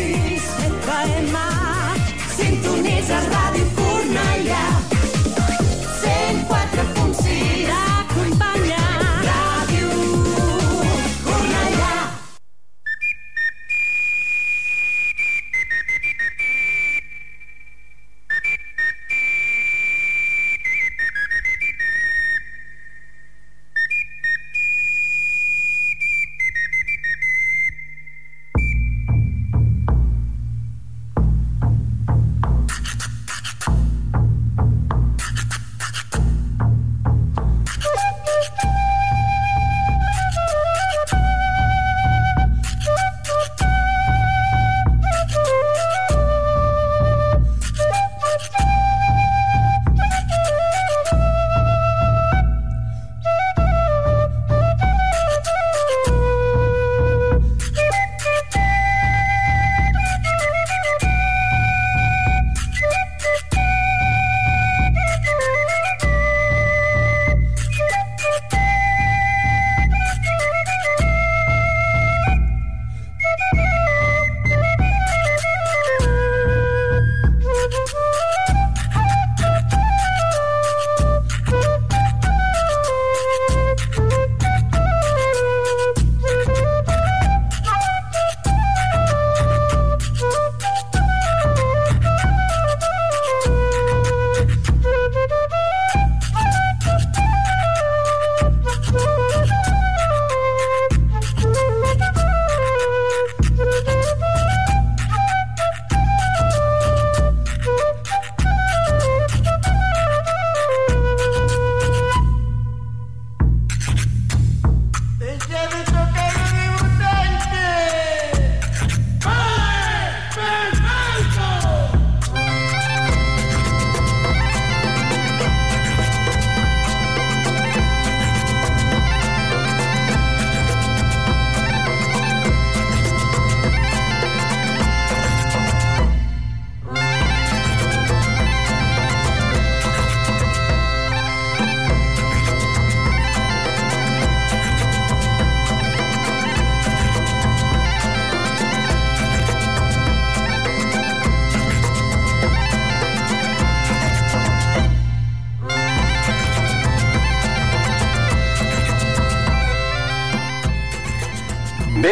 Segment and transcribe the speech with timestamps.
[0.00, 0.59] cease.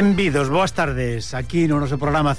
[0.01, 2.39] Benvidos, boas tardes Aquí no noso programa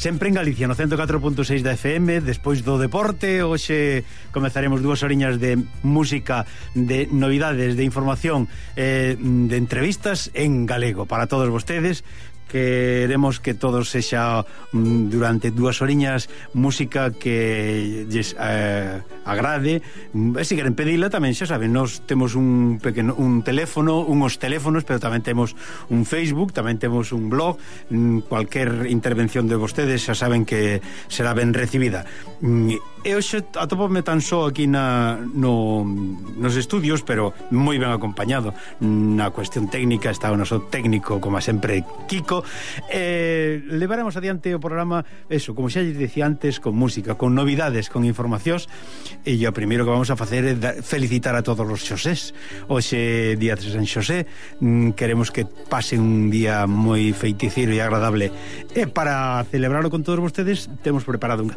[0.00, 5.60] Sempre en Galicia, no 104.6 da FM Despois do deporte Hoxe comezaremos dúas horiñas de
[5.84, 8.48] música De novidades, de información
[8.80, 12.00] eh, De entrevistas en galego Para todos vostedes.
[12.48, 19.82] Queremos que todos sexa mm, durante dúas horiñas música que lles, eh, agrade.
[20.12, 24.36] Mm, e se queren pedila tamén xa saben nós temos un pequeno un teléfono unhos
[24.38, 25.56] teléfonos pero tamén temos
[25.90, 27.58] un Facebook tamén temos un blog.
[27.90, 32.04] Mm, cualquier intervención de vostedes xa saben que será ben recibida.
[32.44, 38.56] Mm, E hoxe atopome tan só aquí na, no, nos estudios, pero moi ben acompañado.
[38.80, 42.40] Na cuestión técnica está o noso técnico, como sempre, Kiko.
[42.88, 47.92] Eh, levaremos adiante o programa, eso, como xa lle dicía antes, con música, con novidades,
[47.92, 48.72] con informacións.
[49.20, 52.32] E o primeiro que vamos a facer é felicitar a todos os xosés.
[52.72, 54.24] Hoxe, día de San Xosé,
[54.64, 58.32] mm, queremos que pase un día moi feiticeiro e agradable.
[58.72, 61.52] E para celebrarlo con todos vostedes, temos preparado un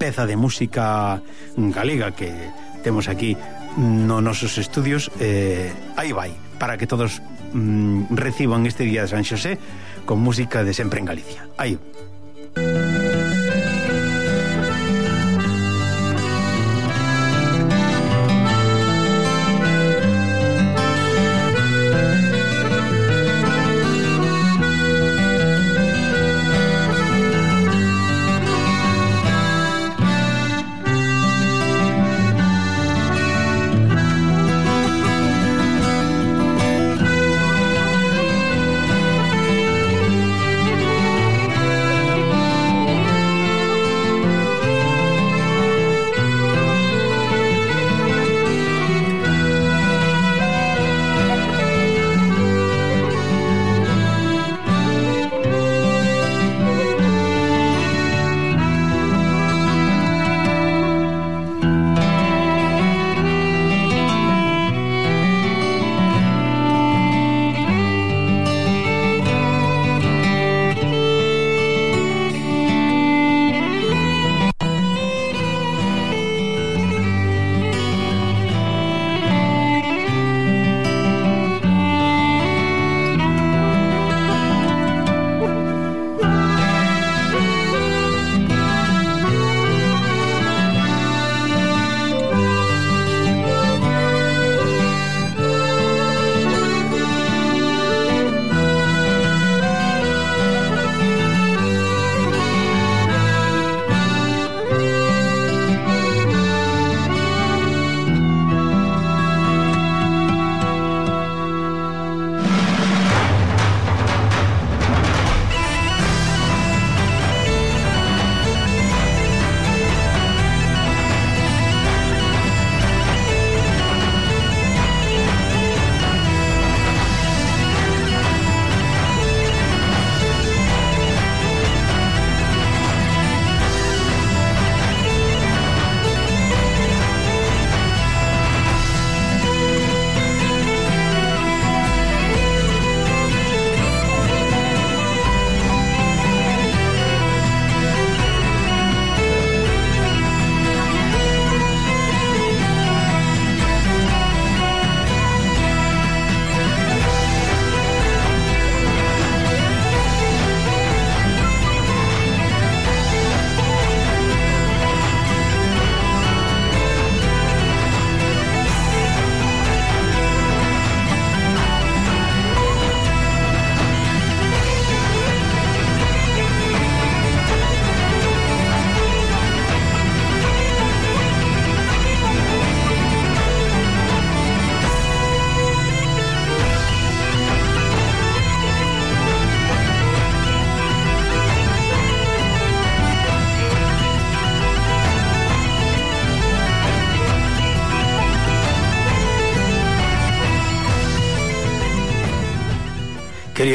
[0.00, 1.20] peza de música
[1.56, 2.32] galega que
[2.82, 3.36] temos aquí
[3.76, 7.20] no nosos estudios eh, aí vai, para que todos
[7.52, 9.60] mm, reciban este día de San Xosé
[10.08, 11.44] con música de sempre en Galicia.
[11.60, 11.76] Aí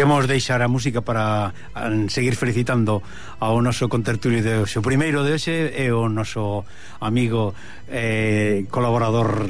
[0.06, 1.50] queremos deixar a música para
[2.13, 3.02] seguir felicitando
[3.42, 4.78] ao noso contertulio de hoxe.
[4.78, 6.62] O primeiro de hoxe é o noso
[7.02, 7.57] amigo
[7.90, 9.50] eh, colaborador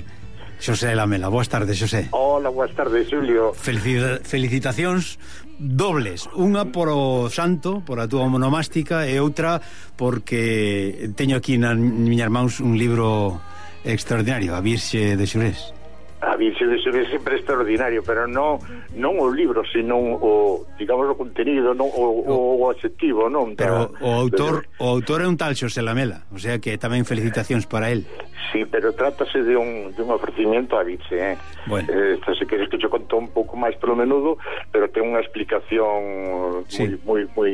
[0.56, 1.28] Xosé Lamela.
[1.28, 2.08] Boas tardes, Xosé.
[2.16, 3.52] Hola, boas tardes, Julio.
[3.52, 5.20] Felicita felicitacións
[5.60, 6.24] dobles.
[6.40, 9.60] Unha por o santo, por a túa monomástica, e outra
[10.00, 13.44] porque teño aquí na miñas mans un libro
[13.84, 15.76] extraordinario, a Virxe de Xurés
[16.22, 18.58] a Virxe de Xuré sempre extraordinario, pero non
[18.96, 23.54] non o libro, sino o digamos o contenido, non o, o, o adjetivo, non.
[23.60, 27.68] Pero o autor o autor é un tal Xosé Lamela, o sea que tamén felicitacións
[27.68, 28.08] para él.
[28.56, 31.36] Sí, pero trátase de un, de un ofrecimiento a Virxe, eh?
[31.68, 31.92] Bueno.
[31.92, 34.40] Eh, Esta, se queres que yo conto un pouco máis pelo menudo,
[34.72, 36.96] pero ten unha explicación sí.
[37.04, 37.54] moi, moi, moi,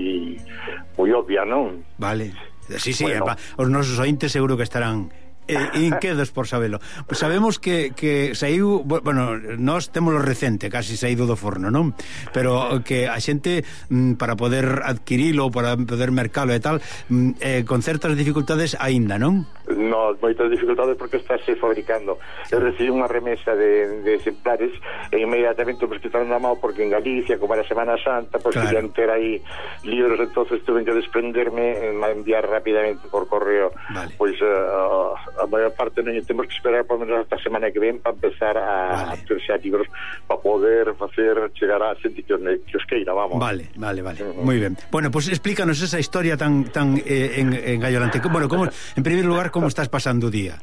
[1.02, 1.82] moi obvia, non?
[1.98, 2.32] Vale.
[2.78, 3.36] Sí, sí, bueno.
[3.58, 5.12] os nosos ointes seguro que estarán
[5.52, 6.80] eh, inquedos por sabelo.
[7.08, 11.92] Pues sabemos que, que saiu, bueno, nós temos lo recente, casi saído do forno, non?
[12.32, 16.80] Pero que a xente mm, para poder adquirilo, para poder mercalo e tal,
[17.12, 19.44] mm, eh, con certas dificultades aínda, non?
[19.68, 22.20] No, moitas dificultades porque estáse fabricando.
[22.52, 24.72] Eu recibí unha remesa de, de exemplares
[25.12, 28.68] e inmediatamente me estaban na mão porque en Galicia, como era Semana Santa, pues claro.
[28.68, 29.40] querían ter aí
[29.84, 34.14] libros, entonces tuve que desprenderme e enviar rápidamente por correo vale.
[34.18, 37.98] pues uh, a maior parte non temos que esperar por menos hasta semana que ven
[37.98, 39.18] para empezar a, Vale.
[39.18, 39.90] a ter xa libros
[40.30, 43.42] para poder facer chegar a xente que os, queira, vamos.
[43.42, 44.20] Vale, vale, vale.
[44.22, 44.42] Ujú.
[44.46, 44.78] Muy bien.
[44.92, 48.22] Bueno, pues explícanos esa historia tan tan eh, en, en Gallolante.
[48.30, 50.62] Bueno, como, en primer lugar, ¿cómo estás pasando día?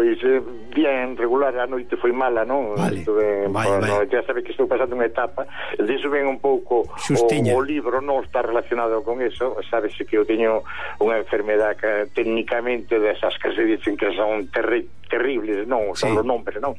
[0.00, 0.40] Pois eh,
[0.74, 2.72] bien regular, a noite foi mala, non?
[2.72, 3.04] Vale.
[3.04, 4.08] Estuve, Vai, bueno, vai.
[4.08, 5.44] Ya sabe que estou pasando unha etapa
[5.76, 7.52] Diso ven un pouco o, Xustiña.
[7.52, 10.64] o libro non está relacionado con eso Sabese que eu teño
[11.04, 16.06] unha enfermedad que técnicamente desas que se dicen que son terri terribles, non, Sí.
[16.06, 16.70] son os nombres, non?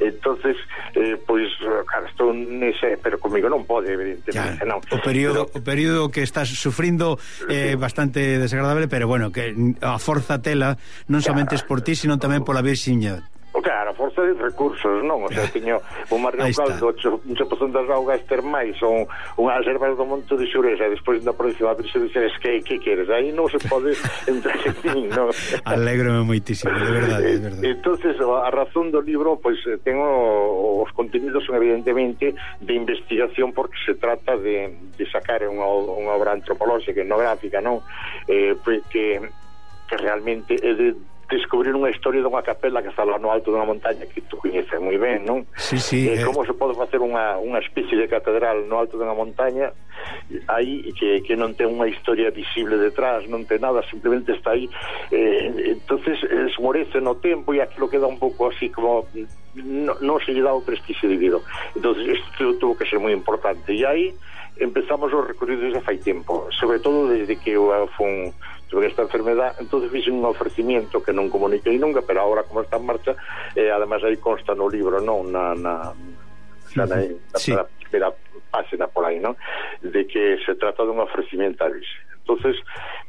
[0.00, 0.56] Entonces,
[0.96, 1.52] eh, pois,
[1.84, 4.80] claro, estou nese, pero comigo non pode, evidentemente, Ya, non.
[4.80, 9.52] o período Pero- o período que estás sufrindo é eh, bastante desagradable, pero bueno, que
[9.84, 10.80] a forza tela
[11.12, 13.20] non somente es por ti, sino tamén pola Virxiña
[13.62, 15.24] Claro, a forza de recursos, non?
[15.24, 15.78] O sea, tiño
[16.10, 19.06] un mar de caldo, xa pasando das augas termais ou
[19.38, 23.06] unhas ervas do monte de Xureza, despois da provincia da Virxe dices, que, que queres?
[23.14, 23.94] Aí non se pode
[24.26, 25.30] entrar en min, non?
[25.70, 27.64] Alégrome moitísimo, de verdade, de verdade.
[27.70, 33.54] Entonces, a razón do libro, pois, eh, pues, tengo os contenidos son evidentemente de investigación
[33.54, 37.86] porque se trata de, de sacar unha, unha obra antropolóxica, etnográfica, non?
[38.26, 39.22] Eh, pois que,
[39.86, 43.64] que realmente é de descubrir unha historia dunha capela que está lá no alto dunha
[43.64, 45.48] montaña que tú coñeces moi ben, non?
[45.56, 46.24] Sí, sí, e eh...
[46.24, 49.72] como se pode facer unha, unha especie de catedral no alto dunha montaña
[50.48, 54.68] aí que, que non ten unha historia visible detrás, non ten nada, simplemente está aí.
[55.10, 59.92] Eh, entonces eh, esmorece no tempo e aquilo queda un pouco así como mm, no,
[60.02, 61.40] non se lle dá o prestigio debido.
[61.72, 63.72] Entonces isto tuvo que ser moi importante.
[63.72, 64.12] E aí
[64.58, 68.30] empezamos os recorridos desde fai tempo, sobre todo desde que eu eh, fun
[68.70, 72.78] sobre esta enfermedad, entonces fixe un ofrecimiento que non comuniquei nunca, pero agora como está
[72.78, 73.12] en marcha,
[73.54, 75.94] eh, además aí consta no libro, non na, na,
[76.74, 77.54] na, na, na, sí.
[77.54, 78.10] na primeira
[78.50, 79.38] página por aí, non?
[79.82, 81.70] De que se trata dun ofrecimiento a.
[82.24, 82.56] Entonces,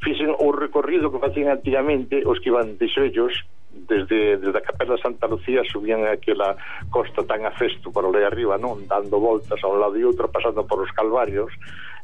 [0.04, 3.34] fixen o recorrido que facían antigamente os que iban de xellos,
[3.76, 6.56] desde, desde a Capela Santa Lucía subían aquela
[6.90, 8.88] costa tan a festo para ali arriba, non?
[8.88, 11.52] Dando voltas a un lado e outro, pasando por os calvarios,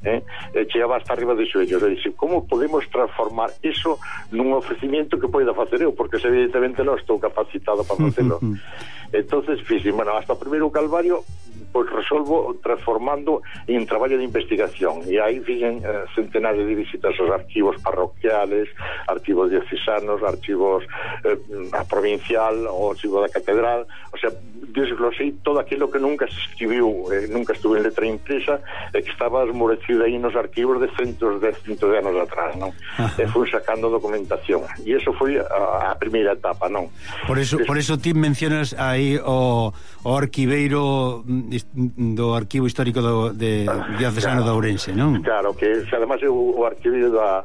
[0.03, 0.21] eh?
[0.53, 3.97] e chegaba hasta arriba de xoellos E dixe, como podemos transformar iso
[4.35, 5.95] nun ofrecimiento que poida facer eu?
[5.95, 8.37] Porque, evidentemente, non estou capacitado para facelo.
[9.15, 11.23] entonces fixen, bueno, hasta o primeiro calvario
[11.71, 17.31] pois resolvo transformando en traballo de investigación e aí fixen eh, centenares de visitas aos
[17.31, 18.69] archivos parroquiales
[19.07, 20.83] archivos diocesanos archivos
[21.23, 21.39] eh,
[21.73, 24.29] a provincial o archivo da catedral o sea,
[24.71, 28.59] desglosei todo aquilo que nunca se escribiu eh, nunca estuve en letra impresa
[28.93, 32.55] e eh, que estaba esmorecido aí nos archivos de centos de centos de anos atrás
[32.55, 32.71] non?
[33.17, 36.91] e fui sacando documentación e eso foi a, a primeira etapa non?
[37.27, 39.71] Por eso, por eso ti mencionas aí o,
[40.03, 45.21] o arquiveiro mm, do Arquivo Histórico do, de Diocesano claro, de Ourense, non?
[45.21, 47.43] Claro, que además o, o arquivo da,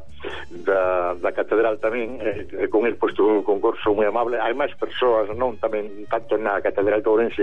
[0.51, 4.73] da, da catedral tamén eh, eh con el posto un concurso moi amable hai máis
[4.79, 7.43] persoas, non tamén tanto na catedral de Ourense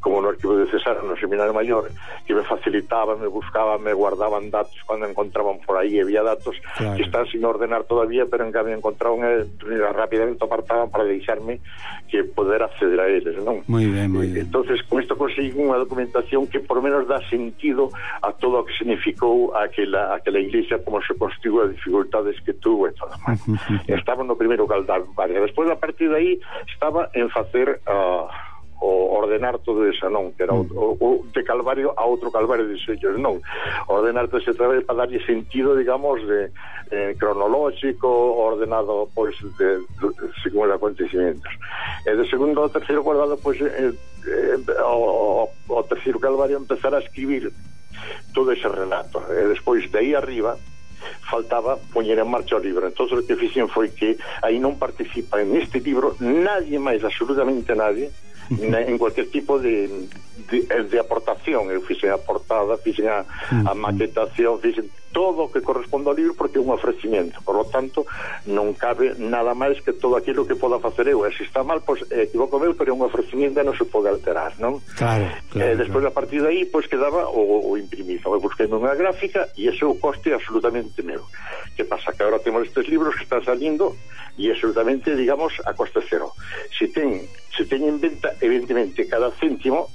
[0.00, 1.90] como no arquivo de César no Seminario Maior
[2.24, 6.96] que me facilitaban, me buscaban, me guardaban datos cando encontraban por aí había datos claro.
[6.96, 9.44] que están sin ordenar todavía pero en cambio encontraban eh,
[9.92, 11.60] rapidamente apartaban para deixarme
[12.08, 13.66] que poder acceder a eles, non?
[13.66, 14.46] Moi ben, moi eh, ben.
[14.46, 16.13] Entonces, con isto consigo unha documentación
[16.50, 17.88] que por lo menos dá sentido
[18.22, 22.88] a todo o que significou aquela, aquela iglesia, como se construiu, as dificultades que tuvo
[22.88, 23.10] e todo.
[23.26, 23.40] máis.
[23.88, 25.42] estaba no primeiro calvario.
[25.42, 28.53] Despois, a partir de aí, estaba en facer ah,
[28.84, 30.76] o ordenar todo esa non, que era mm.
[30.76, 33.40] o, o, de calvario a outro calvario de sellos, non.
[33.88, 36.52] Ordenar todo ese traballo para darlle sentido, digamos, de,
[36.92, 40.08] eh, cronolóxico, ordenado, pois, pues, de, de,
[40.44, 41.52] según os acontecimientos.
[42.04, 43.96] E de segundo ao terceiro guardado, pois, pues, eh,
[44.28, 47.48] eh, o, o terceiro calvario empezar a escribir
[48.36, 49.24] todo ese relato.
[49.32, 50.60] E despois, de aí arriba,
[51.28, 52.86] faltaba poñer en marcha o libro.
[52.86, 57.72] Entón, o que fixen foi que aí non participa en este libro nadie máis, absolutamente
[57.76, 58.12] nadie,
[58.50, 60.08] en cualquier tipo de,
[60.50, 63.24] de, eh, de aportación eh, eu fixen a portada, fixen a,
[63.64, 67.38] a maquetación, fixen todo o que corresponde ao libro porque é un ofrecimiento.
[67.46, 68.02] Por lo tanto,
[68.50, 71.62] non cabe nada máis que todo aquilo que poda facer eu e eh, se está
[71.62, 74.82] mal, pois pues, equivoco meu, pero é un ofrecimiento e non se pode alterar non?
[74.98, 76.12] Claro, claro, eh, despois claro.
[76.12, 79.70] a partir de aí pois pues, quedaba o, o imprimido eu busquei unha gráfica e
[79.70, 81.22] ese é o coste absolutamente meu
[81.78, 82.12] que pasa?
[82.12, 83.94] Que agora temos estes libros que están salindo
[84.36, 86.32] e absolutamente, digamos, a costa cero.
[86.74, 87.22] Se ten,
[87.54, 89.90] se ten en venta, evidentemente, cada céntimo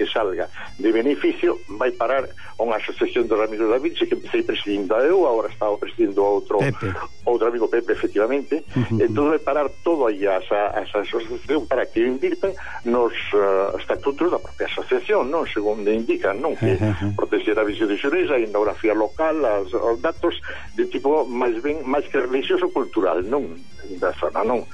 [0.00, 4.40] que salga de beneficio vai parar a unha asociación do Ramiro da Vinci que empecé
[4.40, 6.88] presidindo a eu, agora estaba presidindo a outro Pepe.
[7.28, 8.64] outro amigo Pepe, efectivamente.
[8.72, 9.04] Uh -huh.
[9.04, 12.56] Entón vai parar todo aí a esa, a esa asociación para que invirtan
[12.88, 15.44] nos uh, estatutos da propia asociación, non?
[15.44, 16.56] Segundo indican, non?
[16.56, 17.12] Que uh -huh.
[17.20, 20.40] protexer a visión de xurez, a etnografía local, as, os datos
[20.80, 23.52] de tipo máis ben máis que religioso cultural, non?
[24.00, 24.64] da zona, non?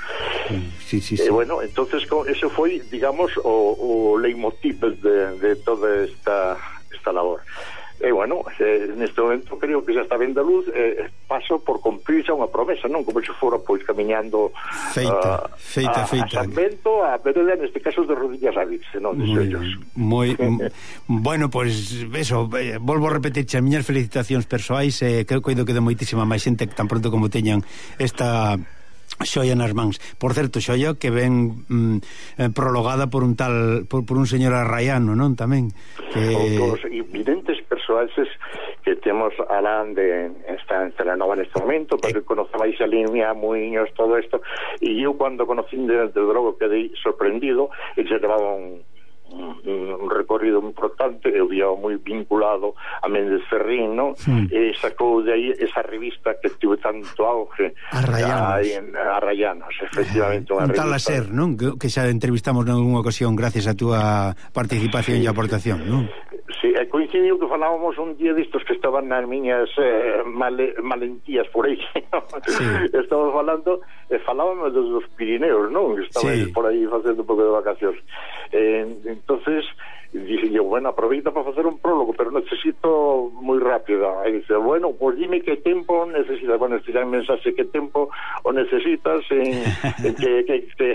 [0.86, 1.22] Sí, sí, sí.
[1.22, 6.56] Eh, e bueno, entonces eso foi, digamos, o, o leitmotiv de, de toda esta,
[6.94, 7.42] esta labor.
[7.98, 11.80] E bueno, eh, neste momento creo que xa está vendo a luz eh, paso por
[11.80, 13.00] cumprir xa unha promesa, non?
[13.08, 14.52] Como se fora pois camiñando
[14.92, 16.34] feita, uh, feita, a, feita.
[16.36, 19.16] a San Bento, a Vereda, neste caso de Rodillas Ávits, non?
[19.16, 19.48] Moi,
[19.96, 20.28] moi
[21.08, 25.64] bueno, pois eso, eh, volvo a repetir xa miñas felicitacións persoais, eh, creo que coido
[25.64, 27.64] que de moitísima máis xente tan pronto como teñan
[27.96, 28.60] esta
[29.24, 29.96] Xoia nas mans.
[30.20, 31.96] Por certo, xoia que ven mm,
[32.36, 35.72] eh, prologada por un tal por, por un señor Arraiano, non tamén?
[36.12, 36.36] Que...
[36.36, 38.28] Outros evidentes persoaxes
[38.84, 42.00] que temos alán de esta en telenova neste momento, eh.
[42.02, 42.28] porque eh...
[42.28, 44.44] conocemais a Línea, Muiños, todo isto,
[44.84, 48.84] e eu cando conocín de, de Drogo quedei sorprendido e se levaba un
[49.32, 54.14] un recorrido importante eu vía moi vinculado a Méndez Ferrín no?
[54.14, 54.46] sí.
[54.52, 60.54] e sacou de aí esa revista que tivo tanto auge Arrayanos, a, a Rayanos efectivamente
[60.54, 61.58] eh, un tal a ser, non?
[61.58, 65.26] Que, que xa entrevistamos en algunha ocasión gracias a túa participación sí.
[65.26, 66.06] e aportación non?
[66.60, 71.46] Sí, e coincidiu que falábamos un día destos que estaban nas miñas eh, male, malentías
[71.52, 71.76] por aí.
[72.48, 72.64] Sí.
[72.96, 75.96] Estamos falando, e falábamos dos, dos Pirineos, non?
[76.00, 76.52] Que estaban Sí.
[76.56, 77.98] por aí facendo un pouco de vacacións.
[78.56, 79.64] Eh, entonces
[80.16, 84.08] dije yo, bueno, aproveita para facer un prólogo, pero necesito moi rápido.
[84.24, 86.56] E dice, bueno, pues dime que tempo necesitas.
[86.56, 88.08] Bueno, este en mensaxe que tempo
[88.44, 89.60] o necesitas en,
[90.08, 90.88] en que, que, que,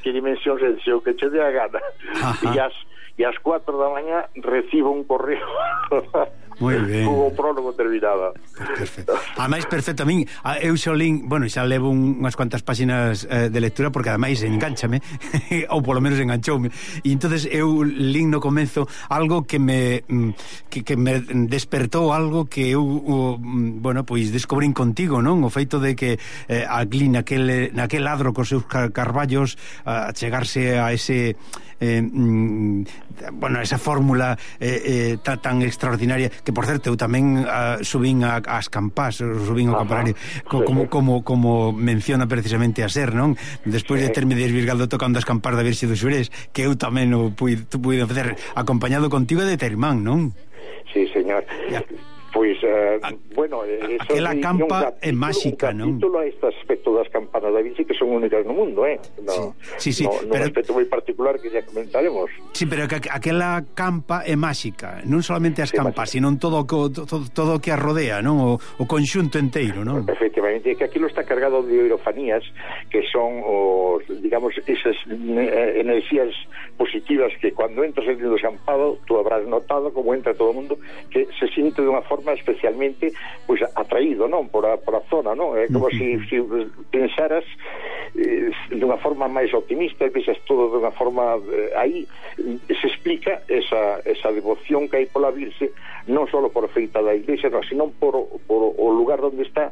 [0.00, 1.84] que dimensión se o que che dé a gana.
[2.16, 2.48] Ajá.
[2.48, 2.72] E as
[3.20, 5.46] y a las 4 de la mañana recibo un correo.
[6.60, 7.08] Moi ben.
[7.08, 8.36] O prólogo terminaba.
[8.52, 9.16] Perfecto.
[9.40, 10.28] Amais perfecto a min.
[10.60, 15.00] Eu xa lin, bueno, xa levo unhas cuantas páxinas eh, de lectura porque ademais enganchame
[15.72, 16.68] ou polo menos enganchoume.
[17.00, 22.44] E entonces eu lin no comenzo algo que me mm, que, que me despertou algo
[22.44, 25.40] que eu o, mm, bueno, pois descubrín contigo, non?
[25.40, 26.20] O feito de que
[26.52, 29.56] eh, aquí naquel naquel ladro cos seus car carballos
[29.88, 31.40] a chegarse a ese
[31.80, 32.84] eh, mm,
[33.32, 38.26] bueno, esa fórmula eh, eh, tan extraordinaria que que por certo eu tamén uh, subín
[38.26, 40.18] a, as campás, subín ao campanario,
[40.50, 40.88] co, sí, como, sí.
[40.90, 43.38] como como menciona precisamente a ser, non?
[43.62, 44.10] Despois sí.
[44.10, 47.62] de terme desvirgado tocando as campás da Virxe do Xurés, que eu tamén o puido,
[47.78, 50.34] puido facer acompañado contigo de Termán, non?
[50.90, 51.46] Sí, señor.
[51.70, 51.86] Ya.
[52.40, 53.66] Pois, eh, a, bueno...
[53.66, 55.92] Eh, aquela campa é máxica, non?
[55.92, 58.96] Un capítulo a este aspecto das campanas da bici que son únicas no mundo, eh?
[59.20, 60.48] No, sí, sí, sí, no, pero...
[60.48, 62.32] Un aspecto moi particular que ya comentaremos.
[62.56, 66.16] Sí, pero que aquela campa é máxica, non solamente as sí, campas, máxica.
[66.16, 68.40] sino todo, todo, todo que a rodea, non?
[68.40, 70.08] O, o conxunto enteiro, non?
[70.08, 72.40] Efectivamente, que aquilo está cargado de hierofanías
[72.88, 76.32] que son os, digamos, esas eh, enerxías
[76.80, 80.78] positivas que cuando entras en el desampado tú habrás notado como entra todo o mundo
[81.10, 83.12] que se siente de unha forma especialmente
[83.44, 84.48] pois atraído, non?
[84.48, 85.60] Por a, por a zona, non?
[85.60, 86.24] É como uh -huh.
[86.24, 86.40] se, se
[86.88, 87.44] pensaras
[88.16, 92.08] eh, dunha forma máis optimista e vexas todo unha forma eh, aí
[92.64, 95.76] se explica esa, esa devoción que hai pola Virxe
[96.08, 98.16] non só por feita da Iglesia, non, sino por,
[98.48, 99.68] por o lugar onde está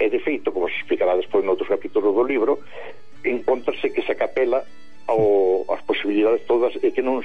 [0.00, 2.58] e de feito, como se explicará despois noutros capítulos do libro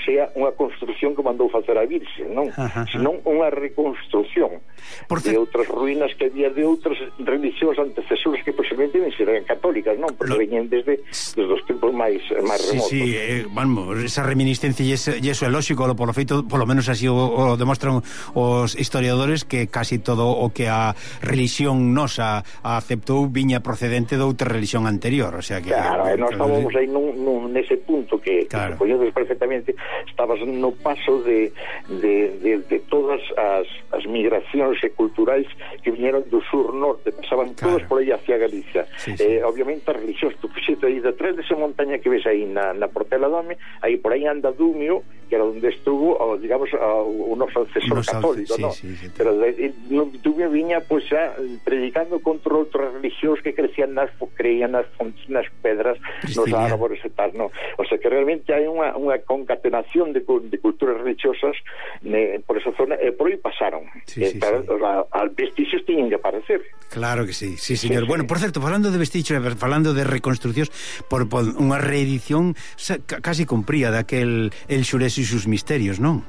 [0.08, 2.48] sea unha construción que mandou facer a Virxe, non?
[2.56, 2.88] Ajá, ajá.
[2.88, 4.64] Senón unha reconstrucción.
[5.08, 9.96] Por de outras ruínas que había de outras religións antecesoras que posiblemente ben serán católicas,
[9.96, 10.12] non?
[10.20, 10.40] Porque Lo...
[10.40, 12.92] veñen desde, desde os tempos máis máis sí, remotos.
[12.92, 17.08] Sí, eh, vamos, esa reminiscencia e eso, eso é lógico, polo feito, polo menos así
[17.08, 18.04] o, o demostran
[18.36, 20.92] os historiadores que casi todo o que a
[21.24, 25.72] religión nosa aceptou viña procedente de outra religión anterior, o sea que...
[25.72, 28.76] Claro, eh, nós estábamos aí nun, nun, nese punto que, claro.
[28.76, 29.72] que coñeces perfectamente,
[30.08, 31.52] estabas no paso de,
[31.88, 35.48] de, de, de todas as, as migracións e culturais
[35.84, 37.78] que viñeron do sur norte, pasaban claro.
[37.78, 38.90] todos por aí hacia Galicia.
[38.98, 39.24] Sí, sí.
[39.24, 42.90] Eh, obviamente as religións, tu fixete aí detrás desa montaña que ves aí na, na
[42.90, 48.56] Portela Dome, aí por aí anda Dumio que era donde estuvo, digamos, un obsesor católico,
[48.56, 48.72] sí, ¿no?
[48.72, 49.36] Sí, sí, Pero
[50.22, 54.86] tuve viña, pues ya eh, predicando contra otros religiosos que crecían las, pues, creían las,
[55.28, 55.98] las pedras,
[56.36, 57.52] los árboles y tal, ¿no?
[57.78, 61.56] O sea que realmente hay una, una concatenación de, de, culturas religiosas
[62.46, 63.84] por esa zona, eh, por ahí pasaron.
[64.16, 66.62] Eh, para, o sea, al vestigios tienen que aparecer.
[66.98, 68.02] Claro que sí, sí, señor.
[68.02, 68.10] Sí, sí.
[68.10, 70.74] Bueno, por certo, falando de vesticho, e falando de reconstruccións
[71.06, 72.58] por, por unha reedición
[73.22, 76.26] casi cumpría daquel El Xurés e sus misterios, non?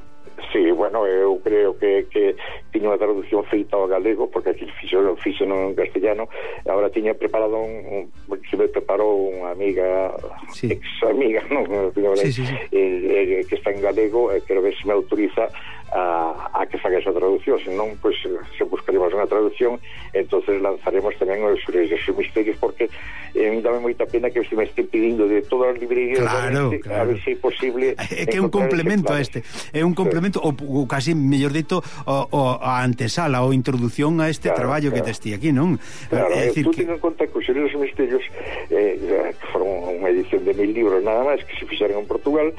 [0.53, 2.33] Sí, bueno, eu creo que, que
[2.73, 6.25] tiña unha traducción feita ao galego porque aquí fixo, fixo en castellano
[6.65, 10.13] agora tiña preparado un, un que me preparou unha amiga
[10.49, 10.73] Sí.
[10.73, 12.55] ex amiga non, Sí, sí, sí.
[12.73, 15.53] Eh, eh, que está en galego e quero ver se me autoriza
[15.91, 19.81] a, a que faga esa traducción senón, pois, pues, se buscaremos unha traducción
[20.13, 22.89] entonces lanzaremos tamén os os misterios porque
[23.33, 27.01] eh, dame moita pena que se me estén pidindo de todas as librerías Claro, claro.
[27.01, 29.41] a ver se é posible É que é un complemento a este
[29.73, 34.29] É un complemento, ou, ou casi, mellor dito o, o, a antesala ou introducción a
[34.29, 35.13] este Claro, traballo que claro.
[35.13, 35.77] tes ti aquí, non?
[36.09, 36.85] Claro, é dicir tú que...
[36.85, 37.45] ten en conta que os
[37.79, 38.23] Misterios
[38.69, 42.51] eh, que foron unha edición de mil libros nada máis que se fixeron en Portugal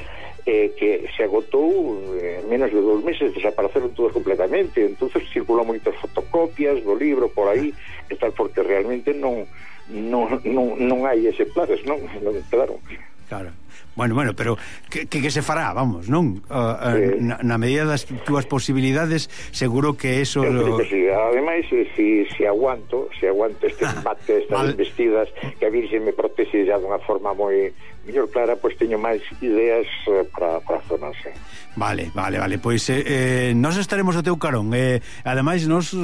[0.46, 4.84] eh, que se agotou eh, en eh, menos de dous meses, desapareceron todos completamente.
[4.84, 7.74] entonces circulou moitas fotocopias do libro por aí,
[8.08, 9.46] e tal, porque realmente non
[9.90, 11.98] non, non, non hai exemplares, non?
[12.22, 12.78] non claro.
[13.26, 13.50] Claro.
[13.94, 14.56] Bueno, bueno, pero
[14.88, 16.42] que, que, que se fará, vamos, non?
[16.46, 20.46] Uh, uh, na, na medida das túas posibilidades, seguro que eso...
[20.46, 20.78] Eu lo...
[20.78, 21.02] que sí.
[21.10, 24.70] Ademais, se si, si aguanto, se si aguanto este embate, estas vale.
[24.72, 27.74] investidas, que a Virxe me protexe já dunha forma moi
[28.10, 31.30] mellor clara, pois teño máis ideas eh, para a zona, sí.
[31.76, 34.74] Vale, vale, vale, pois eh, eh, nos estaremos o teu carón.
[34.74, 35.94] Eh, Ademais, nos,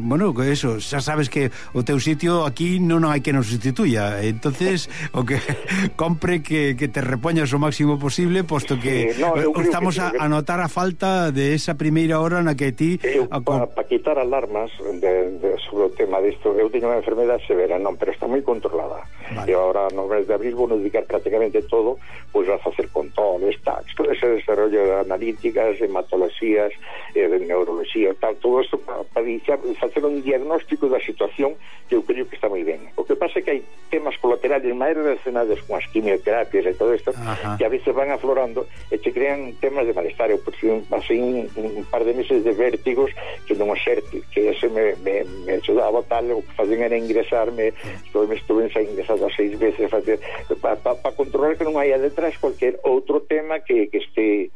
[0.00, 4.88] bueno, eso xa sabes que o teu sitio aquí non hai que nos sustituya entonces
[5.18, 5.36] o que
[6.00, 10.08] compre que, que te repoñas o máximo posible posto que eh, no, eh, estamos que
[10.08, 10.28] a, que...
[10.32, 13.44] notar a falta de esa primeira hora na que ti eu, a...
[13.44, 17.76] para pa quitar alarmas de, de, sobre o tema disto eu teño unha enfermedade severa,
[17.76, 19.04] non, pero está moi controlada.
[19.34, 19.46] Vale.
[19.46, 21.98] Lleva ahora nombres de abrir, bueno, ubicar prácticamente todo,
[22.32, 26.72] pois a facer controles, tax, todo ese desarrollo de analíticas, hematologías,
[27.14, 31.54] eh, de neurología, tal, todo isto para pa iniciar, facer un diagnóstico da situación
[31.88, 32.86] que eu creo que está moi ben.
[32.94, 36.94] O que pasa é que hai temas colaterales máis relacionados con as quimioterapias e todo
[36.94, 37.58] isto, Ajá.
[37.58, 40.30] que a veces van aflorando e te crean temas de malestar.
[40.30, 43.10] Eu por fin, pasei un, un par de meses de vértigos
[43.42, 47.74] que non xerte, que ese me, me, me ajudaba tal, o que facían era ingresarme,
[48.06, 50.22] estuve, me estuve ingresado seis veces facer,
[50.62, 54.52] para pa, pa controlar que non haya traes cualquier outro tema que, que este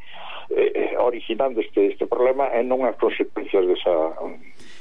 [0.52, 4.12] eh, originando este, este problema e non as consecuencias desa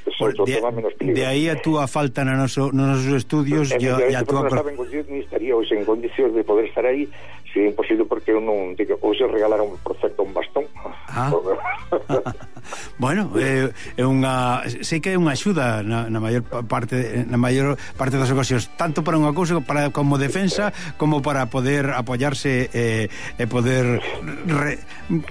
[0.04, 4.44] Pues de, de aí a túa falta na noso, nos nosos estudios e a túa...
[4.52, 7.08] Estaría hoxe en condicións de poder estar aí
[7.54, 10.66] Si é imposible porque eu non digo, ou se regalaron perfecto un bastón.
[11.06, 11.30] Ah.
[12.98, 17.76] bueno, é, é unha sei que é unha axuda na, na maior parte na maior
[17.96, 23.06] parte das ocasións, tanto para unha cousa para como defensa como para poder apoiarse eh,
[23.38, 24.00] e poder
[24.48, 24.80] re,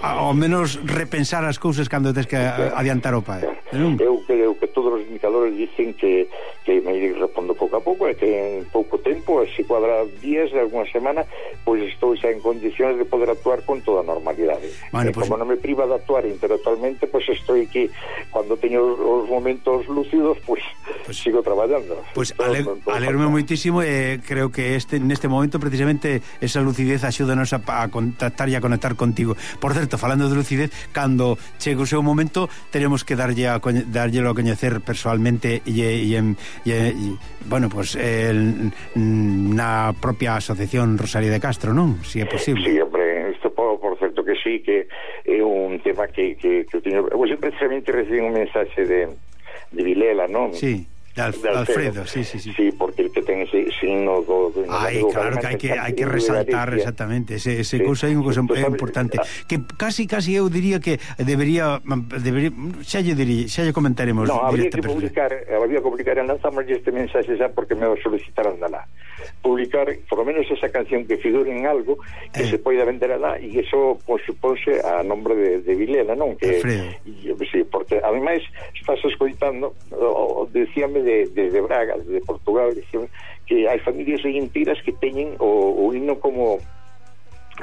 [0.02, 3.44] ao menos repensar as cousas cando tes que adiantar o pé.
[3.74, 6.30] Eu creo que todos os indicadores dicen que
[6.64, 10.48] que me iré respondo pouco a pouco e que en pouco tempo, se cuadra días,
[10.56, 11.28] alguna semana,
[11.68, 14.72] pois estou xa en condicións de poder actuar con toda normalidade.
[14.96, 17.92] Bueno, e pois- como non me priva de actuar intelectualmente, pois estou aquí,
[18.32, 20.64] cando teño os, os momentos lúcidos, pois,
[21.04, 22.00] Pois- sigo traballando.
[22.16, 27.04] Pois Todo- ale, todo alegro moitísimo e creo que este neste momento precisamente esa lucidez
[27.04, 29.36] axúdanos a, a contactar e a conectar contigo.
[29.60, 33.84] Por certo, falando de lucidez, cando chegue o seu momento, teremos que darlle a coñe,
[33.84, 37.18] darllelo a coñecer persoalmente e, e, en- e, e
[37.50, 42.00] bueno, pues el, na propia asociación Rosario de Castro, non?
[42.06, 42.70] Si é posible.
[42.70, 44.88] Sí, hombre, isto por, por certo que sí, que
[45.26, 47.06] é un tema que, que, que teño...
[47.12, 49.10] Hoxe precisamente recibí un mensaxe de,
[49.74, 50.54] de Vilela, non?
[50.54, 52.54] Sí, de, Alf, de Alfredo, sí, sí, sí.
[52.54, 54.50] Sí, porque el que ten ese signo do
[55.14, 57.86] claro que hai que hai que resaltar exactamente ese, ese Sí.
[57.86, 60.98] cousa é unha cousa Entón, é sabe, importante ah, que casi casi eu diría que
[61.22, 61.78] debería
[62.18, 62.50] debería
[62.82, 66.66] xa lle diría, xa lle comentaremos No, habría que publicar, habría que publicar en lanzamos
[66.66, 68.90] este mensaje xa porque me o solicitaron alá.
[69.42, 71.98] Publicar, por lo menos esa canción que figure en algo
[72.34, 72.50] que Eh.
[72.50, 76.36] se poida vender alá e eso pues, supónse a nombre de, de Vilela, non?
[76.36, 76.60] Que,
[77.06, 78.44] y, sí, porque ademais
[78.76, 83.08] estás escoitando, o, decíame de, de, de Braga, de Portugal, decíame
[83.48, 86.60] que hai familias enteras que teñen o, o himno como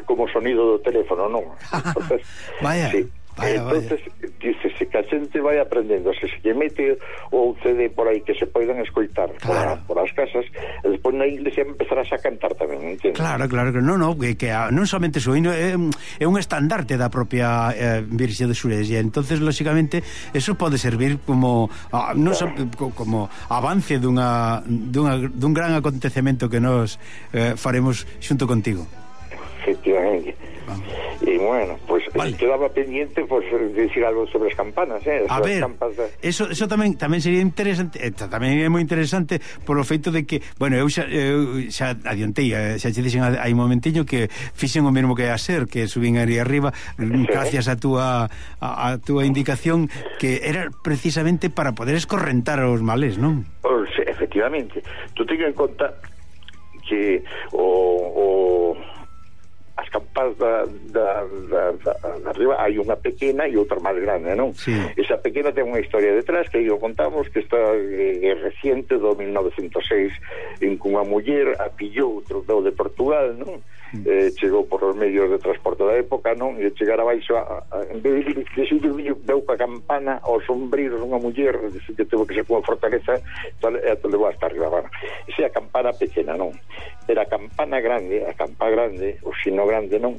[0.06, 1.44] como sonido do teléfono, non?
[1.74, 2.22] Entonces,
[2.62, 3.02] Vaya, sí.
[3.40, 4.30] Vaya, entonces vaya.
[4.76, 6.98] se que a xente vai aprendendo se se lle mete
[7.30, 9.78] o CD por aí que se poidan escoitar claro.
[9.86, 10.44] por, por as casas
[10.82, 13.14] e despois na iglesia empezarás a cantar tamén entende?
[13.14, 15.78] claro, claro, que non, non que, que a, non somente suíno é,
[16.18, 20.02] é un estandarte da propia eh, Virxe de Sures e entonces lóxicamente
[20.34, 22.66] eso pode servir como ah, non claro.
[22.74, 26.98] so, como avance dunha, dunha, dun gran acontecemento que nos
[27.30, 28.84] eh, faremos xunto contigo
[29.62, 30.34] efectivamente
[30.66, 30.88] Vamos.
[31.22, 31.78] e bueno
[32.14, 32.36] vale.
[32.36, 33.44] quedaba pendiente pues,
[33.74, 35.26] decir algo sobre as campanas, eh?
[35.28, 36.04] As a ver, campas de...
[36.22, 40.42] eso, eso tamén tamén sería interesante, eh, tamén é moi interesante polo feito de que,
[40.58, 44.92] bueno, eu xa, eu xa adiantei, eh, xa che dixen hai momentiño que fixen o
[44.92, 47.72] mesmo que a ser, que subín ali arriba sí, gracias eh?
[47.72, 48.06] a túa
[48.60, 53.46] a, a túa indicación que era precisamente para poder escorrentar os males, non?
[53.62, 54.82] Pues, efectivamente.
[55.14, 55.94] Tú ten en conta
[56.88, 58.76] que o, o
[59.80, 64.36] as campas da, da, da, da, da arriba hai unha pequena e outra máis grande,
[64.36, 64.52] non?
[64.52, 64.76] Sí.
[65.00, 69.16] Esa pequena ten unha historia detrás que aí o contamos que está eh, reciente do
[69.16, 70.12] 1906
[70.60, 73.64] en que unha muller a pillou trotado de Portugal, non?
[73.90, 76.54] Eh, chegou por os medios de transporte da época, non?
[76.62, 80.46] E chegar abaixo a, a, en vez de decir o viño deu ca campana aos
[80.46, 83.18] sombreiros unha muller, decir que teve que ser unha fortaleza,
[83.58, 84.86] tal, e te levou hasta arriba.
[85.26, 86.54] Esa é a campana pequena, non?
[87.02, 90.18] Pero a campana grande, a campa grande, o sino grande non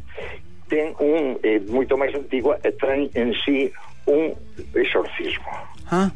[0.72, 3.68] ten un eh, moito máis antigua e traen en sí
[4.08, 4.32] un
[4.72, 5.52] exorcismo
[5.92, 6.08] ah.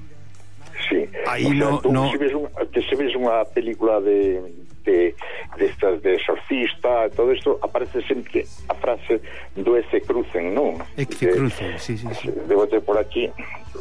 [0.88, 1.04] sí.
[1.28, 2.08] aí o sea, no, tú, no...
[2.08, 4.40] se ves un, se ves unha película de
[4.86, 5.16] de,
[5.58, 9.20] de estas de exorcista, todo isto aparece sempre a frase
[9.56, 10.80] do ese crucen, non?
[10.96, 12.30] Ece eh, crucen, sí, sí, sí.
[12.48, 13.28] Debo ter por aquí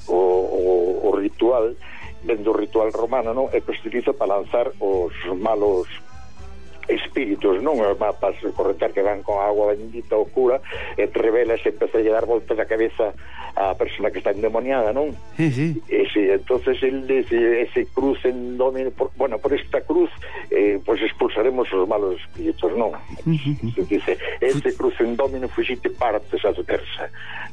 [0.08, 1.76] o, o, o ritual,
[2.24, 3.46] vendo o ritual romano, non?
[3.52, 5.86] E que se utiliza para lanzar os malos
[6.88, 10.60] espíritus, non mapas correntar que van con agua bendita ou cura
[10.96, 13.14] e te revela e empeza a dar voltas a cabeza
[13.56, 15.14] a persona que está endemoniada, non?
[15.36, 15.82] Sí, sí.
[15.88, 20.10] Ese, entonces él dice, ese cruz en domine, por, bueno, por esta cruz
[20.50, 22.92] eh, pues expulsaremos os malos espíritus, non?
[23.74, 27.08] Se dice, este cruz en domine fuxite partes a terza.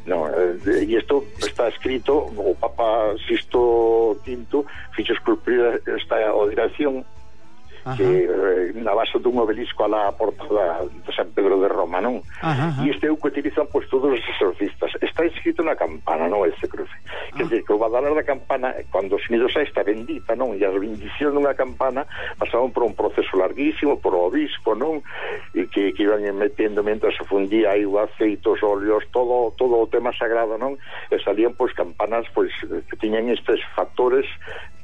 [0.06, 4.66] No, eh, e isto está escrito, o Papa Sisto V
[4.96, 7.06] fixo esculpir esta oración
[7.86, 7.98] Ajá.
[7.98, 11.98] que eh, na base dun obelisco alá a porta da, de San Pedro de Roma,
[11.98, 12.22] non?
[12.42, 12.78] Ajá.
[12.86, 14.94] E este é o que utilizan pois, todos os exorcistas.
[15.02, 16.94] Está inscrito na campana, non, este cruce.
[16.94, 17.38] Ah.
[17.38, 20.54] Quer dizer, que o badalar da campana, cando o unidos está bendita, non?
[20.54, 22.06] E a bendición dunha campana
[22.38, 25.02] pasaban por un proceso larguísimo, por o obispo, non?
[25.58, 29.90] E que, que iban metendo mentras se fundía aí o aceitos, óleos, todo, todo o
[29.90, 30.78] tema sagrado, non?
[31.10, 34.30] E salían, pois, campanas, pois, que tiñan estes factores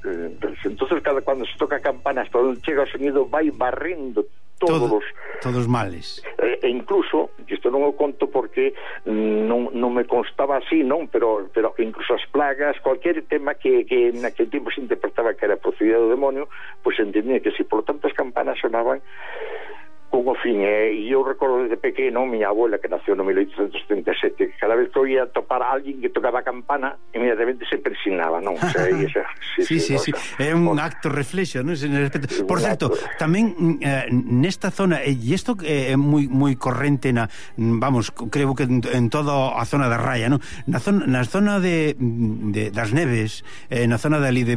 [0.08, 4.26] eh, entonces cada cuando se toca a campana hasta onde chega o sonido vai barrendo
[4.58, 5.02] todos Todo,
[5.42, 6.24] todos males.
[6.40, 8.74] Eh, e incluso, isto non o conto porque
[9.06, 14.10] non, non me constaba así, non, pero pero incluso as plagas, cualquier tema que, que
[14.18, 16.50] naquele tempo se interpretaba que era procedida do demonio,
[16.82, 19.02] pois pues entendía que se si por tantas campanas sonaban
[20.10, 24.48] con o fin eh, e eu recordo desde pequeno miña abuela que nació no 1877
[24.48, 28.40] que cada vez que oía topar a alguén que tocaba a campana inmediatamente se persinaba
[28.40, 28.56] non?
[28.56, 29.28] O sea, esa,
[29.60, 30.12] sí, sí, sí, sí.
[30.40, 31.76] é un acto reflexo non?
[32.48, 37.28] por certo, tamén eh, nesta zona e isto é eh, moi eh, moi corrente na,
[37.60, 40.40] vamos, creo que en, en toda a zona da Raya non?
[40.72, 44.56] Na, zona, na zona de, de das Neves eh, na zona dali de,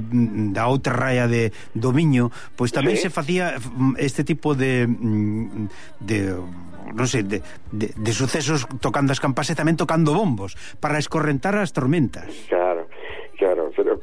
[0.54, 3.06] da outra Raya de Domiño pois tamén sí.
[3.06, 5.39] se facía mm, este tipo de mm,
[6.00, 6.36] de
[6.90, 7.38] non sei, de,
[7.70, 12.50] de, sucesos tocando as campas e tocando bombos para escorrentar as tormentas.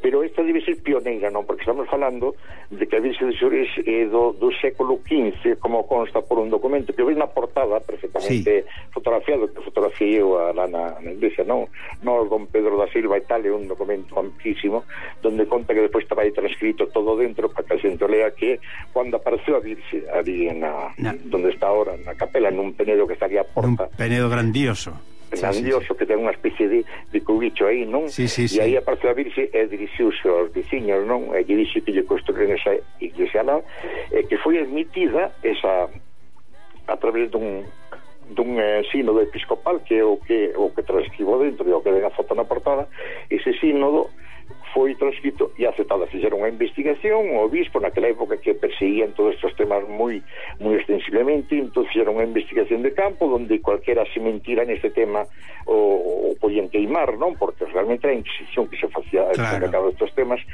[0.08, 1.44] Pero, esta debe ser pioneira, non?
[1.44, 2.32] Porque estamos falando
[2.72, 6.48] de que a Virxe de Xores é do, do século XV, como consta por un
[6.48, 8.64] documento que ves na portada perfectamente
[8.96, 11.68] fotografiado, que fotografiei eu a- lá na, na iglesia, non?
[12.08, 14.88] No, don Pedro da Silva e tal, é un documento amplísimo,
[15.20, 18.64] donde conta que despois estaba aí transcrito todo dentro para que a xente lea que
[18.96, 23.20] cando apareceu a Virxe ali na, Na- donde está ahora, na capela, nun penedo que
[23.20, 24.96] estaría a Un porta, penedo grandioso.
[25.32, 26.80] grandioso sí, sí, que ten unha especie de,
[27.12, 28.08] de cubicho aí, non?
[28.08, 28.58] Sí, sí, sí.
[28.58, 31.36] E aí apareceu a Virxe e dirixiuse aos veciños, non?
[31.36, 33.60] E lle dixe que lle construín esa iglesia lá,
[34.12, 35.92] e que foi admitida esa
[36.88, 37.68] a través dun
[38.32, 41.92] dun eh, sínodo episcopal que é o que o que transcribo dentro e o que
[41.92, 42.88] ven a foto na portada
[43.32, 44.12] ese sínodo
[44.78, 46.06] foi transcrito e aceptado.
[46.06, 50.22] Fixeron unha investigación, o obispo naquela época que perseguían todos estes temas moi
[50.62, 55.26] moi extensivamente, entón fixeron unha investigación de campo onde cualquera se mentira neste tema
[55.66, 57.34] o, o podían queimar, non?
[57.34, 59.66] Porque realmente era a Inquisición que se facía Claro.
[59.66, 59.90] claro.
[59.90, 60.46] estes temas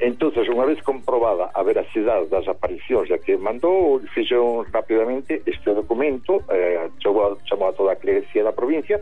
[0.00, 6.42] Entonces, unha vez comprobada a veracidade das aparicións a que mandou, fixeron rapidamente este documento,
[6.50, 8.98] eh, chamou, chamou a toda a clerecía da provincia,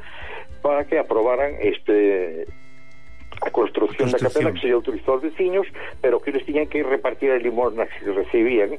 [0.61, 2.45] para que aprobaran este
[3.41, 5.67] a construcción, da capela que se autorizou aos veciños,
[6.01, 8.77] pero que eles tiñan que repartir as limosnas que recibían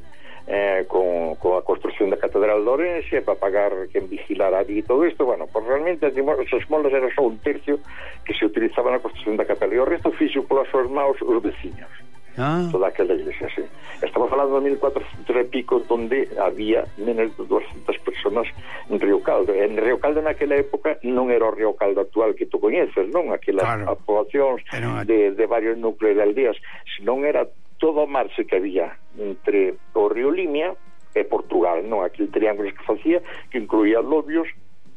[0.47, 4.84] eh, con, con a construcción da Catedral de Orense para pagar quen vigilara ali e
[4.84, 7.80] todo isto, bueno, pues realmente as esmolas era só un tercio
[8.26, 11.41] que se utilizaba na construcción da capela e o resto fixo polas súas maus os
[11.41, 11.89] veciños
[12.37, 13.61] Ah, toda aquela iglesia, sí.
[14.01, 18.47] Estamos falando de 1400 e pico donde había menos de 200 personas
[18.89, 19.53] en Río Caldo.
[19.53, 23.35] En Río Caldo naquela época non era o Río Caldo actual que tú coñeces, non?
[23.35, 23.99] Aquelas Claro.
[24.07, 26.57] poboacións Era de, de varios núcleos de aldeas,
[26.97, 27.45] senón era
[27.83, 30.71] todo o marxe que había entre o Río Limia
[31.11, 32.07] e Portugal, non?
[32.07, 33.19] Aquel triángulo que facía
[33.51, 34.47] que incluía Lobios,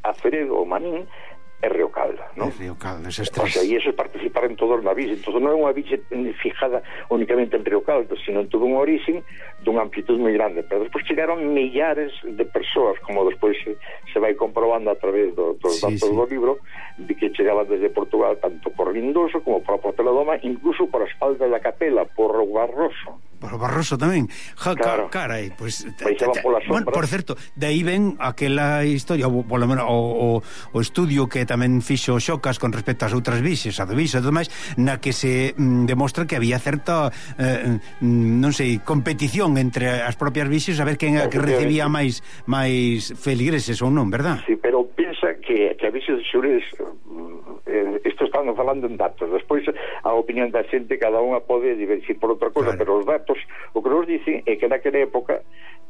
[0.07, 1.03] Aceredo, o Manín
[1.61, 2.51] é Río Calda, non?
[2.51, 3.47] É Río Calda, esas tres.
[3.47, 6.03] O sea, e esos participaron todos os navíos, entón non é unha biche
[6.41, 9.23] fijada únicamente en Río Calda, sino en todo un origen
[9.65, 13.73] dunha amplitud moi grande, pero despois chegaron millares de persoas, como despois se,
[14.13, 16.15] se vai comprobando a través do, dos sí, datos sí.
[16.15, 16.61] do libro,
[17.01, 21.11] de que chegaban desde Portugal tanto por Lindoso como por Portela Doma, incluso por as
[21.17, 23.17] faldas da capela, por Barroso.
[23.39, 24.31] Por o Barroso tamén.
[24.55, 25.11] Ja, claro.
[25.11, 25.83] Ca, carai, pois...
[25.99, 30.43] Pues, pola bueno, por certo, de aí ven aquela historia, ou polo menos o, o,
[30.71, 34.23] o estudio que tamén fixo Xocas con respecto ás outras vixes, a do vixe e
[34.23, 34.47] tudo máis,
[34.79, 40.15] na que se mm, demostra que había certa, eh, mm, non sei, competición entre as
[40.15, 44.43] propias bicis a ver quen a que recibía máis máis feligreses ou non, verdad?
[44.45, 48.97] Sí, pero pensa que, que a bici de Xurés mm, eh, isto estamos falando en
[48.97, 49.63] datos despois
[50.03, 52.79] a opinión da xente cada unha pode divergir por outra cosa claro.
[52.79, 53.39] pero os datos
[53.73, 55.41] o que nos dicen é que naquela época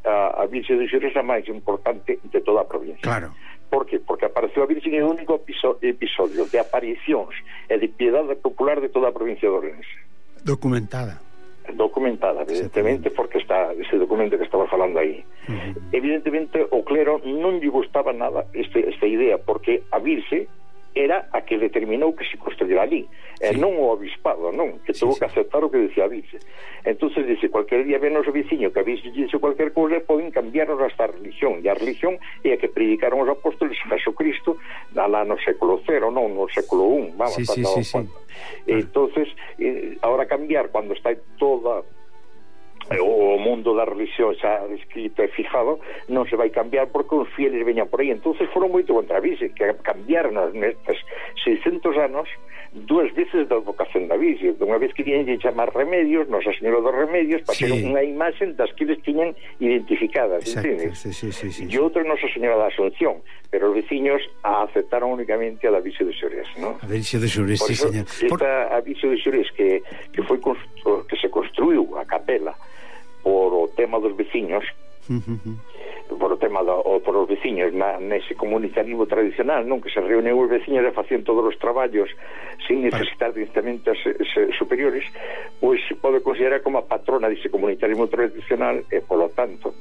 [0.05, 3.33] a, a Virxe de Xurés a máis importante de toda a provincia claro
[3.69, 3.99] Por que?
[3.99, 7.33] Porque apareceu a Virxe en un único episodio de aparicións
[7.67, 9.97] e de piedade popular de toda a provincia de Orense.
[10.45, 11.24] Documentada
[11.73, 15.23] documentada, evidentemente, porque está ese documento que estaba falando aí.
[15.47, 15.81] Uh -huh.
[15.91, 20.47] Evidentemente, o clero non lle gustaba nada este, esta idea, porque a Virxe,
[20.95, 23.03] era a que determinou que se construyera ali,
[23.43, 23.59] e Sí.
[23.59, 25.19] non o obispado, non, que Sí, tuvo sí.
[25.19, 26.39] que aceptar o que decía a Virxe.
[26.87, 30.79] Entonces dice, cualquier día ven o veciño que a Virxe dice cualquier cousa, poden cambiarnos
[30.79, 32.15] hasta a religión, e a religión
[32.47, 34.55] é a que predicaron os apóstoles Jesucristo
[34.95, 37.99] alá no século cero, non no século I, vamos, Sí, sí, sí, sí.
[38.67, 39.27] Entonces,
[39.59, 42.04] eh, ahora cambiar cuando está toda eh,
[43.01, 47.65] o mundo da religión xa escrito e fijado non se vai cambiar porque os fieles
[47.65, 51.01] veñan por aí entonces foron moito contra a Virxe que cambiaron nestes
[51.41, 52.29] 600 anos
[52.75, 57.41] dúas veces da vocación da Virxe unha vez querían chamar remedios Nosa Señora dos Remedios
[57.47, 57.65] para Sí.
[57.65, 59.31] ser unha imaxe das que eles tiñan
[59.63, 60.69] identificadas Exacto.
[60.69, 60.99] entendes?
[60.99, 61.63] Sí, sí, sí, sí.
[61.71, 66.03] e outra Nosa Señora da Asunción pero os veciños a aceptaron únicamente a da Virxe
[66.03, 66.75] de Xores non?
[66.83, 68.05] A Virxe de Xures, Por sí, señor.
[68.05, 68.43] esta Por...
[68.75, 69.79] aviso de Xures que,
[70.11, 70.67] que foi constru,
[74.05, 74.61] dos veciños
[75.09, 75.57] uh -huh.
[76.21, 79.97] por o tema do, o, por os veciños na, nese comunitarismo tradicional non que se
[79.97, 82.13] reúnen os veciños e facían todos os traballos
[82.69, 85.05] sin necesitar instrumentos eh, de instamentos superiores
[85.57, 89.73] pois pode considerar como a patrona dese comunitarismo tradicional e polo tanto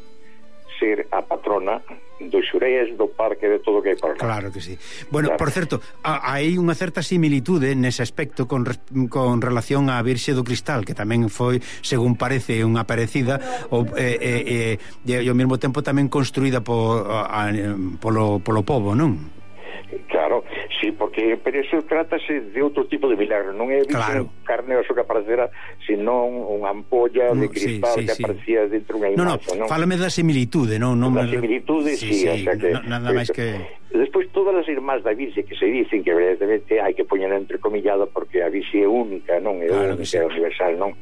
[0.78, 1.82] ser a patrona
[2.20, 4.20] dos Xureis, do parque, de todo o que hai para lá.
[4.20, 4.78] Claro que sí.
[5.10, 5.38] Bueno, claro.
[5.38, 8.64] por certo, hai unha certa similitude nese aspecto con,
[9.10, 14.16] con relación á Virxe do Cristal, que tamén foi, según parece, unha parecida, o, eh,
[14.20, 17.50] eh, eh, e ao mesmo tempo tamén construída por, a, a,
[17.98, 19.43] polo, polo povo, non?
[20.80, 24.28] Sí, porque pero eso trátase de outro tipo de milagro, non é claro.
[24.44, 25.48] carne oso que aparecera,
[25.84, 29.64] senón unha ampolla de mm, cristal sí, sí, que aparecía dentro unha imaxe, no, no,
[29.64, 29.68] non?
[29.68, 30.96] Fálame da similitude, non?
[30.96, 33.60] non da similitude, sí, sí, sí, o sea que, no, nada máis que...
[33.94, 38.10] Despois todas as irmás da Virxe que se dicen que evidentemente hai que poñer entrecomillado
[38.10, 39.62] porque a Virxe é única, non?
[39.62, 40.18] É claro única, sí.
[40.18, 40.92] universal, non?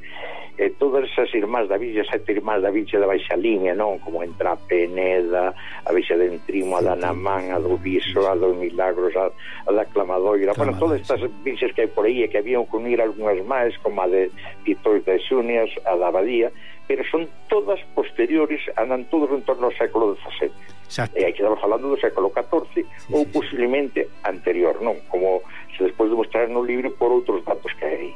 [0.59, 3.97] E todas esas irmás da Virxe, sete irmás da Virxe da Baixa Línea, non?
[4.05, 8.37] Como entra a Peneda, a Virxe de Entrimo, a da Namán, a do Viso, a
[8.37, 12.29] do Milagros, a, a da Clamadoira, bueno, todas estas virxes que hai por aí e
[12.29, 14.29] que habían que unir algunhas máis, como a de
[14.61, 16.53] Pitóis de Xunias, a da Abadía,
[16.87, 20.53] pero son todas posteriores, andan todos en torno ao século XVII.
[20.85, 21.17] Exacto.
[21.17, 23.33] E aí quedamos falando do século XIV ou sí, sí.
[23.33, 25.01] posiblemente anterior, non?
[25.09, 25.41] Como
[25.73, 28.13] se despois de mostrar no libro por outros datos que hai.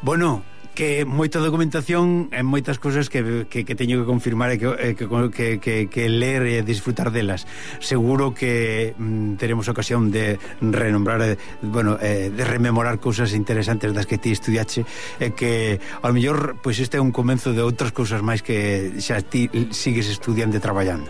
[0.00, 0.40] Bueno,
[0.76, 5.08] que moita documentación e moitas cousas que, que, que teño que confirmar e que, que,
[5.32, 7.48] que, que, que ler e disfrutar delas.
[7.80, 14.04] Seguro que mm, teremos ocasión de renombrar, eh, bueno, eh, de rememorar cousas interesantes das
[14.04, 14.84] que ti estudiache
[15.16, 19.24] e que, ao mellor, pois este é un comenzo de outras cousas máis que xa
[19.24, 21.08] ti sigues estudiando e traballando.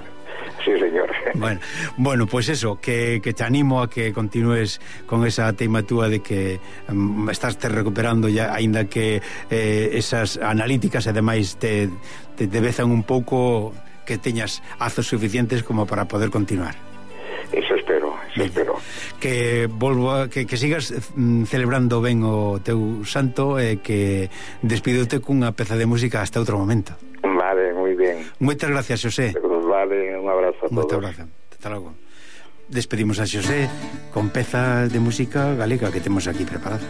[0.62, 1.10] Sí, señor.
[1.40, 1.60] bueno,
[1.96, 6.60] bueno, pues eso, que, que te animo a que continúes con esa teimatúa de que
[6.88, 11.88] mm, um, estás te recuperando ya, aínda que eh, esas analíticas e demais te,
[12.36, 13.72] te, te bezan un pouco
[14.06, 16.76] que teñas azos suficientes como para poder continuar.
[17.52, 18.46] Eso espero, eso ben.
[18.46, 18.74] espero.
[19.20, 24.30] Que volvo que, que sigas mm, celebrando ben o teu santo e que
[24.62, 26.98] despidote cunha peza de música hasta outro momento.
[27.22, 28.26] Vale, moi ben.
[28.42, 29.34] Moitas gracias, José.
[29.66, 30.55] Vale, un abrazo.
[30.66, 30.76] A todos.
[30.82, 31.24] Moito abrazo.
[31.52, 31.94] Hasta logo.
[32.68, 33.70] Despedimos a Xosé
[34.10, 36.82] con pezas de música galega que temos aquí preparada.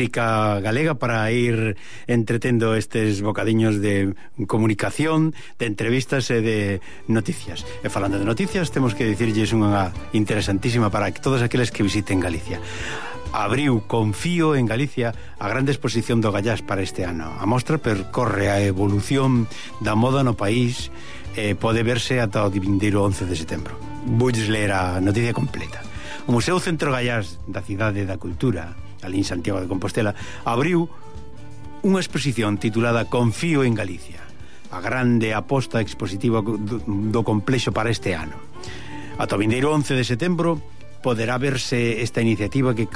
[0.00, 1.76] música galega para ir
[2.06, 4.14] entretendo estes bocadiños de
[4.46, 7.68] comunicación, de entrevistas e de noticias.
[7.84, 12.64] E falando de noticias, temos que dicirlles unha interesantísima para todos aqueles que visiten Galicia.
[13.36, 17.36] Abriu Confío en Galicia a grande exposición do Gallás para este ano.
[17.36, 19.52] A mostra percorre a evolución
[19.84, 20.88] da moda no país
[21.36, 23.76] e pode verse ata o divindeiro 11 de setembro.
[24.08, 25.84] Voulles ler a noticia completa.
[26.24, 30.88] O Museo Centro Gallás da Cidade da Cultura ali en Santiago de Compostela, abriu
[31.80, 34.20] unha exposición titulada Confío en Galicia,
[34.70, 38.36] a grande aposta expositiva do complexo para este ano.
[39.16, 40.60] Ata o vindeiro 11 de setembro
[41.00, 42.88] poderá verse esta iniciativa que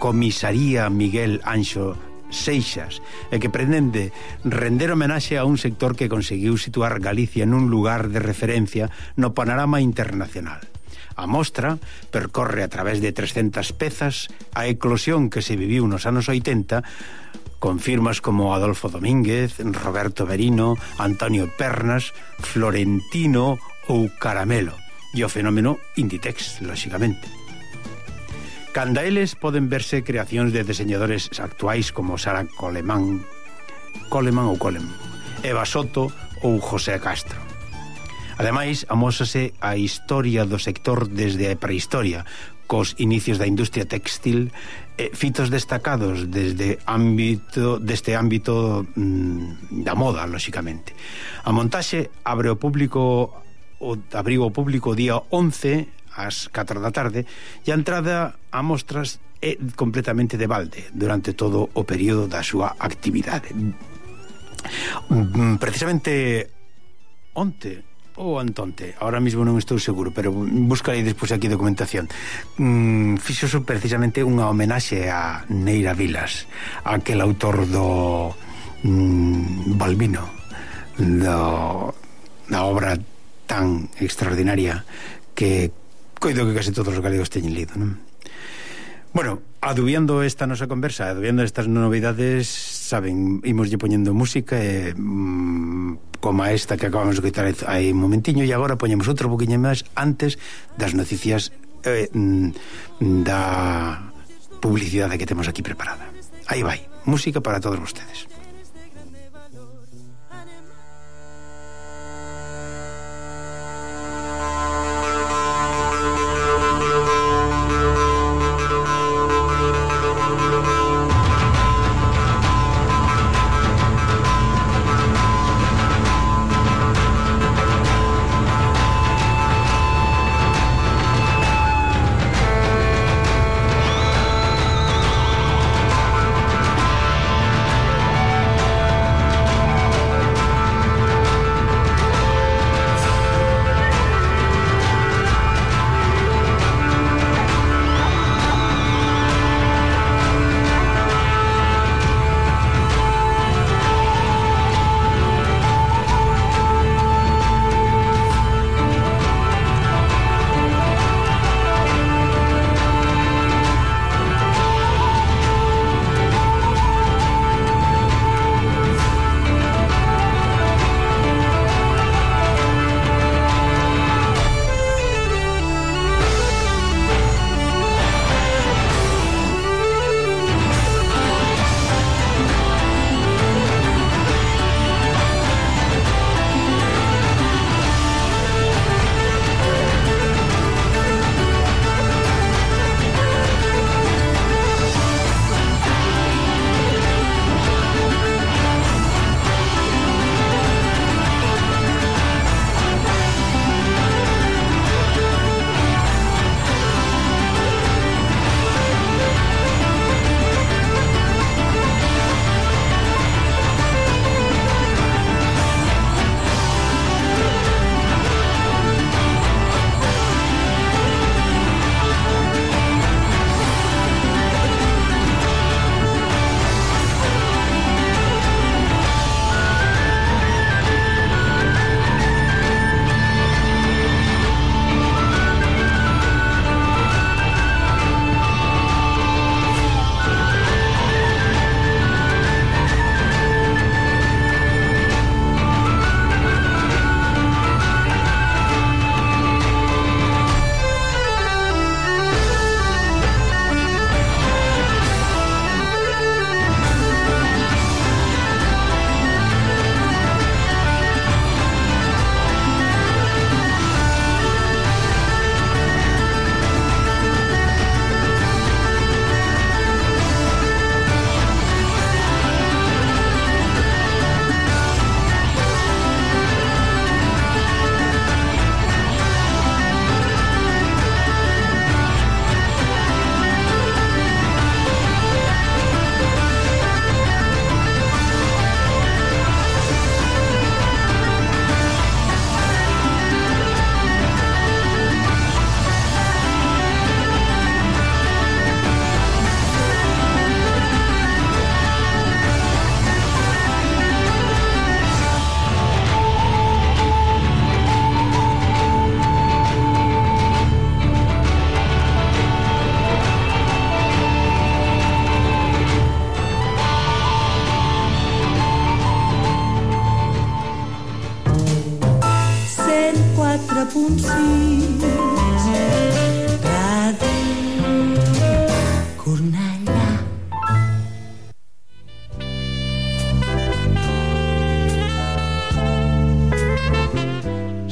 [0.00, 1.96] comisaría Miguel Anxo
[2.30, 4.14] Seixas e que pretende
[4.46, 9.82] render homenaxe a un sector que conseguiu situar Galicia nun lugar de referencia no panorama
[9.82, 10.69] internacional.
[11.20, 11.76] A mostra
[12.08, 16.80] percorre a través de 300 pezas a eclosión que se viviu nos anos 80
[17.60, 24.72] con firmas como Adolfo Domínguez, Roberto Berino, Antonio Pernas, Florentino ou Caramelo.
[25.12, 27.28] E o fenómeno Inditex, lóxicamente.
[28.72, 33.26] Canda eles poden verse creacións de deseñadores actuais como Sara Coleman,
[34.08, 34.86] Coleman ou Colem,
[35.42, 36.08] Eva Soto
[36.40, 37.49] ou José Castro.
[38.40, 42.24] Ademais, amósase a historia do sector desde a prehistoria,
[42.64, 44.48] cos inicios da industria textil,
[44.96, 50.96] eh, fitos destacados desde ámbito deste ámbito mm, da moda, lóxicamente.
[51.44, 53.28] A montaxe abre o público
[53.76, 57.28] o abrigo o público día 11 ás 4 da tarde
[57.60, 62.72] e a entrada a mostras é completamente de balde durante todo o período da súa
[62.80, 63.52] actividade.
[65.12, 66.48] Mm, precisamente
[67.36, 67.89] onte
[68.20, 70.28] ou Antonte, ahora mesmo non estou seguro, pero
[70.68, 72.04] buscarei despois aquí documentación.
[72.60, 76.44] Mm, fixoso precisamente unha homenaxe a Neira Vilas,
[76.84, 78.36] aquel autor do
[78.84, 80.28] mm, Balbino,
[81.00, 81.96] do,
[82.52, 83.00] da obra
[83.48, 84.84] tan extraordinaria
[85.32, 85.72] que
[86.20, 88.09] coido que case todos os galegos teñen lido, non?
[89.12, 96.46] Bueno, adubiando esta nosa conversa, adubiando estas novidades, saben, imoslle poñendo música e mmm, como
[96.46, 100.38] esta que acabamos de quitar aí un momentiño e agora poñemos outro boquiño máis antes
[100.78, 101.50] das noticias
[101.82, 102.06] eh,
[103.02, 104.14] da
[104.62, 106.06] publicidade que temos aquí preparada.
[106.46, 108.30] Aí vai, música para todos vostedes.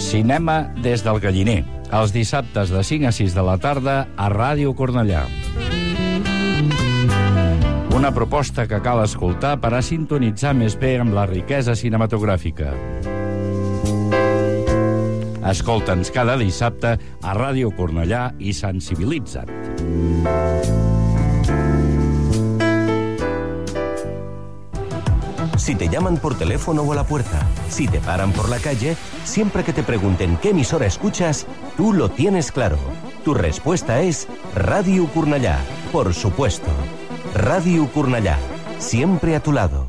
[0.09, 4.75] Cinema des del Galliner, els dissabtes de 5 a 6 de la tarda a Ràdio
[4.77, 5.27] Cornellà.
[7.97, 13.18] Una proposta que cal escoltar per a sintonitzar més bé amb la riquesa cinematogràfica.
[15.49, 19.49] Escolta'ns cada dissabte a Ràdio Cornellà i sensibilitza't.
[25.57, 28.97] Si te llaman por teléfono o a la puerta, si te paran por la calle,
[29.25, 31.47] siempre que te pregunten qué emisora escuchas,
[31.77, 32.79] tú lo tienes claro.
[33.25, 35.59] Tu respuesta es Radio Curnallá,
[35.93, 36.71] por supuesto.
[37.35, 38.39] Radio Curnallá,
[38.79, 39.88] siempre a tu lado.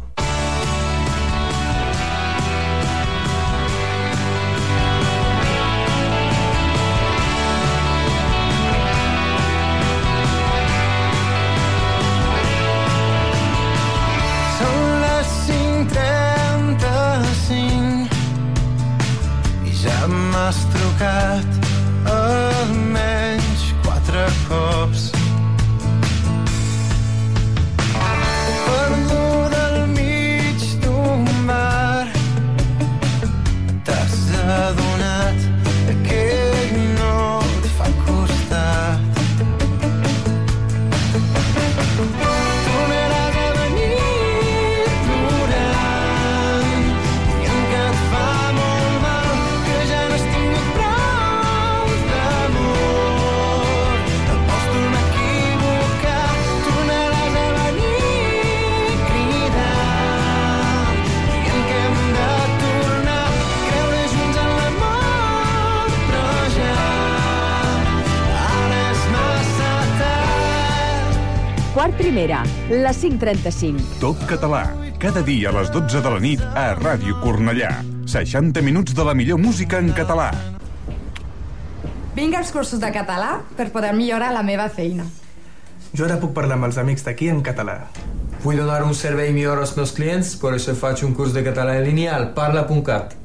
[72.99, 73.99] 535.
[74.01, 74.65] Tot català,
[74.99, 77.71] cada dia a les 12 de la nit a Ràdio Cornellà.
[78.09, 80.33] 60 minuts de la millor música en català.
[82.17, 85.05] Vinc als cursos de català per poder millorar la meva feina.
[85.95, 87.79] Jo ara puc parlar amb els amics d'aquí en català.
[88.43, 91.79] Vull donar un servei millor als meus clients, per això faig un curs de català
[91.79, 93.18] en línia al parla.cat.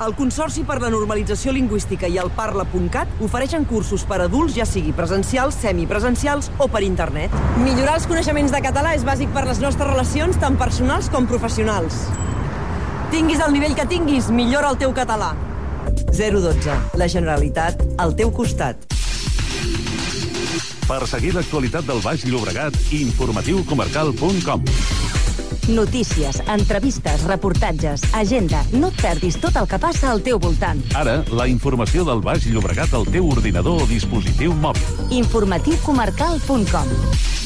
[0.00, 4.94] El Consorci per la Normalització Lingüística i el Parla.cat ofereixen cursos per adults, ja sigui
[4.96, 7.34] presencials, semipresencials o per internet.
[7.60, 12.06] Millorar els coneixements de català és bàsic per les nostres relacions, tant personals com professionals.
[13.12, 15.34] Tinguis el nivell que tinguis, millora el teu català.
[16.16, 16.78] 012.
[16.96, 18.88] La Generalitat, al teu costat.
[20.88, 24.99] Per seguir l'actualitat del Baix Llobregat, informatiucomarcal.com.
[25.68, 28.64] Notícies, entrevistes, reportatges, agenda.
[28.72, 30.80] No et perdis tot el que passa al teu voltant.
[30.98, 34.82] Ara, la informació del Baix Llobregat al teu ordinador o dispositiu mòbil.
[35.20, 37.39] Informatiucomarcal.com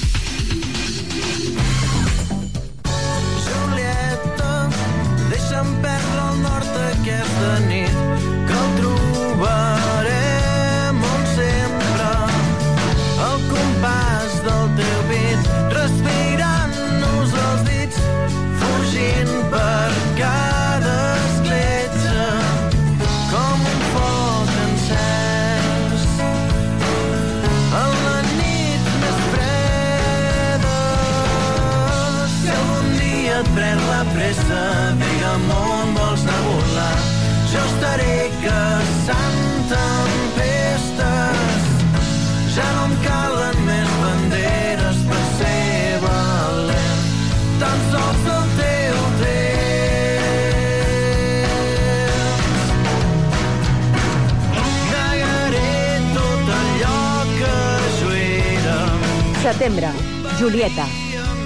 [59.45, 59.93] Setembre.
[60.39, 60.87] Julieta.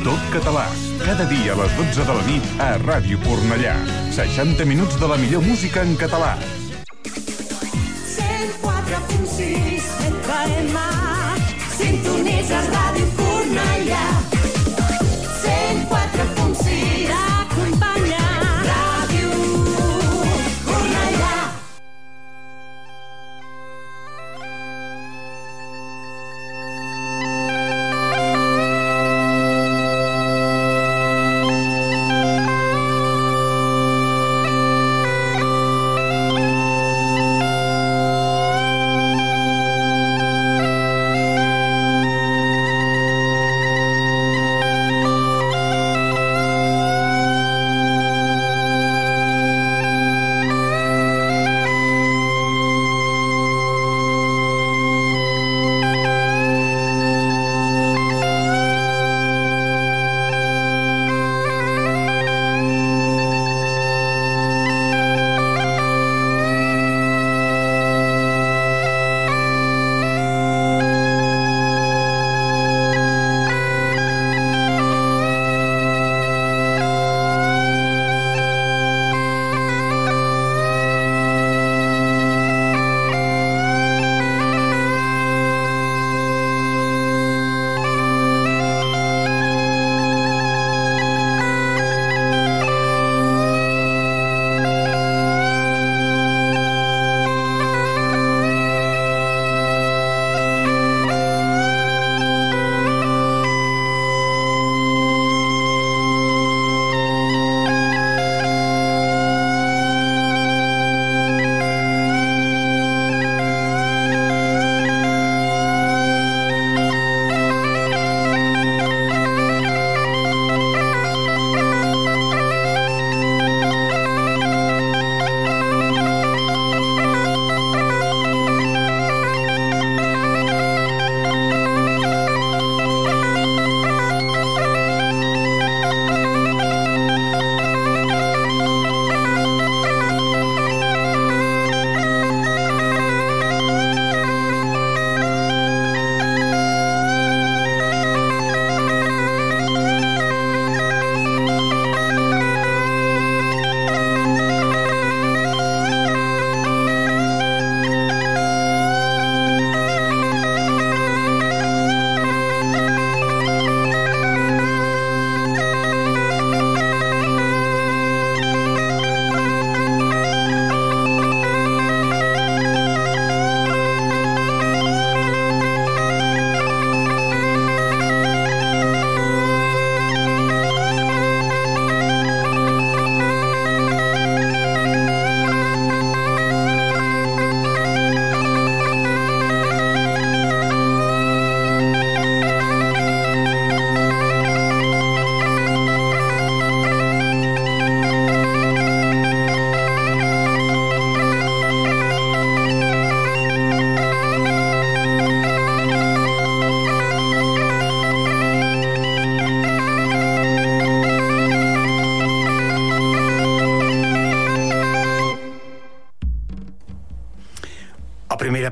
[0.04, 0.68] Tot català,
[1.02, 3.72] cada dia a les 12 de la nit a Ràdio Cornellà.
[4.14, 6.38] 60 minuts de la millor música en català.
[7.02, 10.87] 104.6 FM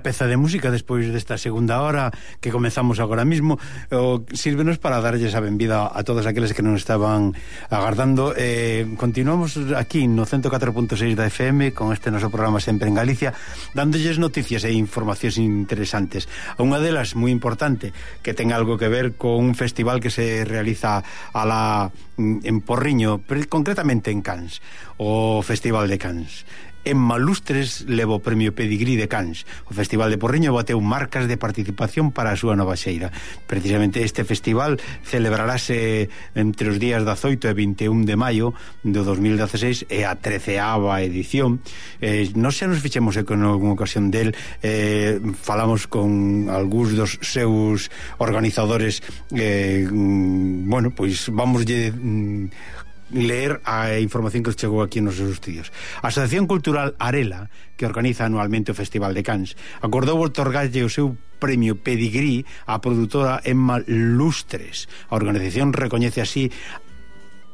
[0.06, 3.58] peza de música despois desta segunda hora que comezamos agora mismo
[3.90, 7.34] o, sírvenos para darlles a benvida a todos aqueles que non estaban
[7.66, 8.30] agardando.
[8.38, 13.34] Eh, continuamos aquí no 104.6 da FM con este noso programa Sempre en Galicia
[13.74, 16.30] dándolles noticias e informacións interesantes.
[16.54, 17.90] Unha delas moi importante
[18.22, 21.02] que ten algo que ver con un festival que se realiza
[21.34, 24.62] a la, mm, en Porriño concretamente en Cans
[25.02, 26.46] o Festival de Cans
[26.86, 29.42] En Malustres levou o premio Pedigrí de Cans.
[29.66, 33.10] O Festival de Porriño bateu marcas de participación para a súa nova xeira.
[33.50, 36.06] Precisamente este festival celebrarase
[36.38, 38.54] entre os días 18 e 21 de maio
[38.86, 41.58] do 2016 e a 13ª edición.
[41.98, 44.30] Eh, non se nos fixemos en con alguna ocasión del
[44.62, 47.90] eh, falamos con algúns dos seus
[48.22, 49.02] organizadores
[49.34, 55.38] eh, mm, bueno, pois vamos lle mm, ler a información que chegou aquí nos seus
[55.38, 55.70] estudios.
[56.02, 61.14] A Asociación Cultural Arela, que organiza anualmente o Festival de Cans, acordou otorgarlle o seu
[61.38, 64.90] premio Pedigrí á produtora Emma Lustres.
[65.12, 66.50] A organización recoñece así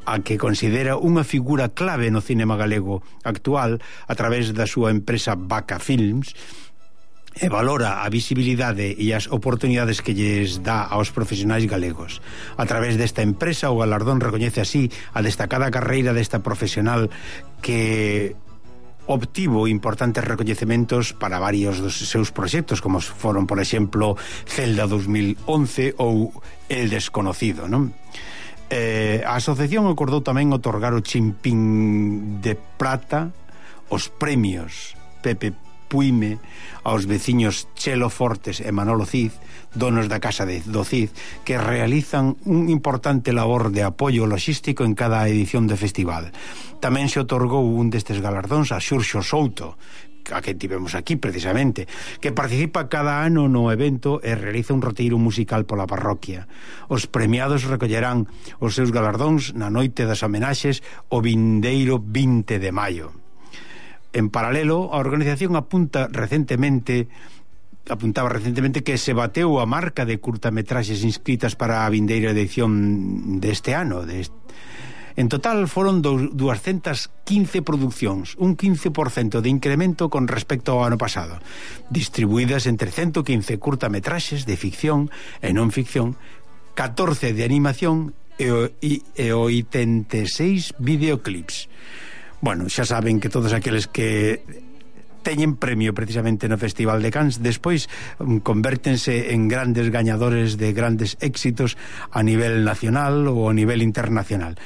[0.05, 3.79] a que considera unha figura clave no cinema galego actual
[4.11, 6.35] a través da súa empresa Vaca Films
[7.41, 12.21] e valora a visibilidade e as oportunidades que lles dá aos profesionais galegos.
[12.61, 17.09] A través desta empresa, o galardón recoñece así a destacada carreira desta profesional
[17.65, 18.37] que
[19.07, 24.15] obtivo importantes recoñecementos para varios dos seus proxectos, como foron, por exemplo,
[24.47, 26.31] Celda 2011 ou
[26.69, 27.91] El Desconocido, non?
[28.73, 33.29] Eh, a asociación acordou tamén otorgar o Chimpín de Prata
[33.93, 35.53] os premios Pepe
[35.93, 36.41] Puime,
[36.89, 39.37] aos veciños Chelo Fortes e Manolo Cid,
[39.77, 41.13] donos da Casa de, do Cid,
[41.45, 46.33] que realizan un importante labor de apoio logístico en cada edición do festival.
[46.81, 49.77] Tamén se otorgou un destes galardóns a Xurxo Souto,
[50.33, 51.85] a que tivemos aquí precisamente,
[52.25, 56.49] que participa cada ano no evento e realiza un roteiro musical pola parroquia.
[56.89, 58.33] Os premiados recollerán
[58.65, 60.81] os seus galardóns na noite das homenaxes
[61.13, 63.22] o vindeiro 20 de maio.
[64.13, 67.09] En paralelo, a organización apunta recentemente
[67.91, 73.75] apuntaba recentemente que se bateu a marca de curtametraxes inscritas para a vindeira edición deste
[73.75, 74.39] ano, deste
[75.17, 81.37] En total foron 215 producións, un 15% de incremento con respecto ao ano pasado,
[81.93, 85.13] distribuídas entre 115 curtametraxes de ficción
[85.45, 86.17] e non ficción,
[86.73, 90.17] 14 de animación e 86
[90.81, 91.69] videoclips.
[92.43, 94.43] Bueno, xa saben que todos aqueles que
[95.23, 97.87] teñen premio precisamente no Festival de Cannes despois
[98.19, 101.79] um, convértense en grandes gañadores de grandes éxitos
[102.11, 104.59] a nivel nacional ou a nivel internacional.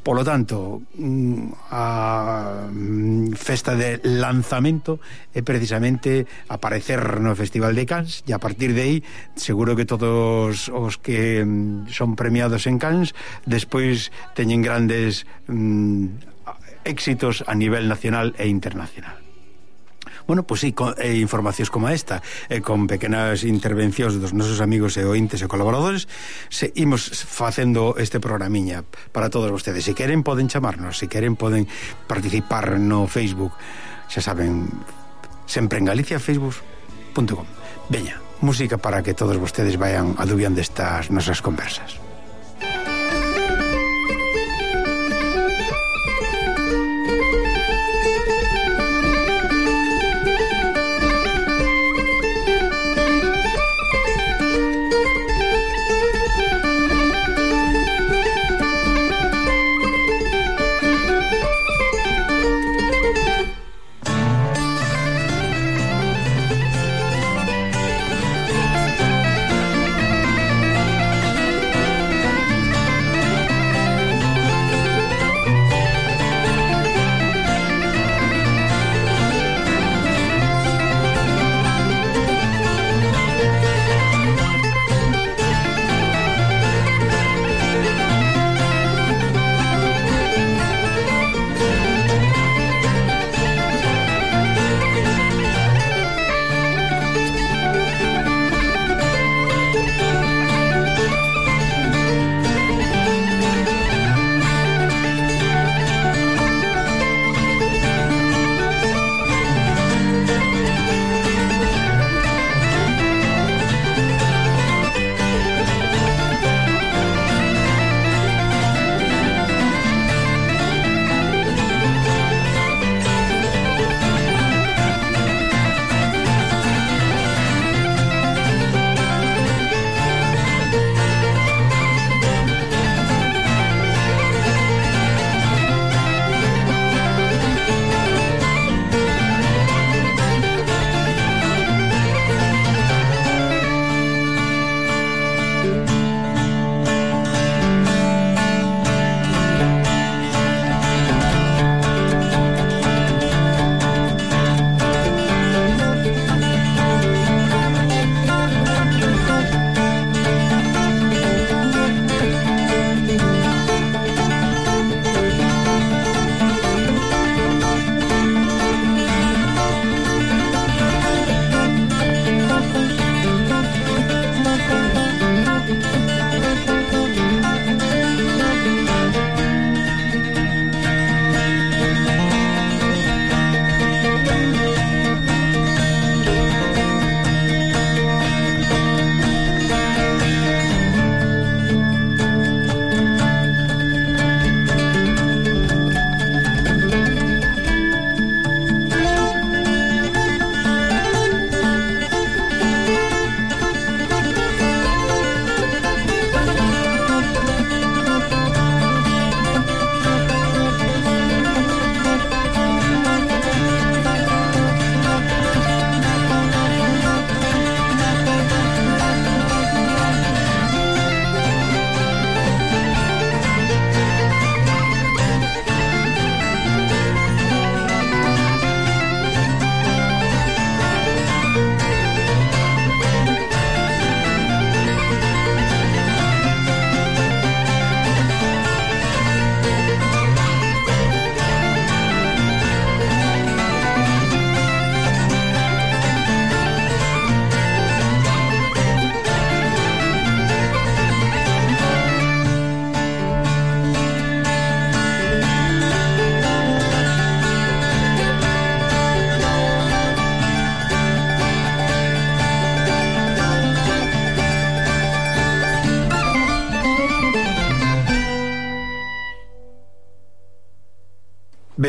[0.00, 1.84] Polo tanto, mm, a
[2.64, 4.96] mm, festa de lanzamento
[5.36, 8.96] é precisamente aparecer no Festival de Cannes e a partir de aí
[9.36, 13.12] seguro que todos os que mm, son premiados en Cannes
[13.44, 15.28] despois teñen grandes
[16.88, 19.28] éxitos a nivel nacional e internacional.
[20.28, 22.20] Bueno, pues sí, con, e informacións como esta
[22.52, 26.04] e con pequenas intervencións dos nosos amigos e ointes e colaboradores
[26.52, 29.88] se imos facendo este programiña para todos vostedes.
[29.88, 31.64] Se queren poden chamarnos, se queren poden
[32.04, 33.56] participar no Facebook.
[34.12, 34.68] Xa saben,
[35.48, 37.48] sempre en Galicia facebook.com.
[37.88, 42.07] Veña, música para que todos vostedes vayan adubiando estas nosas conversas.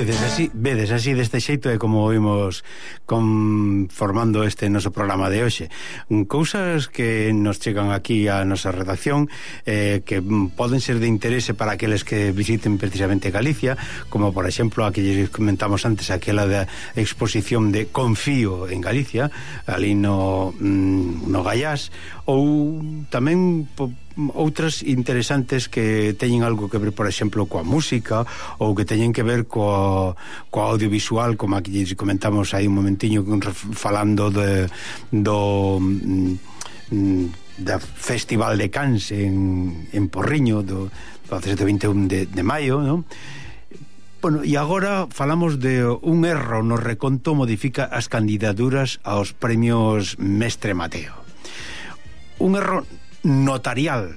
[0.09, 2.65] Vedes así, vedes así deste xeito é como vimos
[3.05, 5.69] conformando este noso programa de hoxe.
[6.09, 9.29] Mm, cousas que nos chegan aquí á nosa redacción
[9.69, 13.77] eh, que mm, poden ser de interese para aqueles que visiten precisamente Galicia,
[14.09, 16.65] como por exemplo a que lles comentamos antes aquela da
[16.97, 19.29] exposición de Confío en Galicia,
[19.69, 21.93] ali no, mm, no Gallás,
[22.25, 22.81] ou
[23.13, 23.93] tamén po,
[24.35, 28.27] outras interesantes que teñen algo que ver, por exemplo, coa música
[28.59, 30.19] ou que teñen que ver coa,
[30.51, 33.23] coa audiovisual, como aquí comentamos aí un momentiño
[33.71, 34.67] falando de,
[35.11, 35.79] do...
[35.79, 36.35] Mm,
[37.59, 40.87] da Festival de Cans en, en Porriño do,
[41.27, 43.03] do 21 de, de maio, non?
[44.19, 50.75] Bueno, e agora falamos de un erro no reconto modifica as candidaturas aos premios Mestre
[50.75, 51.15] Mateo.
[52.39, 52.83] Un erro
[53.23, 54.15] notarial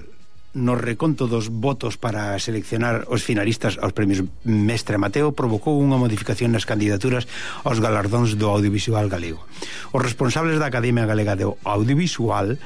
[0.52, 6.52] no reconto dos votos para seleccionar os finalistas aos premios Mestre Mateo provocou unha modificación
[6.52, 7.24] nas candidaturas
[7.64, 9.40] aos galardóns do audiovisual galego.
[9.96, 12.60] Os responsables da Academia Galega de Audiovisual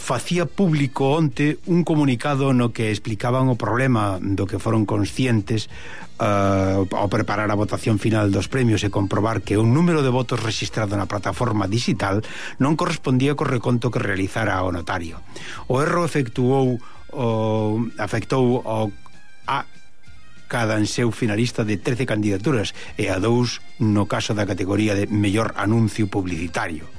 [0.00, 5.68] facía público onte un comunicado no que explicaban o problema do que foron conscientes
[6.16, 10.40] uh, ao preparar a votación final dos premios e comprobar que o número de votos
[10.40, 12.24] registrado na plataforma digital
[12.56, 15.20] non correspondía co reconto que realizara o notario.
[15.68, 16.80] O erro efectuou
[17.12, 18.88] o, afectou o
[19.44, 19.68] a
[20.50, 25.06] cada en seu finalista de 13 candidaturas e a dous no caso da categoría de
[25.06, 26.90] mellor anuncio publicitario.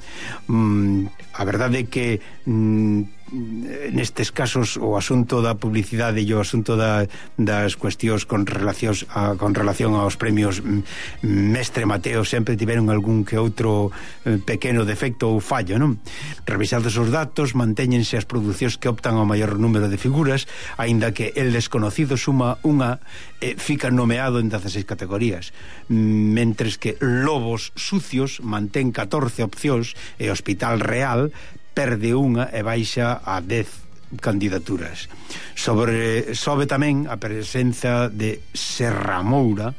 [0.48, 2.16] Mm, a verdade é que...
[2.48, 7.08] Mm, nestes casos o asunto da publicidade e o asunto da,
[7.40, 10.84] das cuestións con relacións a, con relación aos premios mm,
[11.24, 13.88] Mestre Mateo sempre tiveron algún que outro
[14.28, 15.96] eh, pequeno defecto ou fallo, non?
[16.44, 20.44] Revisados os datos, mantéñense as producións que optan ao maior número de figuras,
[20.76, 23.00] aínda que el desconocido suma unha
[23.40, 25.56] e fica nomeado en 16 categorías,
[25.88, 31.32] mentres que Lobos Sucios mantén 14 opcións e Hospital Real
[31.72, 35.08] perde unha e baixa a 10 candidaturas.
[35.56, 39.72] Sobre sobe tamén a presenza de Serra Moura,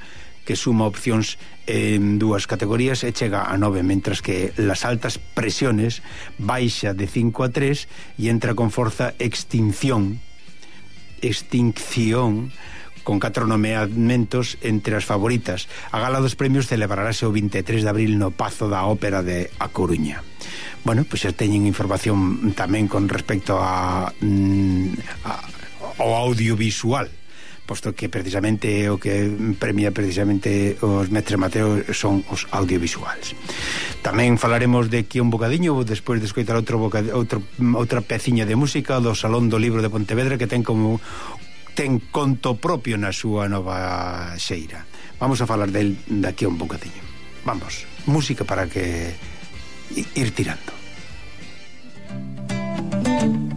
[0.44, 6.04] que suma opcións en dúas categorías e chega a 9, mentras que las altas presiones
[6.36, 7.88] baixa de 5 a 3
[8.20, 10.20] e entra con forza extinción
[11.24, 12.52] extinción
[13.04, 15.68] con catro nomeamentos entre as favoritas.
[15.92, 19.70] A gala dos premios celebrarase o 23 de abril no Pazo da Ópera de A
[19.70, 20.24] Coruña.
[20.84, 25.34] Bueno, pois pues, teñen información tamén con respecto a, mm, a
[25.98, 27.10] ao audiovisual
[27.64, 33.40] posto que precisamente o que premia precisamente os Mestre Mateo son os audiovisuais.
[34.04, 37.40] Tamén falaremos de aquí un bocadiño despois de escoitar outro, boca, outro
[37.80, 41.00] outra peciña de música do Salón do Libro de Pontevedra que ten como
[41.74, 44.86] ten conto propio na súa nova xeira.
[45.18, 47.04] Vamos a falar del daqui a un bocadiño.
[47.46, 49.14] Vamos, música para que
[49.94, 50.74] ir tirando.
[53.04, 53.53] Thank.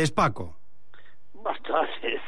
[0.00, 0.56] tardes, Paco?
[1.34, 2.20] Bastantes.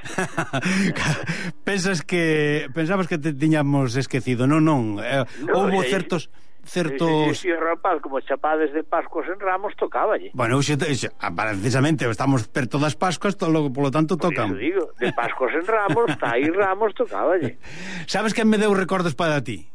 [1.65, 4.47] Pensas que pensabas que te tiñamos esquecido.
[4.47, 7.45] Non, non, eh, no, houve eh, certos eh, certos...
[7.45, 10.33] E, e, e rapaz, como chapades de Pascuas en Ramos, tocáballe.
[10.33, 14.57] Bueno, xe, xe, ah, precisamente, estamos perto das Pascuas, todo logo, polo tanto, tocan.
[14.57, 17.61] Por digo, de Pascuas en Ramos, tá aí Ramos, tocáballe.
[18.09, 19.72] Sabes que me deu recordos para ti?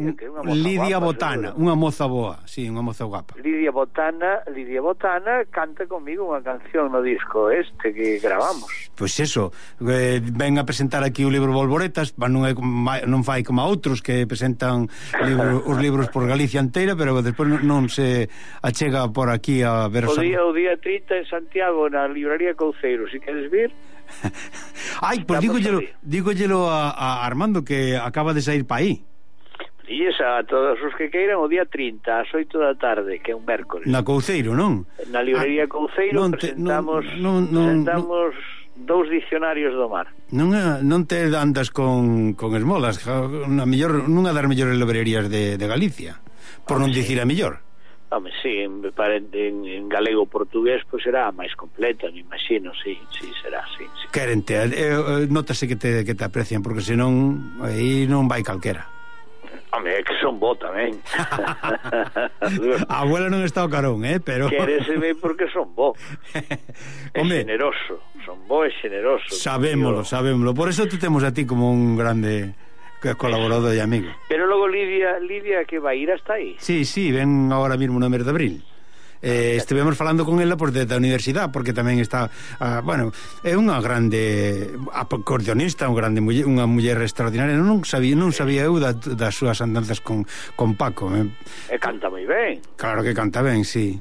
[0.00, 1.60] Lidia, que unha moza Lidia guapa, Botana, seguro.
[1.60, 3.32] unha moza boa, sí, unha moza guapa.
[3.36, 8.68] Lidia Botana, Lidia Botana canta comigo unha canción no disco este que gravamos.
[8.96, 9.52] Pois pues eso,
[9.84, 14.00] eh, ven a presentar aquí o libro Volvoretas, non, é, non fai como a outros
[14.00, 14.88] que presentan
[15.28, 18.32] libro, os libros por Galicia inteira, pero despois non se
[18.64, 20.08] achega por aquí a ver...
[20.08, 23.70] O día, o día 30 en Santiago, na librería Couceiro, se si queres vir...
[25.00, 29.04] Ai, pois pues dígollelo, dígollelo a, a Armando que acaba de sair pa aí.
[29.90, 33.34] Dilles a todos os que queiran o día 30, ás 8 da tarde, que é
[33.34, 33.90] un mércores.
[33.90, 34.86] Na Couceiro, non?
[35.10, 39.90] Na librería ah, Couceiro non te, presentamos, non, non, non, presentamos non, dous dicionarios do
[39.90, 40.06] mar.
[40.30, 40.54] Non,
[40.86, 43.02] non te andas con, con esmolas,
[43.50, 46.22] na mellor, nunha das mellores librerías de, de Galicia,
[46.70, 47.58] por non dicir a mellor.
[48.14, 52.94] Home, sí, en, en, en galego portugués pois será a máis completa, me imagino, sí,
[53.10, 53.82] sí, será, sí.
[53.98, 54.06] sí.
[54.14, 58.99] Querente, eh, eh, notase que te, que te aprecian, porque senón aí non vai calquera.
[59.72, 60.98] Home, é que son bo tamén.
[62.90, 65.94] a abuela non está ao carón, eh, pero Quereseme porque son bo.
[67.14, 67.46] É Home.
[67.46, 69.30] generoso, son bo e generoso.
[69.30, 72.54] sabémolo, sabémolo por eso te temos a ti como un grande
[73.16, 76.54] colaborador e amigo Pero logo Lidia, Lidia que vai ir hasta aí.
[76.58, 78.54] Sí, sí, ven ahora mismo no mes de abril.
[79.22, 83.12] Eh, estivemos falando con ela pois, por da universidade, porque tamén está, ah, bueno,
[83.44, 87.56] é unha grande acordeonista, unha grande muller, unha muller extraordinaria.
[87.60, 90.24] Non sabía, non sabía eu da, das súas andanzas con,
[90.56, 91.12] con Paco.
[91.12, 91.28] Eh.
[91.68, 92.64] E canta moi ben.
[92.80, 94.00] Claro que canta ben, sí.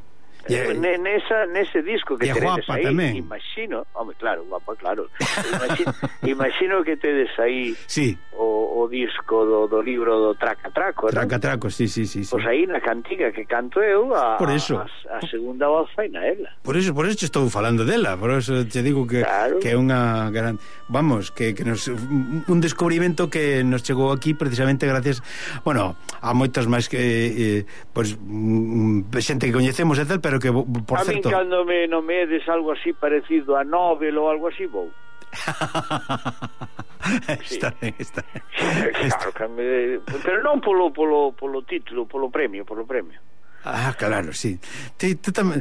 [0.50, 3.14] Eh, e, nesa, nese disco que tedes aí, tamén.
[3.16, 5.06] imagino, home, claro, guapa, claro.
[5.22, 5.94] Imagino,
[6.26, 8.18] imagino que tedes aí sí.
[8.34, 11.72] o, o disco do, do libro do Tracatraco, Tracatraco, ¿no?
[11.72, 12.32] sí, sí, sí, sí.
[12.34, 14.82] Pois aí na cantiga que canto eu a, por eso.
[14.82, 16.50] a, a segunda voz fai na ela.
[16.66, 19.62] Por eso, por eso te estou falando dela, por eso te digo que claro.
[19.62, 20.58] que é unha gran,
[20.90, 25.22] vamos, que, que nos un descubrimento que nos chegou aquí precisamente gracias,
[25.62, 25.94] bueno,
[26.24, 27.60] a moitas máis que eh, eh
[27.94, 31.30] pois pues, xente que coñecemos e tal, pero pero que, por a certo...
[31.30, 34.90] A cando me nomedes algo así parecido a Nobel ou algo así, vou.
[37.44, 42.88] está ben, está, claro Claro, me, pero non polo, polo, polo título, polo premio, polo
[42.88, 43.22] premio.
[43.64, 44.60] Ah, claro, sí.
[44.98, 45.54] Te, te tam...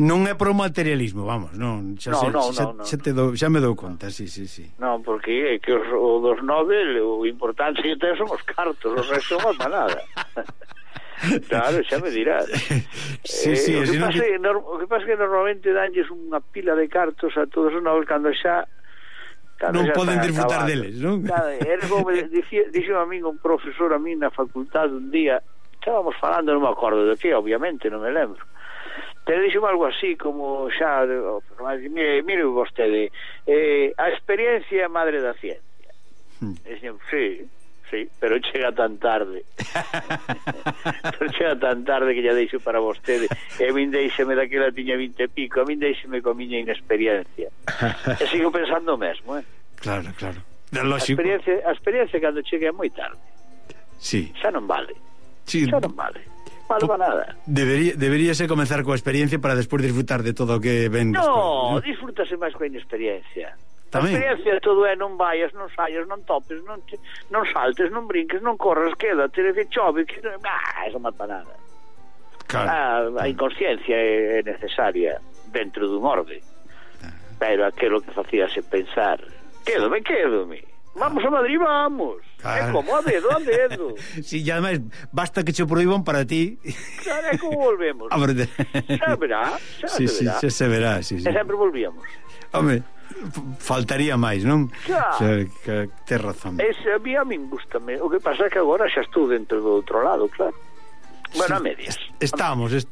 [0.00, 2.84] Non é pro materialismo, vamos, non, xa, no, se, no, xa, no, no.
[2.88, 4.72] xa, te do, xa me dou conta, sí, sí, sí.
[4.80, 8.88] Non, porque é que os, o dos Nobel, o importante que ten son os cartos,
[8.88, 10.00] o resto non é para nada.
[11.48, 12.46] Claro, xa me dirás.
[13.24, 14.38] Sí, eh, sí, o, que pasa que...
[14.42, 18.34] o que pasa que normalmente danlles unha pila de cartos a todos os novos cando
[18.34, 18.66] xa
[19.70, 21.22] non poden disfrutar deles, non?
[21.22, 25.38] Claro, eres como dicía, dixo a min un profesor a min na facultade un día,
[25.78, 28.42] estábamos falando, non me acordo de que, obviamente, non me lembro.
[29.22, 31.06] Pero dixo algo así como xa,
[31.86, 33.14] mire, mire vostede,
[33.46, 35.94] eh, a experiencia é madre da ciencia.
[36.42, 36.58] Hmm.
[36.66, 37.46] Dixo, sí,
[37.92, 39.44] Sí, pero chega tan tarde.
[41.18, 43.28] pero chega tan tarde que ya deixo para vostede.
[43.60, 47.52] E a min deixeme daquela tiña 20 e pico, a min deixeme co miña inexperiencia.
[48.16, 49.44] E sigo pensando o mesmo, eh?
[49.76, 50.40] Claro, claro.
[50.72, 51.20] Lógico.
[51.20, 53.20] A experiencia, a experiencia cando chega é moi tarde.
[54.00, 54.32] Sí.
[54.40, 54.96] Xa non vale.
[55.44, 55.68] Sí.
[55.68, 56.24] Xa non vale.
[56.72, 57.36] Vale para nada.
[57.44, 61.12] Debería, deberíase comenzar coa experiencia para despois disfrutar de todo o que ven.
[61.12, 61.80] No, despois, ¿no?
[61.84, 63.52] disfrútase máis coa inexperiencia.
[63.92, 64.16] Tamén.
[64.16, 66.96] Experiencia todo é non vayas, non saias, non topes, non, te,
[67.28, 70.16] non saltes, non brinques, non corras, queda, te que chove, que...
[70.48, 71.52] Ah, eso mata nada.
[72.48, 73.20] Claro.
[73.20, 75.20] A, a inconsciencia é necesaria
[75.52, 76.40] dentro dun orde.
[77.04, 77.12] Ah.
[77.36, 79.20] Pero aquilo que facíase pensar,
[79.60, 80.64] quédome, quédome.
[80.96, 82.24] Vamos a Madrid, vamos.
[82.40, 82.68] Claro.
[82.68, 83.92] É como a dedo, a dedo.
[84.24, 84.80] Si, sí, e ademais,
[85.12, 86.56] basta que che proíban para ti.
[87.04, 88.08] Claro, é como volvemos.
[88.12, 88.48] A ver...
[88.48, 90.40] Xa verá, xa sí, se verá.
[90.40, 91.28] Sí, xa se verá, sí, sí.
[91.28, 92.08] E sempre volvíamos.
[92.56, 92.80] Home
[93.58, 94.68] faltaría máis, non?
[94.86, 95.18] Xa.
[95.18, 95.28] xa
[95.64, 96.58] que, te razón.
[96.58, 98.00] Ese a mí a min gustame.
[98.00, 100.54] O que pasa é que agora xa estou dentro do outro lado, claro.
[101.36, 101.96] Bueno, a medias.
[102.20, 102.88] Estamos, est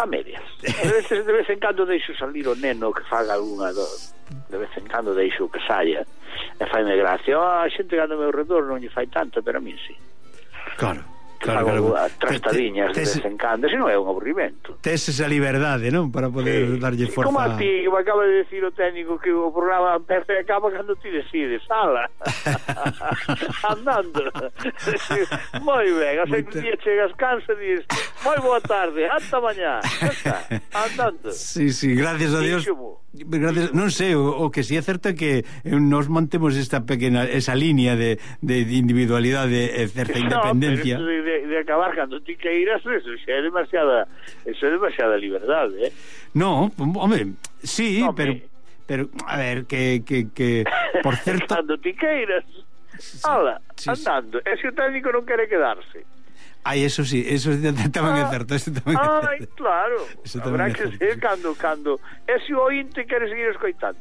[0.00, 0.42] a medias.
[0.62, 3.86] De vez, de vez en cando deixo salir o neno que faga algunha do...
[4.50, 6.04] De vez en cando deixo que saia.
[6.60, 7.38] E faime gracia.
[7.38, 9.78] Oh, a xente que anda ao meu redor non lle fai tanto, pero a min
[9.80, 9.96] sí.
[10.76, 11.15] Claro
[11.46, 12.12] claro, fago claro.
[12.18, 14.76] trastadiñas te, te, de vez en cando, se non é un aburrimento.
[14.82, 16.10] Tes esa liberdade, non?
[16.10, 16.82] Para poder sí.
[16.82, 17.30] darlle forza.
[17.30, 20.42] Como a ti, que me acaba de decir o técnico que o programa empeza e
[20.42, 22.10] acaba cando ti decides, sala.
[23.70, 24.22] Andando.
[25.62, 27.86] moi ben, a un día chegas cansa e dices,
[28.26, 29.80] moi boa tarde, hasta mañá.
[30.74, 31.30] Andando.
[31.32, 32.62] Sí, sí, gracias a Dios.
[32.66, 33.06] Díximo.
[33.16, 36.52] Gracias, non sei, o, o que si sí é certo é que eh, nos mantemos
[36.52, 41.00] esta pequena esa línea de, de individualidade e certa no, independencia.
[41.00, 44.08] Pero, de, de, de, de acabar cando ti queiras, eso xa é demasiada,
[44.44, 45.92] eso é demasiada liberdade, eh?
[46.34, 48.42] No, home, sí, no, pero me...
[48.86, 50.64] pero a ver que que, que
[51.02, 52.44] por certo cando ti queiras.
[52.98, 54.38] Sí, Ala, sí, andando.
[54.40, 54.44] Sí.
[54.48, 56.08] Ese técnico non quere quedarse.
[56.66, 57.54] Ai, eso sí, eso
[57.94, 59.54] tamén ah, é certo, eso tamén ai, é certo.
[59.54, 60.00] claro.
[60.24, 60.96] Eso tamén Habrá certo.
[60.96, 61.90] que ser cando, cando...
[62.26, 64.00] Ese ointe quere seguir escoitando.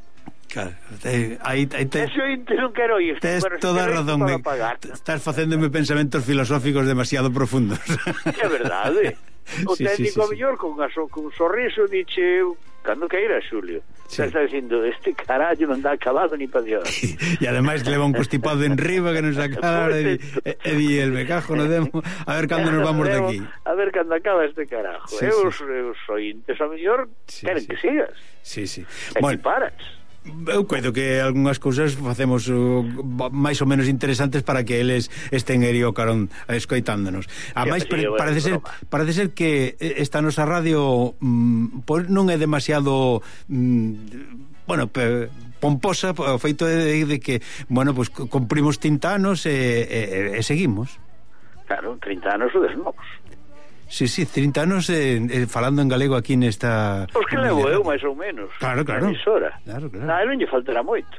[0.55, 0.71] Claro,
[1.01, 2.23] te, aí, aí te, Eso
[2.55, 3.19] non quero ir.
[3.19, 4.23] Tes bueno, toda a razón.
[4.23, 4.39] Me,
[4.87, 7.83] estás facéndome pensamentos filosóficos demasiado profundos.
[8.23, 9.19] É verdade.
[9.67, 10.27] O sí, técnico ¿eh?
[10.31, 10.63] sí, sí, mellor sí.
[10.63, 12.39] con, a, con un sorriso dixe
[12.87, 13.83] cando que era Xulio.
[14.07, 14.21] Sí.
[14.21, 16.87] Está dicindo, este carallo non dá acabado ni pa Dios.
[17.43, 20.75] e ademais que leva un constipado en riba que nos acaba e, e, eh, eh,
[20.79, 23.43] di el becajo no demo a ver cando nos vamos de aquí.
[23.67, 25.11] A ver cando acaba este carajo.
[25.11, 25.67] Sí, eu, sí.
[25.67, 27.67] Os, os ointes a mellor sí, queren sí.
[27.67, 28.15] que sigas.
[28.39, 28.87] Sí, sí.
[29.11, 29.75] E bueno, paras
[30.25, 32.81] eu coido que algunhas cousas facemos uh,
[33.29, 37.29] máis ou menos interesantes para que eles estén aí o carón escoitándonos.
[37.53, 38.69] A máis sí, pre, parece ser broma.
[38.89, 45.29] parece ser que eh, esta nosa radio mm, pois non é demasiado mm, bueno, pe,
[45.61, 50.41] pomposa o feito de, de que, bueno, pois pues, cumprimos 30 anos e, e, e
[50.43, 50.97] seguimos.
[51.65, 53.05] Claro, 30 anos o desnovos.
[53.87, 57.05] Sí, sí, 30 anos eh, eh, falando en galego aquí nesta...
[57.13, 58.49] Pois que levo eu, máis ou menos.
[58.57, 59.07] Claro, claro.
[59.07, 59.53] Emisora.
[59.63, 60.05] Claro, claro.
[60.05, 61.15] Na, non lle faltará moito.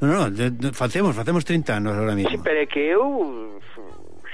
[0.00, 2.30] Non, non, facemos, facemos 30 anos agora mesmo.
[2.30, 3.58] Sí, pero é que eu...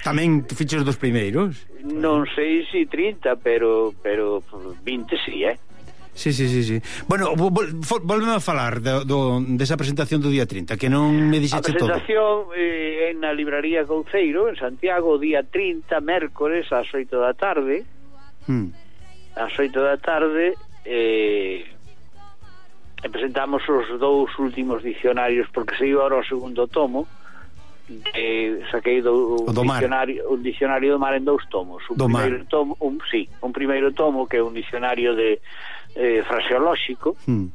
[0.04, 1.66] Tamén fichos dos primeiros?
[1.82, 4.44] Non sei se si 30, pero, pero
[4.84, 5.58] 20 sí, eh?
[6.16, 6.82] Sí, sí, sí, sí.
[7.06, 11.76] Bueno, vol, a falar do, do, desa presentación do día 30, que non me dixete
[11.76, 11.92] todo.
[11.92, 17.36] A presentación eh, eh, na libraría Couceiro, en Santiago, día 30, mércores, ás 8 da
[17.36, 17.84] tarde.
[18.48, 18.72] Hmm.
[19.36, 20.56] Ás 8 da tarde,
[20.88, 21.68] eh,
[23.12, 27.04] presentamos os dous últimos dicionarios, porque se iba ahora o segundo tomo,
[28.14, 30.32] eh, saquei do, un, do dicionario, mar.
[30.32, 31.84] un dicionario do mar en dous tomos.
[31.92, 35.44] Un do primeiro tomo, un, sí, un primeiro tomo que é un dicionario de
[35.96, 37.48] eh, fraseolóxico eh, mm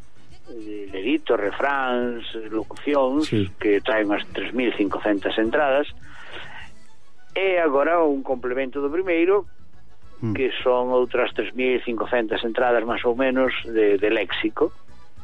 [0.91, 3.49] delitos, refráns, locucións sí.
[3.59, 5.87] que traen as 3.500 entradas
[7.31, 9.47] e agora un complemento do primeiro
[10.19, 10.35] mm.
[10.35, 14.75] que son outras 3.500 entradas máis ou menos de, de léxico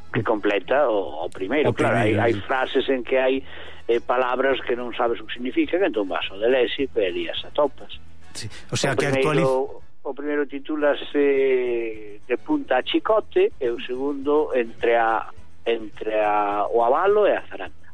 [0.07, 0.31] que hmm.
[0.31, 3.43] completa o, o primeiro o claro, primeiro, hai, hai frases en que hai
[3.91, 7.27] eh, palabras que non sabes o que significan entón vas ao de léxico e ali
[7.27, 7.99] as atopas
[8.31, 8.47] sí.
[8.71, 13.75] o sea o que primeiro, actualiza o primeiro titúlase de punta a chicote e o
[13.83, 15.27] segundo entre a
[15.67, 17.87] entre a, o avalo e a zaranda.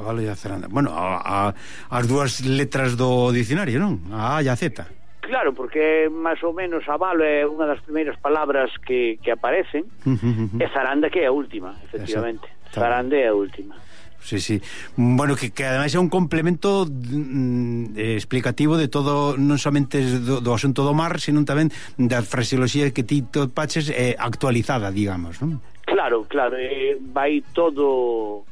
[0.00, 0.72] Avalo e a zaranda.
[0.72, 1.54] Bueno, a, a,
[1.92, 4.00] as dúas letras do dicionario, non?
[4.08, 4.80] A A e a Z.
[5.20, 10.16] Claro, porque máis ou menos avalo é unha das primeiras palabras que, que aparecen uh
[10.16, 10.64] -huh, uh -huh.
[10.64, 12.48] e zaranda que é a última, efectivamente.
[12.48, 12.80] Exacto.
[12.80, 13.76] Zaranda é a última
[14.22, 14.60] sí, sí.
[14.96, 20.40] Bueno, que, que ademais é un complemento mm, eh, explicativo de todo, non somente do,
[20.40, 25.58] do asunto do mar, sino tamén da fraseoloxía que ti topaches eh, actualizada, digamos, non?
[25.84, 28.46] Claro, claro, eh, vai todo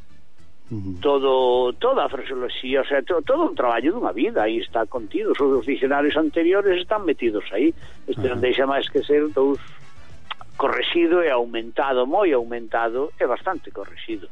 [1.01, 5.32] todo toda a fraseoloxía, o sea, to, todo un traballo dunha vida aí está contido,
[5.32, 7.73] os, os dicionarios anteriores están metidos aí,
[8.05, 8.36] este uh -huh.
[8.36, 9.57] non deixa máis que ser dous
[10.61, 14.28] correxido e aumentado, moi aumentado e bastante correxido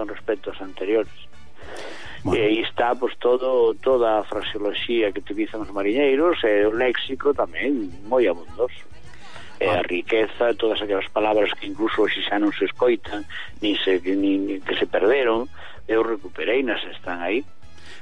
[0.00, 1.12] con respecto aos anteriores.
[2.24, 2.40] Bueno.
[2.40, 7.36] E aí está pois, todo, toda a fraseoloxía que utilizan os mariñeiros e o léxico
[7.36, 8.88] tamén moi abundoso.
[9.60, 9.84] E a ah.
[9.84, 13.28] riqueza, todas aquelas palabras que incluso hoxe xa non se escoitan,
[13.60, 15.44] nin se, nin, que se perderon,
[15.84, 17.44] eu recuperei nas están aí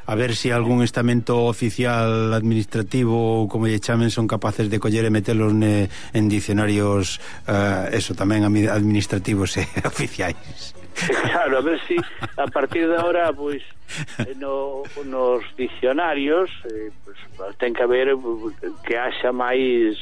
[0.09, 4.81] a ver se si algún estamento oficial administrativo ou como lle chamen son capaces de
[4.81, 10.77] coller e metelos ne, en dicionarios eh, eso tamén administrativos e eh, oficiais.
[11.31, 11.97] Claro, a ver si
[12.37, 13.62] a partir de ahora pois
[14.16, 17.16] pues, eh, no, nos dicionarios eh, pues,
[17.59, 18.15] ten que haber
[18.85, 19.97] que haxa máis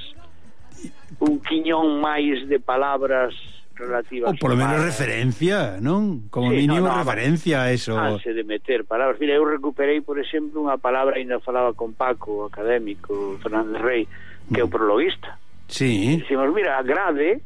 [1.20, 3.34] un quiñón máis de palabras
[3.76, 6.32] relativas Ou polo menos referencia, non?
[6.32, 7.92] Como sí, mínimo no, no, referencia a eso.
[7.92, 9.20] Anse de meter palabras.
[9.20, 14.02] Mira, eu recuperei, por exemplo, unha palabra Ainda falaba con Paco, académico Fernández Rey,
[14.48, 14.72] que é o mm.
[14.72, 15.36] prologuista.
[15.68, 16.16] Sí.
[16.24, 17.44] Dicimos, mira, grade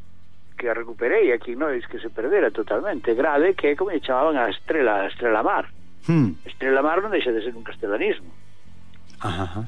[0.60, 4.36] que a recuperei aquí nois que se perdera totalmente grave que é como lle chamaban
[4.36, 5.72] a estrela a estrela mar
[6.04, 6.44] hmm.
[6.44, 8.28] estrela mar non deixa de ser un castelanismo
[9.24, 9.64] Ajá.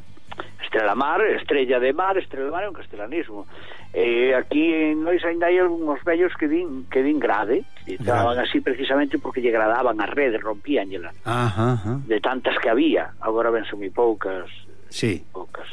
[0.61, 3.49] estrela mar estrella de mar estrela mar é un castelanismo
[3.97, 8.61] eh, aquí nois ainda hai algúns vellos que din que din grade, e estaban así
[8.61, 12.01] precisamente porque lle gradaban as redes ajá.
[12.05, 14.49] de tantas que había agora ben son moi poucas
[14.93, 15.25] sí.
[15.33, 15.69] poucas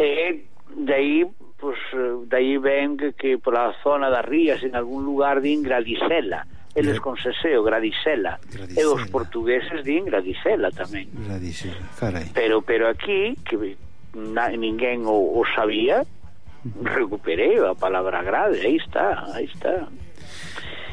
[0.00, 1.20] eh, de aí
[1.64, 6.44] pois eh, dai ven que, que pola zona das rías en algún lugar din Gradisela
[6.74, 8.38] eles con seseo, Gradisela.
[8.50, 8.82] Gradisela.
[8.82, 11.06] E os portugueses din Gradisela tamén.
[11.14, 12.34] Gradisela, carai.
[12.34, 13.78] Pero, pero aquí, que
[14.14, 16.02] na, ninguén o, o sabía,
[16.82, 19.86] recuperei a palabra grade, aí está, aí está.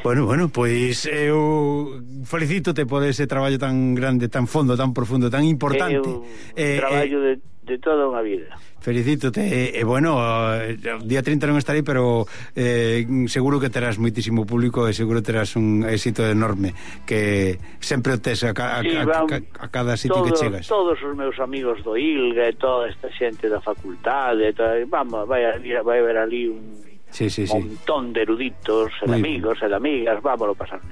[0.02, 5.46] Bueno, bueno, pois eu felicítote por ese traballo tan grande, tan fondo, tan profundo, tan
[5.46, 6.10] importante.
[6.10, 8.58] Eu eh, traballo eh, eh de de toda unha vida.
[8.82, 9.38] Felicítote.
[9.38, 12.26] E, e bueno, o día 30 non estarei, pero
[12.58, 16.74] eh, seguro que terás moitísimo público e seguro terás un éxito enorme
[17.06, 19.26] que sempre o tes a, a, sí, a, a,
[19.62, 20.66] a cada sitio todo, que chegas.
[20.66, 25.46] Todos os meus amigos do ILGA e toda esta xente da facultade, toda, vamos, vai,
[25.62, 26.82] vai haber ali un
[27.14, 27.54] sí, sí, sí.
[27.54, 30.82] montón de eruditos, e de amigos, e de amigas, vámonos pasar.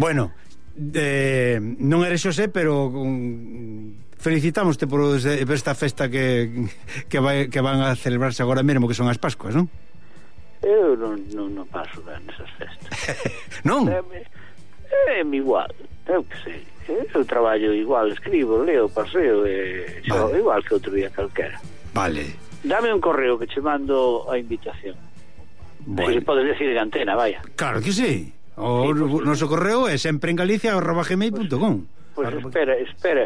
[0.00, 0.32] Bueno,
[0.96, 2.88] eh, non eres Xosé, pero...
[2.88, 6.70] Um, felicitámoste por, ese, por esta festa que,
[7.10, 9.66] que, vai, que van a celebrarse agora mesmo, que son as Pascuas, non?
[10.62, 12.86] Eu non, non, non paso ben esas festas.
[13.68, 13.90] non?
[13.90, 13.98] É,
[15.10, 15.66] é, é igual,
[16.06, 16.62] eu que sei.
[16.86, 20.38] Eu traballo igual, escribo, leo, paseo, e, vale.
[20.38, 21.58] Igual que outro día calquera.
[21.90, 22.38] Vale.
[22.62, 24.94] Dame un correo que che mando a invitación.
[25.82, 26.14] Bueno.
[26.14, 27.42] Se podes decir de antena, vaya.
[27.58, 28.30] Claro que sí.
[28.54, 31.74] O sí, pues, noso correo é sempre en galicia.gmail.com
[32.14, 33.24] Pois pues, pues espera, espera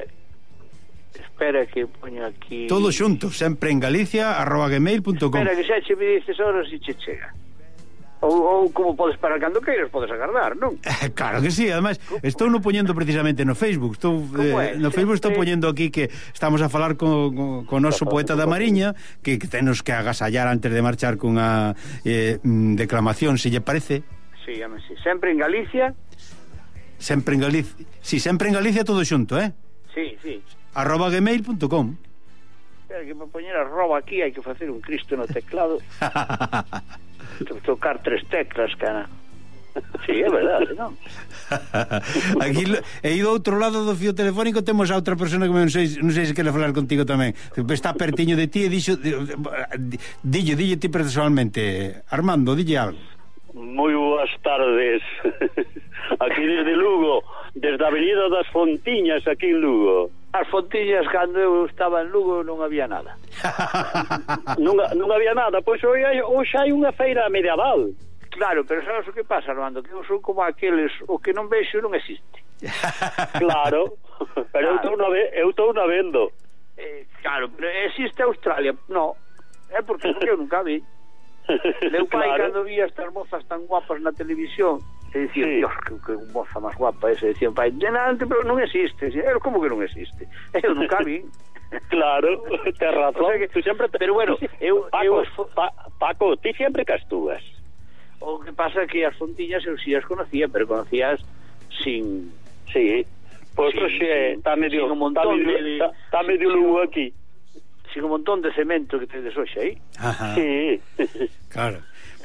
[1.20, 2.66] Espera que poño aquí...
[2.66, 6.78] Todo xunto, sempre en Galicia, arroba gmail.com Espera que xa che me dices horas e
[6.78, 7.32] che chega
[8.20, 10.80] Ou, ou como podes para cando queiras podes agardar, non?
[11.18, 15.36] Claro que sí, ademais estou no poñendo precisamente no Facebook estou, eh, no Facebook estou
[15.36, 19.46] poñendo aquí que estamos a falar con, con o noso poeta da Mariña que, que
[19.52, 21.76] tenos que agasallar antes de marchar cunha
[22.08, 24.00] eh, mm, declamación, se lle parece.
[24.48, 24.96] Sí, ame, sí.
[25.04, 25.92] sempre en Galicia.
[26.96, 29.52] Sempre en Galicia, si, sí, sempre en Galicia todo xunto, eh?
[29.92, 30.40] Sí, sí
[30.76, 31.96] arroba gmail.com
[32.84, 35.80] Espera que me poñer arroba aquí hai que facer un cristo no teclado
[37.64, 39.08] tocar tres teclas, cara
[40.06, 40.96] Sí, é verdade, non?
[42.40, 42.64] Aquí,
[43.04, 46.16] e do outro lado do fio telefónico temos a outra persona que non sei, non
[46.16, 47.36] sei se quere falar contigo tamén.
[47.68, 53.00] Está pertiño de ti e dixo dille, dille ti personalmente, Armando, dille algo.
[53.52, 55.04] Moi boas tardes.
[56.24, 57.20] Aquí desde Lugo
[57.56, 60.10] desde a Avenida das Fontiñas aquí en Lugo.
[60.32, 63.16] As Fontiñas cando eu estaba en Lugo non había nada.
[64.60, 67.96] non, non había nada, pois hoxe hai, hoxe hai unha feira medieval.
[68.28, 69.80] Claro, pero sabes o que pasa, Armando?
[69.80, 72.44] Que eu son como aqueles, o que non vexo non existe.
[73.40, 73.96] claro,
[74.52, 74.68] pero claro.
[74.68, 76.28] eu estou na, eu estou na vendo.
[76.76, 79.16] Eh, claro, pero existe Australia, no.
[79.72, 80.84] É porque, porque eu nunca vi.
[81.88, 82.52] Meu pai claro.
[82.52, 84.84] cando vi estas mozas tan guapas na televisión
[85.14, 85.56] E dicía, sí.
[85.62, 89.62] Dios, que, que moza máis guapa ese Dicían, pai, denante, pero non existe Eu, como
[89.62, 90.26] que non existe?
[90.54, 91.22] Eu nunca vi.
[91.88, 92.42] Claro,
[92.78, 93.24] te razón.
[93.24, 93.98] O sea que, tú sempre te...
[93.98, 95.46] Pero bueno, eu, Paco, eu...
[95.54, 97.42] Pa, Paco, ti sempre castúas
[98.20, 101.20] O que pasa que as fontiñas eu si as conocía Pero conocías
[101.82, 102.32] sin...
[102.72, 103.06] Sí,
[103.54, 107.12] pois pues sí, está medio, un montón medio, de, está, medio lugo aquí.
[107.92, 109.78] Sin un montón de cemento que tedes hoxe aí.
[109.98, 110.34] Ajá.
[110.34, 110.80] Sí.
[111.48, 111.78] Claro.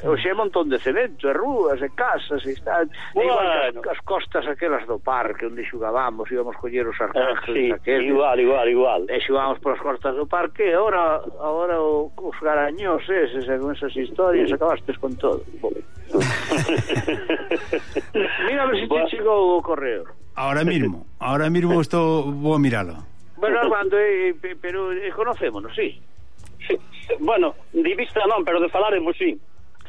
[0.03, 2.81] Oxe é montón de cemento, e rúas, e casas, e está...
[3.13, 3.21] Bueno.
[3.21, 7.05] E igual que as, as costas aquelas do parque onde xugábamos, íbamos coller os ah,
[7.05, 8.09] arcazos eh, sí, aqueles.
[8.09, 9.01] Igual, igual, igual.
[9.13, 13.55] Eh, e xugábamos polas costas do parque, e ahora, ahora o, os garaños eses, e
[13.61, 14.55] con esas historias, sí.
[14.57, 15.45] acabastes con todo.
[18.49, 19.05] Mira ver se bueno.
[19.05, 20.03] te chegou o correo.
[20.35, 23.05] Ahora mismo, ahora mismo estou vou a miralo.
[23.37, 26.01] Bueno, Armando, eh, pero eh, conocémonos, sí.
[26.67, 26.77] sí.
[27.19, 29.37] Bueno, de vista non, pero de falar, sí.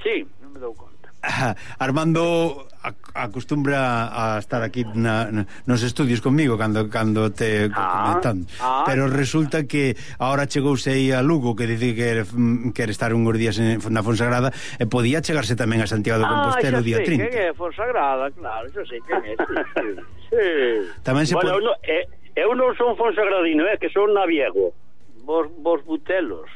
[0.03, 1.09] Sí, non me dou conta.
[1.79, 2.67] Armando Armando
[3.15, 8.47] acostumbra a estar aquí na, na, nos estudios comigo cando cando te ah, comentan.
[8.59, 13.15] Ah, Pero resulta que ahora chegouse aí a Lugo que dice que mm, quere estar
[13.15, 14.51] uns días en, na Fonsagrada
[14.81, 17.23] e podía chegarse tamén a Santiago de Compostela ah, o día 30.
[17.23, 19.35] Ah, que é Fonsagrada, claro, xa sei que é.
[19.39, 19.87] sí,
[20.27, 20.47] sí.
[21.07, 21.71] Tamén se bueno, pode...
[21.71, 24.75] no, eh, eu non son Fonsagradino, é eh, que son Naviego.
[25.23, 26.51] Vos, vos butelos.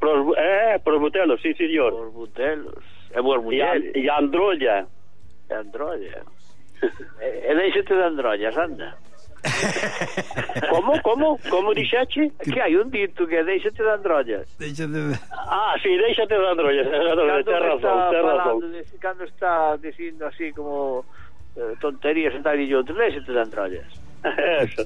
[0.00, 1.92] Pros, eh, pros butelos, sí, señor.
[1.92, 2.82] Pros butelos.
[3.12, 3.94] É boas mulleres.
[3.94, 4.86] E, a, e a androlla.
[5.48, 6.24] E androlla.
[7.20, 8.96] e, e deixete de androllas, anda.
[10.68, 12.32] como, como, como dixache?
[12.42, 14.46] Que hai un dito que deixate de androllas.
[14.58, 15.16] Deixate de...
[15.32, 16.86] Ah, sí, deixate de androllas.
[16.88, 18.56] Ten razón, ten razón.
[19.00, 21.04] Cando está dicindo así como
[21.56, 23.88] eh, tonterías e tal e yo deixate de androllas.
[24.60, 24.84] Eso.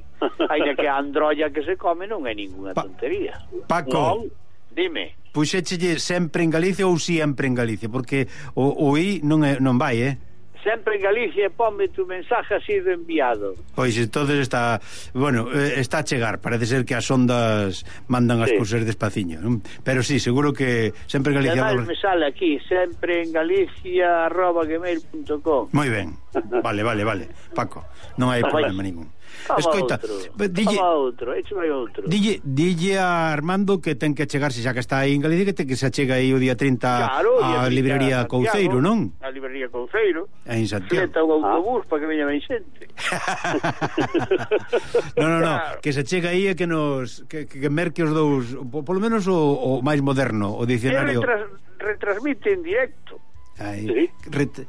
[0.48, 3.34] Ainda que a androlla que se come non é ninguna pa tontería.
[3.66, 4.30] Paco.
[4.74, 5.14] Dime.
[5.32, 7.88] Puxéchelle sempre en Galicia ou sempre en Galicia?
[7.88, 10.14] Porque o, o I non, é, non vai, eh?
[10.64, 13.54] sempre en Galicia ponme tu mensaje ha sido enviado.
[13.76, 14.80] Pois entonces está,
[15.12, 18.44] bueno, eh, está a chegar, parece ser que as ondas mandan sí.
[18.44, 19.60] as cousas despaciño, non?
[19.84, 21.68] Pero sí, seguro que sempre en Galicia...
[21.68, 26.16] Además me sale aquí, sempre en Galicia arroba gmail.com Moi ben,
[26.64, 27.84] vale, vale, vale, Paco,
[28.16, 29.12] non hai problema ningún.
[29.58, 32.08] Escoita, outro, dille, outro, écheme outro.
[32.08, 35.52] Dille, dille a Armando que ten que chegarse xa que está aí en Galicia que
[35.52, 39.12] ten que se chega aí o día 30 claro, a librería Couceiro, non?
[39.20, 40.28] A librería Couceiro.
[40.48, 41.04] En Santiago.
[41.04, 41.60] Fleta un ah.
[41.60, 41.88] autobús ah.
[41.90, 42.88] para que veña ben xente.
[45.20, 45.80] no, no, no, claro.
[45.84, 49.36] que se chega aí e que nos que, que merque os dous, polo menos o,
[49.36, 51.20] o máis moderno, o dicionario.
[51.20, 53.20] Retras, retransmite en directo.
[53.58, 54.10] Aí, sí.
[54.30, 54.66] ret,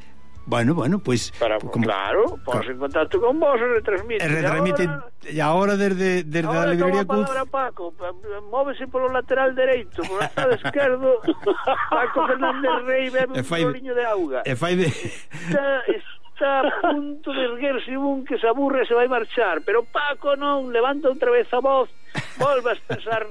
[0.48, 4.22] Bueno, bueno, pois Para, como claro, ponse en contacto con vos e retransmite.
[4.24, 4.84] e retransmite
[5.26, 7.26] e agora desde desde a Ahora librería toma a Cuz.
[7.34, 8.14] palabra Paco, pa-
[8.54, 11.10] móvese polo lateral dereito, polo lado esquerdo,
[11.90, 14.40] Paco Fernández Rey E bebe un fai- roliño de auga.
[14.46, 18.94] E fai de Está, está a punto de erguerse un que se aburre e se
[18.94, 21.90] vai marchar, pero Paco non, levanta outra vez a voz,
[22.38, 23.26] volve a expresar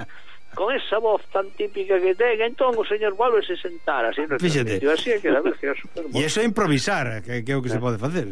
[0.55, 4.93] con esa voz tan típica que ten, entón o señor volve a sentar así, retransmitido,
[4.93, 7.57] así é que a ver que é super E iso é improvisar, que, que é
[7.57, 8.27] o que se pode facer.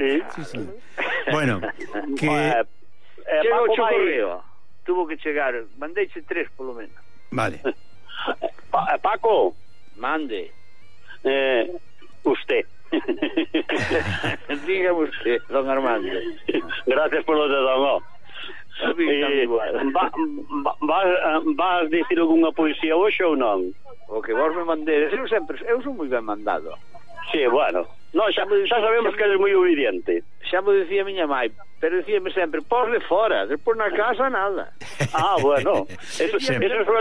[0.00, 0.22] Sí.
[0.34, 0.60] Sí, sí.
[1.30, 1.60] Bueno,
[2.18, 2.26] que
[3.30, 4.42] Eh, o correo.
[4.84, 6.96] Tuvo que chegar, mandeiche tres polo menos.
[7.30, 7.60] vale.
[8.72, 9.54] Pa- eh, Paco,
[9.96, 10.50] Mande.
[11.24, 11.70] eh,
[12.24, 12.64] usted.
[14.66, 16.10] Dígame usted, don Armando.
[16.86, 18.02] Gracias por lo de Don O.
[18.82, 20.10] Eh, va,
[20.64, 23.72] va, va, eh, vas dicir algunha poesía hoxe ou non?
[24.08, 26.74] O que vos me mandedes, eu sempre, eu son moi ben mandado.
[27.30, 27.86] Sí, bueno.
[28.12, 30.24] No, xa, xa sabemos que eres moi obediente.
[30.48, 34.72] Xa me dicía miña mãe, pero dicíame sempre, posle fora, despois na casa nada.
[35.14, 35.86] ah, bueno.
[36.18, 36.96] Eso, eso, eso,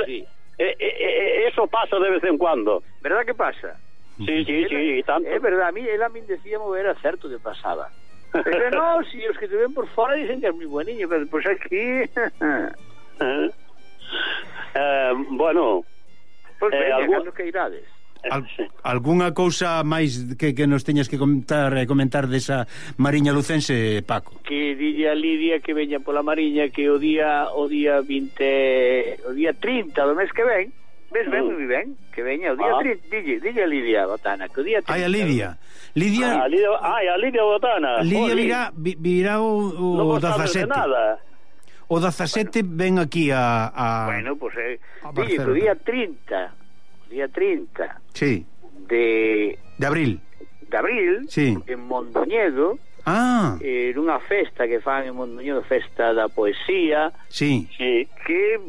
[0.59, 2.83] eso pasa de vez en cuando.
[3.01, 3.79] ¿Verdad que pasa?
[4.19, 5.29] Sí, sí, sí, sí tanto.
[5.29, 7.89] É verdad, a mí, ela me decía mover a certo que pasaba.
[8.31, 11.25] Pero non, si os que te ven por fora dicen que é moi bueniño, pero
[11.25, 12.05] pois pues aquí...
[14.75, 15.81] eh, bueno...
[16.59, 17.31] Pois pues eh, veña, algún...
[17.33, 17.87] que irades.
[18.29, 18.43] Al,
[18.83, 22.67] algúnha cousa máis que, que nos teñas que comentar e eh, comentar desa
[22.99, 24.43] Mariña Lucense, Paco?
[24.43, 29.31] Que dille a Lidia que veña pola Mariña que o día o día 20 o
[29.31, 30.67] día 30 do mes que ven
[31.11, 32.79] Ves, ven moi ben, que veña o día ah.
[32.81, 34.93] 3, dille, dille a Lidia Botana, que o día 3.
[34.93, 35.57] Ai, a Lidia.
[35.95, 36.27] Lidia...
[36.37, 38.01] Ah, a Lidia, ai, a Lidia Botana.
[38.03, 40.67] Lidia oh, virá, virá o, o no 17.
[40.67, 41.17] nada.
[41.87, 42.77] O 17 bueno.
[42.77, 43.73] ven aquí a...
[43.73, 46.53] a bueno, pois, pues, eh, ah, dille que o día 30,
[47.05, 48.45] o día 30 sí.
[48.87, 49.57] de...
[49.77, 50.21] De abril.
[50.69, 51.57] De abril, sí.
[51.65, 53.57] en Mondoñedo, Ah.
[53.61, 57.09] Eh, nunha festa que fan en Mondoñedo, festa da poesía.
[57.29, 57.65] Sí.
[57.73, 58.59] Que, que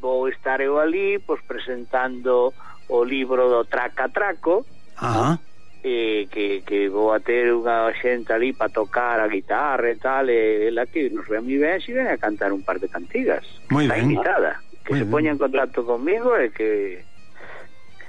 [0.00, 2.52] vou estar eu ali pois presentando
[2.88, 4.64] o libro do Traca Traco.
[4.96, 5.38] Ajá.
[5.84, 10.26] E que, que vou a ter unha xente ali para tocar a guitarra e tal,
[10.26, 13.46] e ela que nos ve moi ben e ven a cantar un par de cantigas.
[13.70, 14.02] Moi ben.
[14.02, 14.58] invitada.
[14.82, 17.06] Que Muy se poña en contacto conmigo e que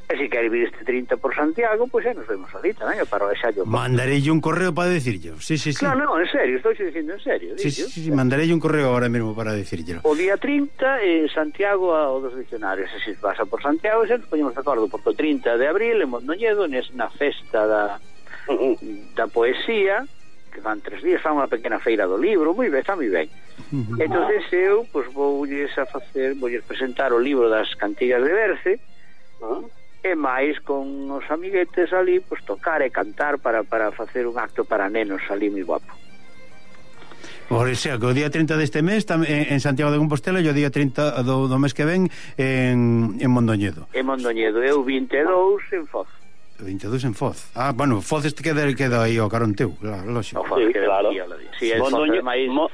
[0.07, 3.27] E se quere vir este 30 por Santiago, pois pues, nos vemos ali tamén, para
[3.27, 3.67] o exallo.
[3.67, 5.35] Mandareille un correo para dicirllo.
[5.43, 5.83] Sí, sí, sí.
[5.83, 7.59] Claro, no, en serio, estou dicindo en serio.
[7.59, 9.99] Sí, sí, sí, sí, mandarei un correo ahora mesmo para dicirllo.
[10.07, 12.87] O día 30, en eh, Santiago ao dos dicionarios.
[12.95, 15.99] E se pasa por Santiago, xa nos poñemos de acordo, porque o 30 de abril,
[15.99, 17.99] en Mondoñedo, na festa da,
[18.47, 20.07] da poesía,
[20.55, 23.27] que van tres días, fan unha pequena feira do libro, moi ben, está moi ben.
[23.99, 28.73] Entonces eu, pois, vou a facer, vou presentar o libro das cantigas de Berce,
[29.43, 29.76] uh -huh
[30.07, 34.63] e máis con os amiguetes ali pois tocar e cantar para, para facer un acto
[34.63, 35.91] para nenos ali moi guapo
[37.47, 40.47] Por xa, que o día 30 deste mes tam, en, en Santiago de Compostela e
[40.51, 43.87] o día 30 do, do mes que ven en, en Mondoñedo.
[43.95, 46.11] En Mondoñedo, eu 22 en Foz.
[46.59, 47.47] 22 en Foz.
[47.55, 50.43] Ah, bueno, Foz este queda, queda aí o Caronteu, claro, lógico.
[50.43, 51.07] Sí, claro.
[51.07, 52.47] Aquí, sí, en Mondoñedo, Foz, máis...
[52.51, 52.67] Mo...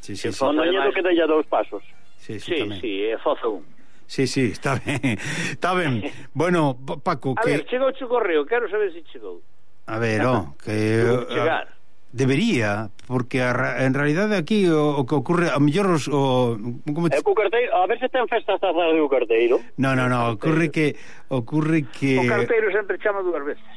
[0.00, 1.84] sí, sí, sí, Mondoñedo queda ya dous pasos.
[2.16, 3.75] Sí, sí, sí, sí, Foz un.
[4.06, 5.18] Sí, sí, está ben.
[5.50, 6.02] Está ben.
[6.34, 7.54] Bueno, Paco, a que...
[7.54, 9.42] A ver, chegou o correo, quero saber se chegou.
[9.86, 11.02] A ver, oh, que...
[11.28, 11.68] Chegar.
[11.70, 11.76] Ah,
[12.12, 16.08] debería, porque a, en realidade aquí o, o que ocorre, a mellor os...
[16.08, 16.56] O,
[16.86, 17.18] como te...
[17.18, 19.60] Eh, o carteiro, a ver se ten festa esta tarde o carteiro.
[19.76, 20.96] No, no, no, ocorre que...
[21.28, 22.18] Ocorre que...
[22.18, 23.68] O carteiro sempre chama dúas veces.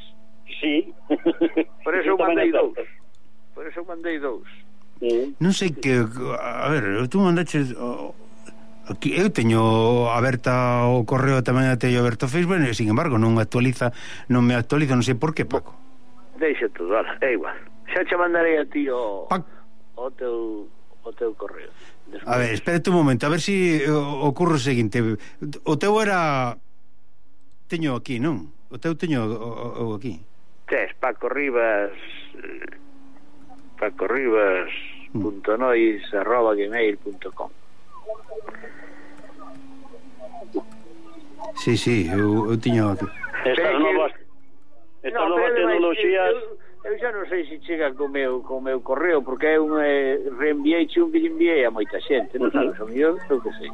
[0.58, 0.88] Sí.
[1.84, 2.78] Por eso mandei dous.
[3.54, 4.48] Por eso mandei dous.
[5.04, 5.36] Mm.
[5.36, 6.00] Non sei que...
[6.40, 7.76] A ver, tú mandaches...
[7.76, 8.16] Oh,
[8.98, 13.20] que eu teño aberta o correo tamén a teño aberto o Facebook e sin embargo
[13.20, 13.94] non actualiza
[14.26, 15.76] non me actualiza, non sei por que Paco
[16.40, 17.54] deixa todo, vale, é igual
[17.86, 19.46] xa che mandarei a ti o, Pac.
[19.94, 20.66] o teu
[21.06, 21.70] o teu correo
[22.10, 22.26] Después.
[22.26, 26.58] a ver, espérate un momento, a ver si eh, ocorre o seguinte o teu era
[27.70, 28.50] teño aquí, non?
[28.70, 30.22] o teu teño o, o, o aquí
[30.70, 31.90] tes Paco Rivas
[32.38, 32.78] eh,
[33.78, 34.70] Paco Rivas
[35.12, 35.20] mm.
[35.20, 37.50] punto nois arroba gmail punto com
[41.60, 42.96] Sí, sí, eu, eu tiña
[43.44, 44.12] Estas novas
[45.02, 46.32] Estas no, novas tecnologías
[46.84, 49.76] eu, eu xa non sei se chega co meu, co meu correo Porque é un
[49.76, 53.68] eh, reenviei un que enviei a moita xente Non sabes, o millón, eu que sei.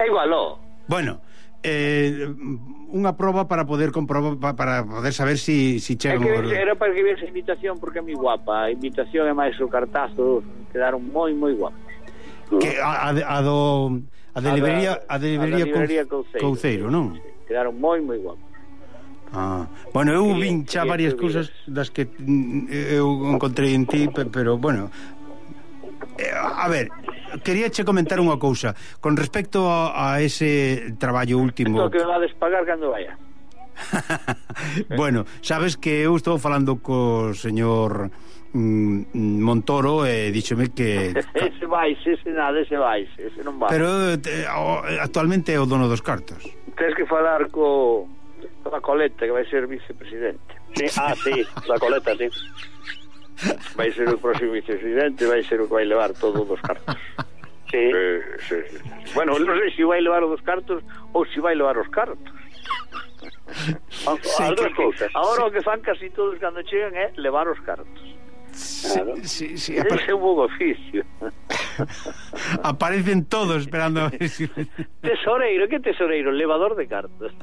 [0.00, 0.56] É igual, ó.
[0.88, 1.20] Bueno,
[1.60, 2.24] eh,
[2.92, 7.04] unha proba para poder comprobar para poder saber si, si chega que, era para que
[7.04, 8.68] viese a invitación porque é moi guapa.
[8.68, 10.40] A invitación é máis o cartazo
[10.72, 11.93] quedaron moi moi guapos
[12.50, 12.58] Mm.
[12.58, 14.02] Que a, a, a do
[14.34, 17.14] a de librería a de librería, Couceiro, Couceiro non?
[17.46, 18.54] Quedaron moi moi guapos.
[19.34, 24.58] Ah, bueno, eu vin xa varias cousas das que mm, eu encontrei en ti, pero
[24.58, 24.94] bueno,
[26.18, 26.86] eh, a ver,
[27.42, 31.82] quería che comentar unha cousa con respecto a, a ese traballo último.
[31.82, 33.18] Esto que me vades pagar cando vaya.
[34.96, 38.10] bueno, sabes que eu estou falando co señor
[38.54, 41.10] mm, Montoro e díxome que
[41.74, 43.74] vais, ese nada, ese vais, ese non vai.
[43.74, 46.38] Pero te, o, actualmente é o dono dos cartos.
[46.78, 48.06] Tens que falar co
[48.70, 50.54] la coleta, que vai ser vicepresidente.
[50.78, 52.30] Sí, ah, sí, la coleta, sí.
[53.74, 56.94] Vai ser o próximo vicepresidente, vai ser o que vai levar todos os cartos.
[57.70, 57.90] Sí.
[57.90, 58.78] Eh, sí, sí.
[59.18, 60.78] Bueno, non sei sé si se vai levar os cartos
[61.10, 62.22] ou se si vai levar os cartos.
[63.50, 63.74] Sí,
[64.06, 65.10] a, que, cousas.
[65.14, 65.48] Ahora sí.
[65.48, 68.13] o que fan casi todos cando chegan é levar os cartos.
[68.54, 69.16] Claro.
[69.22, 70.04] Sí, sí, apare...
[70.06, 71.04] é un buen oficio.
[72.62, 74.46] Aparecen todos esperando a ver si...
[75.02, 76.30] Tesoreiro, que tesoreiro?
[76.30, 77.32] Levador de cartas.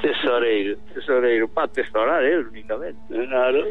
[0.00, 2.98] tesoreiro, tesoreiro, para tesorar, eh, únicamente.
[3.08, 3.64] Claro.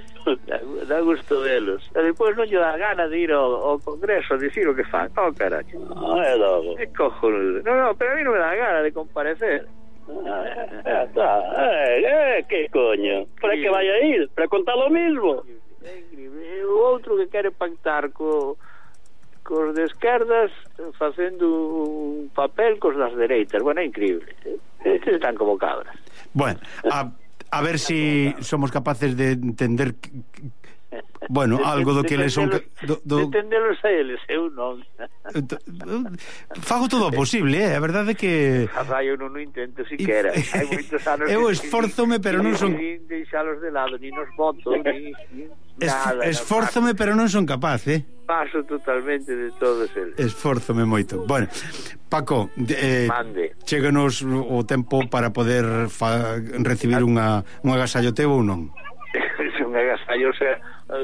[0.45, 1.89] Da, da gusto delos.
[1.95, 4.83] E depois non lle dá gana de ir ao, ao Congreso a dicir o que
[4.85, 5.09] fan.
[5.17, 5.81] Oh, caracho.
[5.97, 6.77] Ah, é logo.
[6.77, 7.63] É cojonudo.
[7.63, 9.65] No, no, pero a mí non me dá gana de comparecer.
[10.07, 11.53] Ah.
[11.57, 13.25] Eh, eh, que coño.
[13.41, 14.29] Para que vai a ir?
[14.29, 15.43] Para contar lo mismo.
[15.83, 16.65] É increíble.
[16.65, 18.57] O outro que quere pactar co
[19.45, 20.51] cos de esquerdas
[20.97, 23.61] facendo un papel cos das dereitas.
[23.61, 24.33] Bueno, é increíble.
[24.83, 25.93] Estes están como cabras.
[26.33, 26.59] Bueno,
[26.89, 27.11] a,
[27.51, 29.95] a ver si somos capaces de entender
[31.29, 32.49] Bueno, algo do que eles son...
[32.49, 33.29] Do, do...
[33.85, 34.81] A eles, eu non.
[36.61, 37.75] Fago todo o posible, eh?
[37.75, 38.65] a verdade é que...
[38.71, 40.33] Rapaz, eu non o intento siquera.
[40.33, 41.29] Hai moitos anos...
[41.29, 42.73] Eu esforzome, pero non son...
[42.73, 45.13] Nin deixalos de lado, nin os voto, nin...
[45.77, 47.99] Nada, Esfórzome, pero non son capaz, eh?
[48.23, 50.15] Paso totalmente de todos eles.
[50.15, 51.27] Esforzome moito.
[51.27, 51.51] Bueno,
[52.07, 53.59] Paco, eh, Mande.
[53.67, 57.05] cheganos o tempo para poder fa recibir ah.
[57.05, 57.27] unha,
[57.67, 58.71] un agasallo teu ou non?
[59.67, 60.55] un agasallo, o sea,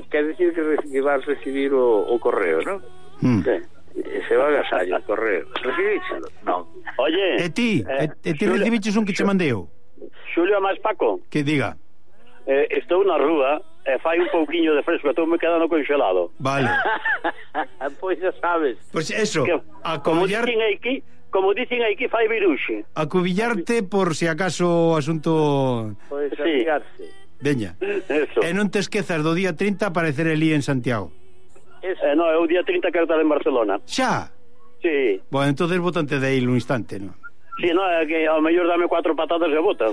[0.09, 2.79] quer decir que, que vas recibir o, o correo, non?
[3.21, 3.41] Hmm.
[3.43, 3.57] Sí.
[3.95, 5.45] Ese va agasallo, o correo.
[5.61, 6.27] Recibíchelo?
[6.45, 6.63] Non.
[6.97, 7.43] Oye...
[7.43, 9.67] E ti, eh, e, e ti recibiches un que Xul, che mandeu?
[10.33, 11.19] Xulio máis Paco.
[11.29, 11.75] Que diga.
[12.47, 16.31] Eh, estou na rúa e fai un pouquiño de fresco, estou me quedando congelado.
[16.39, 16.69] Vale.
[18.01, 18.77] pois xa sabes.
[18.91, 20.45] Pois pues eso, que, acobillar...
[20.45, 22.85] Como dicen aquí, como dicen aquí, fai viruxe.
[22.95, 25.95] Acubillarte por si acaso o asunto...
[26.09, 27.20] Pois pues, sí.
[27.41, 27.75] Veña.
[27.81, 28.39] Eso.
[28.45, 31.09] E non te esquezas do día 30 aparecer elí en Santiago.
[31.81, 32.05] Eso.
[32.05, 33.81] Eh, no, é o día 30 que estar en Barcelona.
[33.89, 34.29] Xa?
[34.81, 35.21] Sí.
[35.29, 37.17] Bueno, entonces votante de aí un instante, non?
[37.57, 39.89] Sí, no, é que ao mellor dame cuatro patadas e bota.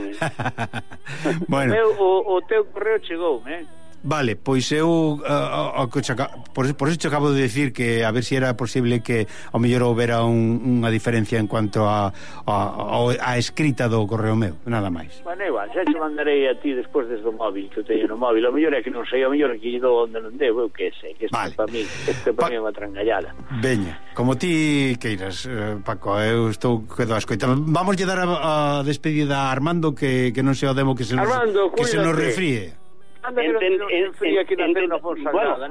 [1.53, 1.73] bueno.
[1.97, 3.65] O, o, o teu correo chegou, eh?
[4.03, 8.23] Vale, pois eu a, a, a, por, por iso acabo de decir que a ver
[8.23, 12.13] se si era posible que ao mellor houbera un, unha diferencia en cuanto a,
[12.47, 15.19] a, a, a escrita do correo meu, nada máis.
[15.27, 18.17] Bueno, igual, xa te mandarei a ti despois desde o móvil que eu teño no
[18.21, 20.35] móvil, o mellor é que non sei, o mellor é que lle dou onde non
[20.39, 21.57] debo, eu que sei, que isto vale.
[21.59, 22.51] para mí, isto para pa...
[22.53, 23.35] mí é unha trangallada.
[23.59, 27.51] Veña, como ti queiras, eh, Paco, eu estou quedo a escoita.
[27.51, 31.03] Vamos lle dar a, a despedida a Armando que, que non se o demo que
[31.03, 32.88] se nos, Armando, que se nos refríe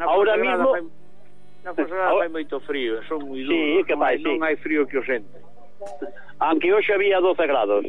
[0.03, 0.69] ahora mismo
[1.63, 4.37] na Fonsagrada fai moito frío son moi duros sí, que vai, non, sí.
[4.37, 5.41] non hai frío que os entre
[6.39, 7.85] aunque hoxe había 12 grados.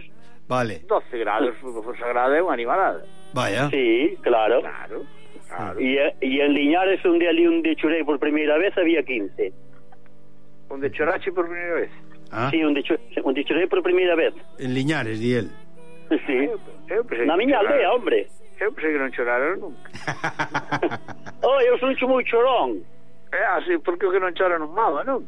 [0.48, 0.80] Vale.
[0.88, 3.68] 12 grados Fonsagrada é unha animalada vaya.
[3.70, 4.60] Sí, claro.
[4.62, 5.06] Claro
[5.48, 5.80] Claro.
[5.80, 9.68] E, e en Liñares onde ali onde chorei por primeira vez había 15
[10.68, 11.90] Onde chorache por primeira vez?
[12.30, 12.50] Ah.
[12.50, 14.34] Sí, onde, cho, onde chorei por primeira vez.
[14.58, 15.48] En Liñares, di el
[16.08, 16.32] sí.
[16.32, 16.50] Eh,
[16.88, 18.28] eh, eu, eu Na miña aldea, hombre.
[18.60, 19.86] Eu pensei que non choraron nunca.
[21.46, 22.82] oh, eu son um moi chorón.
[23.30, 25.22] É así, porque o que non chora non mama, non?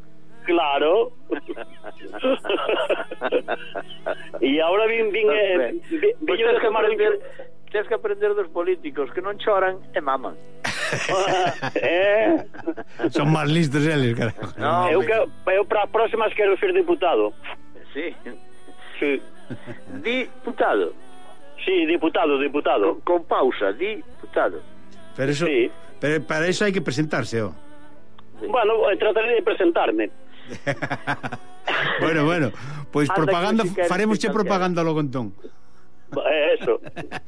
[0.45, 1.13] Claro.
[4.41, 7.21] e agora vin vin eh, vin, vin, vin que aprender,
[7.71, 10.35] tens que aprender dos políticos que non choran e maman.
[11.77, 12.43] eh?
[13.15, 14.43] Son máis listos eles, carajo.
[14.59, 15.15] No, eu, que,
[15.55, 17.33] eu para próximas quero ser diputado.
[17.93, 18.11] Sí.
[18.99, 19.23] Sí.
[20.03, 20.95] Diputado.
[21.65, 23.01] Sí, diputado, diputado.
[23.05, 24.61] Con, con pausa, diputado.
[25.17, 25.71] Pero eso, sí.
[26.01, 27.51] pero para eso hay que presentarse, ¿o?
[28.41, 28.47] Sí.
[28.47, 30.11] Bueno, eh, trataré de presentarme.
[32.01, 32.51] bueno, bueno,
[32.91, 35.35] pues Anda propaganda, faremos che propaganda lo contón.
[36.17, 36.81] Eh, eso.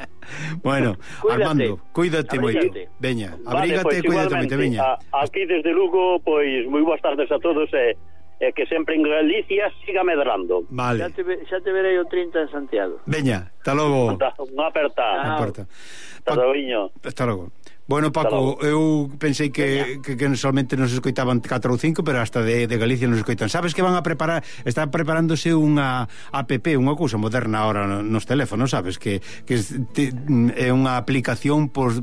[0.62, 1.42] bueno, cuídate.
[1.42, 2.66] Armando, cuídate moito.
[2.98, 4.82] Veña, abrígate vale, pois, cuídate moito, veña.
[4.82, 8.11] A, aquí desde Lugo, pois moi boas tardes a todos e eh
[8.42, 10.66] e que sempre en Galicia siga medrando.
[10.74, 11.06] Vale.
[11.06, 12.98] Xa te, xa te verei o 30 en Santiago.
[13.06, 14.18] Veña, hasta logo.
[14.18, 15.06] Unha aperta.
[15.22, 15.62] Unha aperta.
[16.18, 16.90] Hasta logo.
[17.06, 17.44] Hasta logo.
[17.88, 22.38] Bueno, Paco, eu pensei que, que, que solamente nos escoitaban 4 ou 5, pero hasta
[22.38, 23.50] de, de Galicia nos escoitan.
[23.50, 28.70] Sabes que van a preparar, están preparándose unha app, unha cousa moderna ahora nos teléfonos,
[28.70, 29.02] sabes?
[29.02, 29.58] Que, que
[29.90, 30.14] te,
[30.54, 31.98] é unha aplicación pois,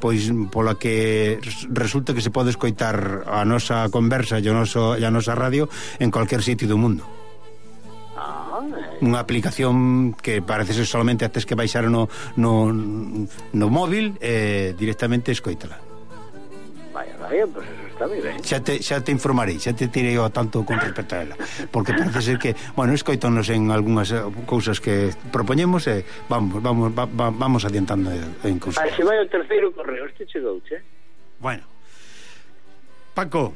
[0.00, 5.04] pois pola que resulta que se pode escoitar a nosa conversa e a, noso, e
[5.04, 5.68] a nosa radio
[6.00, 7.15] en cualquier sitio do mundo
[9.04, 15.32] unha aplicación que parece ser solamente antes que baixar no, no, no móvil eh, directamente
[15.32, 15.80] escoítala
[16.96, 18.40] Vaya, vaya, pues eso está moi ben.
[18.40, 21.36] Xa te, xa te informarei, xa te tirei ao tanto con respecto a ela.
[21.68, 26.88] Porque parece ser que, bueno, escoitonos en algunhas eh, cousas que propoñemos e vamos, vamos,
[26.96, 28.80] va, va, vamos adiantando en cousas.
[28.80, 30.80] Ah, se vai o terceiro correo, este chegou, che?
[31.36, 31.68] Bueno.
[33.12, 33.52] Paco,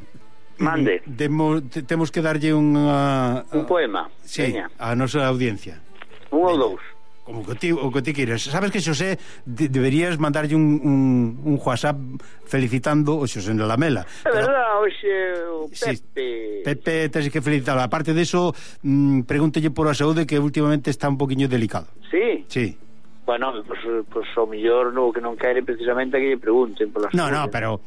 [0.61, 1.03] Mande.
[1.09, 3.49] Demo, te, temos que darlle unha...
[3.57, 4.07] Un poema.
[4.21, 4.69] Sí, Veña.
[4.77, 5.81] a nosa audiencia.
[6.29, 6.85] Un ou dous.
[7.25, 8.43] Como que ti, o que ti queres.
[8.43, 9.17] Sabes que Xosé
[9.47, 10.99] de, deberías mandarlle un, un,
[11.47, 11.97] un WhatsApp
[12.45, 14.05] felicitando o Xosé na Lamela.
[14.27, 15.15] É verdad, hoxe
[15.49, 16.61] o Pepe.
[16.61, 17.81] Sí, Pepe, tens que felicitarlo.
[17.81, 21.89] Aparte de eso, mm, pregúntelle por a saúde que últimamente está un poquinho delicado.
[22.11, 22.45] Sí?
[22.49, 22.77] Sí.
[23.25, 27.09] Bueno, pois pues, pues, o mellor no, que non quere precisamente que lle pregunten pola
[27.09, 27.21] saúde.
[27.21, 27.79] No, no, pero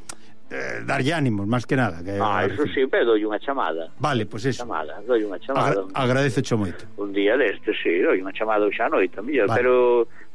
[0.53, 2.21] eh, darlle ánimos, máis que nada que...
[2.21, 3.89] Ah, eso sí, pero doi unha chamada.
[3.97, 4.61] Vale, pois pues eso.
[4.61, 5.81] Chamada, doi unha chamada.
[5.97, 6.85] Agra Agradezo moito.
[7.01, 9.57] Un día deste, sí, doi unha chamada xa noite, millor, vale.
[9.57, 9.73] pero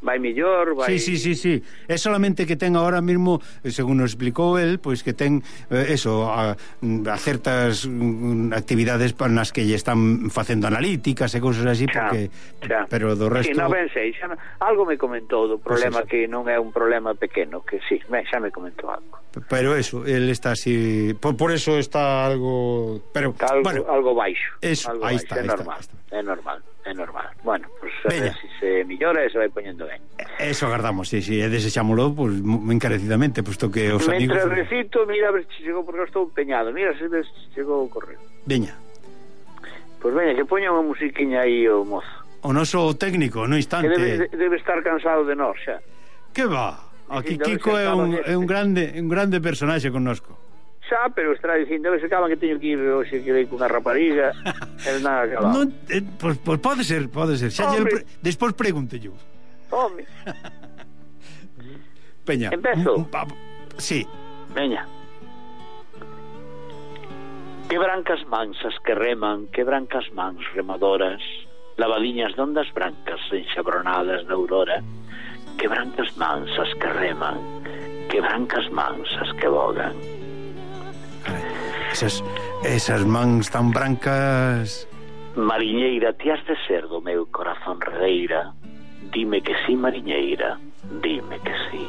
[0.00, 0.98] vai mellor, vai...
[0.98, 1.54] Sí, sí, sí, sí.
[1.88, 5.94] É solamente que ten agora mesmo, eh, según nos explicou el, pois que ten eh,
[5.94, 11.90] eso, a, a certas um, actividades nas que lle están facendo analíticas e cousas así,
[11.90, 12.30] xa, porque...
[12.62, 12.86] Xa.
[12.86, 13.50] Pero do resto...
[13.50, 14.30] Sí, no, ben sei, xa,
[14.62, 18.22] algo me comentou do problema pues que non é un problema pequeno, que sí, ben,
[18.22, 19.18] xa me comentou algo.
[19.50, 21.14] Pero eso, el está así...
[21.18, 23.02] Por, por eso está algo...
[23.10, 24.54] Pero, está algo, bueno, algo baixo.
[24.62, 26.16] Eso, algo aí baixo, está, é, está, normal, está, está.
[26.16, 26.58] é normal
[26.88, 27.28] é normal.
[27.44, 30.00] Bueno, pues, a ver si se millora e se vai poñendo ben.
[30.40, 35.04] Eso agardamos, sí, sí, e desexámolo pois pues, encarecidamente, puesto que os Mentre amigos recito,
[35.04, 36.72] mira, ver se chegou porque estou empeñado.
[36.72, 38.18] Mira se ves, chegou o correo.
[38.48, 38.72] Veña.
[40.00, 42.08] Pois pues veña, que poña unha musiquiña aí o mozo.
[42.46, 43.92] O noso técnico, no instante.
[43.92, 45.82] Que debe, debe estar cansado de nós xa.
[46.32, 46.88] Que va?
[47.08, 50.47] Aquí Kiko é un, é un grande un grande personaxe connosco
[50.88, 54.32] xa, pero estará dicindo, se acaban que teño que ir, hoxe que quedei cunha rapariga,
[54.88, 55.52] El nada acabado.
[55.52, 57.52] Non, eh, pois, pois pode ser, pode ser.
[57.52, 58.02] Xa Hombre.
[58.02, 59.12] pre, despois pregúntelle.
[59.70, 60.02] Home.
[62.24, 62.48] Peña.
[62.52, 62.96] Empezo.
[62.96, 63.26] Un, un, pa,
[63.76, 64.06] sí.
[64.54, 64.86] Veña.
[67.68, 71.20] Que brancas mansas que reman, que brancas mans remadoras,
[71.76, 74.80] lavadiñas de ondas brancas enxabronadas na aurora,
[75.60, 77.36] que brancas mansas que reman,
[78.08, 79.92] que brancas mansas que bogan.
[81.92, 82.22] Esas,
[82.64, 84.88] esas mans tan brancas...
[85.36, 88.58] Mariñeira, ti has de ser do meu corazón redeira
[89.12, 90.58] Dime que sí, Mariñeira,
[91.02, 91.86] dime que sí.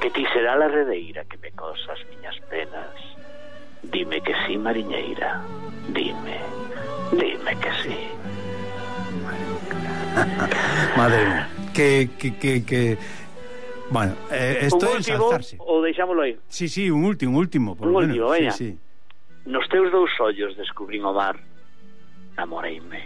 [0.00, 2.94] Que ti será la redeira que me cosas miñas penas.
[3.82, 5.42] Dime que sí, Mariñeira,
[5.88, 6.38] dime,
[7.12, 7.96] dime que sí.
[10.96, 12.98] Madre mía, que, que, que, que...
[13.90, 15.56] Bueno, eh, esto un último, é ensalzarse.
[15.60, 16.38] O deixámoslo aí.
[16.48, 17.76] Sí, sí, un último, último.
[17.76, 18.30] Por un último, menos.
[18.30, 18.50] veña.
[18.52, 18.78] Sí, sí.
[19.46, 21.36] Nos teus dous ollos descubrín o mar.
[22.36, 23.04] Namoreime.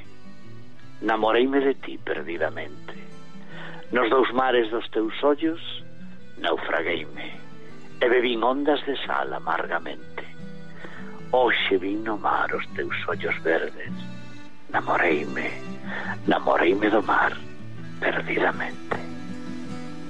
[1.02, 2.94] Namoreime de ti perdidamente.
[3.90, 5.60] Nos dous mares dos teus ollos
[6.39, 7.35] naufragueime
[8.01, 10.23] e bebín ondas de sal amargamente.
[11.35, 13.93] Oxe vin no mar os teus ollos verdes.
[14.70, 15.51] Namoreime.
[16.31, 17.35] Namoreime do mar
[17.98, 18.97] perdidamente.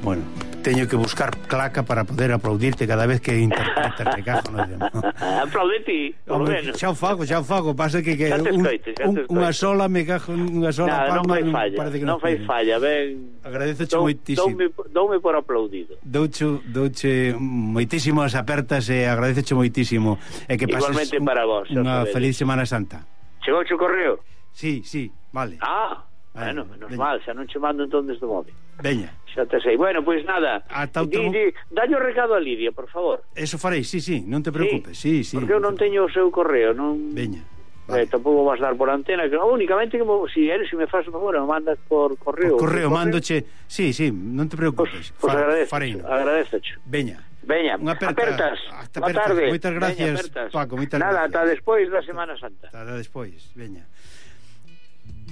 [0.05, 0.29] Bueno,
[0.63, 4.87] teño que buscar placa para poder aplaudirte cada vez que interpretas, te cajo no demo.
[5.43, 6.77] Aplaudete, por Hombre, menos.
[6.79, 10.05] Xa o fago, xa o fago, pasa que, que un, escoite, un, unha sola me
[10.05, 13.39] cajo, unha sola Nada, palma, non fai falla, non, non fai falla, ben.
[13.43, 14.47] agradezo dou, moitísimo.
[14.47, 15.97] Doume, doume por aplaudido.
[16.03, 20.19] Douche, douche moitísimas apertas e agradezoche moitísimo.
[20.47, 21.67] E que pases Igualmente un, para vos.
[21.71, 23.03] Unha feliz Semana Santa.
[23.43, 24.21] Chegou o correo?
[24.53, 25.59] Sí, sí, vale.
[25.63, 26.05] Ah,
[26.35, 28.55] bueno, menos mal, xa non che mando entón desde o móvil.
[28.79, 29.77] Veña xa te sei.
[29.77, 33.23] Bueno, pois nada, Ata di, di, daño recado a Lidia, por favor.
[33.35, 34.99] Eso farei, sí, sí, non te preocupes.
[34.99, 37.15] Sí, sí, porque eu non teño o seu correo, non...
[37.15, 37.39] Veña.
[37.39, 38.03] Eh, vale.
[38.03, 41.07] Eh, tampouco vas dar por antena, que únicamente que mo, si eres, si me faz
[41.07, 42.59] favor, me mandas por correo.
[42.59, 43.47] Por correo, mándoche.
[43.71, 43.93] Si, mandoche.
[43.93, 45.15] Sí, sí, non te preocupes.
[45.15, 47.23] Pues, pues Fa, agradezco, agradececho Veña.
[47.49, 48.59] Veña, Unha aperta, apertas.
[48.77, 49.25] Hasta apertas.
[49.33, 49.49] Tarde.
[49.49, 50.49] Moitas gracias, Veña, apertas.
[50.53, 51.33] Paco, moitas Nada, gracias.
[51.33, 52.69] Nada, ata despois da Semana Santa.
[52.69, 53.89] Ata despois, veña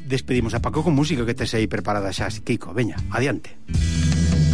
[0.04, 3.56] despedimos a Paco con música que tes aí preparada xa, Kiko, veña, adiante.
[3.68, 4.45] Música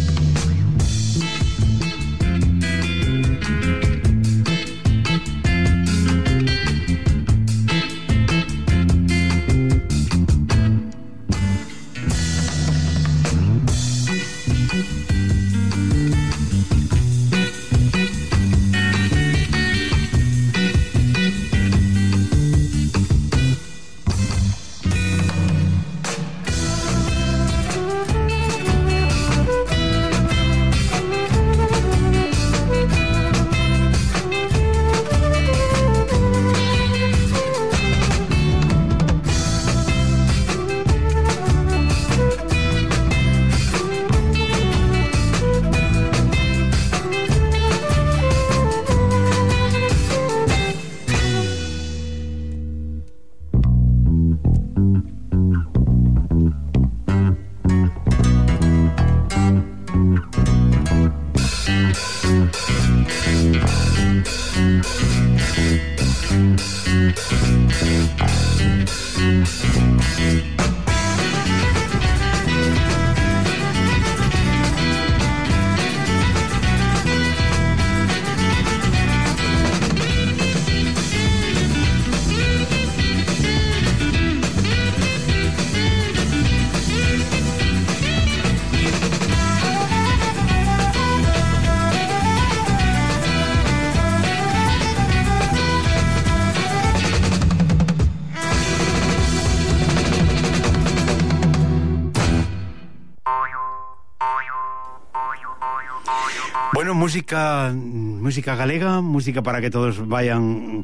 [107.13, 110.83] música música galega, música para que todos vayan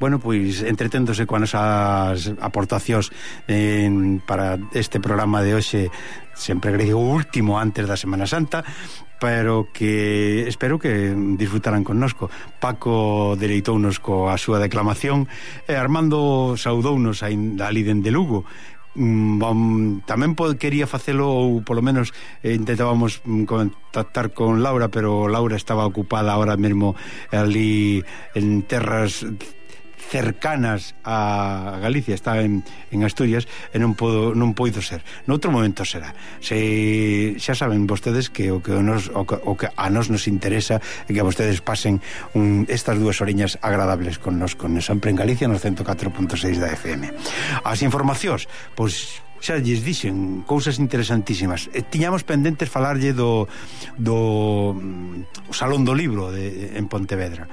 [0.00, 3.14] bueno, pois entreténdose con esas aportacións
[3.46, 5.94] en, para este programa de hoxe
[6.34, 8.66] sempre grego último antes da Semana Santa
[9.22, 12.26] pero que espero que disfrutaran connosco.
[12.58, 15.30] Paco deleitounos coa súa declamación
[15.70, 18.42] e Armando saudounos ali dende Lugo
[18.94, 19.58] Mm, bom,
[20.04, 22.12] tamén pod, quería facelo ou polo menos
[22.44, 26.92] eh, intentábamos mm, contactar con Laura pero Laura estaba ocupada ahora mesmo
[27.32, 28.04] ali
[28.36, 29.24] en terras
[30.10, 35.00] cercanas a Galicia, está en, en Asturias, e non podo non poido ser.
[35.30, 36.12] Noutro momento será.
[36.42, 40.26] Se xa saben vostedes que o que, nos, o que, o que a nos nos
[40.26, 42.02] interesa é que vostedes pasen
[42.34, 47.14] un, estas dúas oriñas agradables con nos, con sempre en Galicia, no 104.6 da FM.
[47.62, 51.66] As informacións, pois xa lles dixen cousas interesantísimas.
[51.74, 53.50] E tiñamos pendentes falarlle do,
[53.98, 57.50] do mm, o Salón do Libro de, en Pontevedra.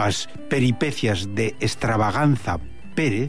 [0.00, 2.56] As peripecias de Extravaganza
[2.96, 3.28] Pérez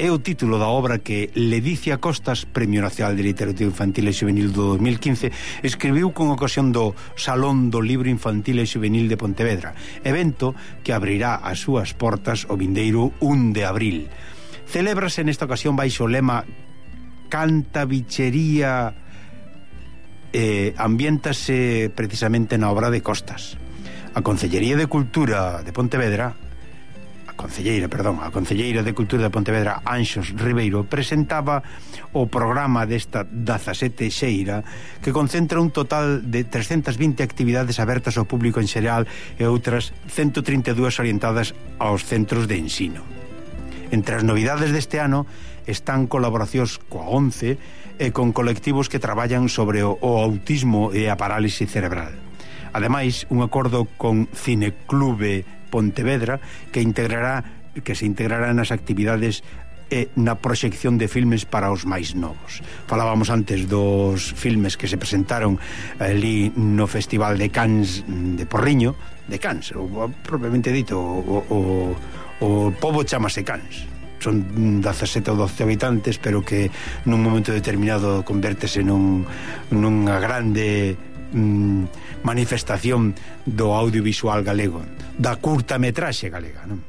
[0.00, 4.48] é o título da obra que Ledicia Costas, Premio Nacional de Literatura Infantil e Juvenil
[4.48, 5.28] do 2015,
[5.64, 11.40] escribiu con ocasión do Salón do Libro Infantil e Juvenil de Pontevedra, evento que abrirá
[11.40, 13.98] as súas portas o vindeiro 1 de abril.
[14.64, 16.48] Celébrase nesta ocasión baixo o lema
[17.30, 18.92] canta bichería
[20.34, 23.56] eh, ambiéntase precisamente na obra de Costas.
[24.12, 26.34] A Concellería de Cultura de Pontevedra
[27.30, 31.62] a Concelleira, perdón, a Concelleira de Cultura de Pontevedra Anxos Ribeiro presentaba
[32.12, 34.66] o programa desta 17 xeira
[34.98, 39.06] que concentra un total de 320 actividades abertas ao público en xeral
[39.38, 43.06] e outras 132 orientadas aos centros de ensino.
[43.94, 45.24] Entre as novidades deste ano
[45.66, 47.56] están colaboracións coa ONCE
[48.00, 52.16] e con colectivos que traballan sobre o, o autismo e a parálise cerebral.
[52.72, 56.40] Ademais, un acordo con Cineclube Pontevedra
[56.72, 59.46] que integrará que se integrará nas actividades
[59.90, 62.62] e na proxección de filmes para os máis novos.
[62.86, 65.58] Falábamos antes dos filmes que se presentaron
[65.98, 68.94] ali no Festival de Cannes de Porriño,
[69.26, 69.86] de Cannes, o,
[70.22, 71.58] propiamente dito, o, o,
[72.38, 76.68] o povo chamase Cannes son 17 ou 12 habitantes, pero que
[77.08, 79.24] nun momento determinado convértese nun,
[79.72, 80.94] nunha grande
[81.32, 83.16] mm, manifestación
[83.48, 84.84] do audiovisual galego,
[85.16, 86.84] da curta metraxe galega, non?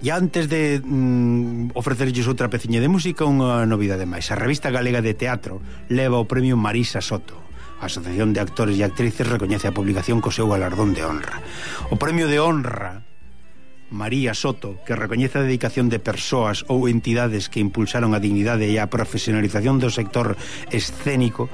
[0.00, 4.32] E antes de mm, ofrecerlles outra peciña de música, unha novidade máis.
[4.32, 5.60] A revista galega de teatro
[5.92, 7.36] leva o premio Marisa Soto.
[7.80, 11.40] A Asociación de Actores e Actrices recoñece a publicación co seu galardón de honra.
[11.92, 13.09] O premio de honra
[13.90, 18.78] María Soto, que recoñece a dedicación de persoas ou entidades que impulsaron a dignidade e
[18.78, 20.38] a profesionalización do sector
[20.70, 21.50] escénico,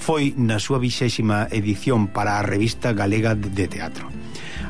[0.00, 4.08] foi na súa vixésima edición para a revista galega de teatro.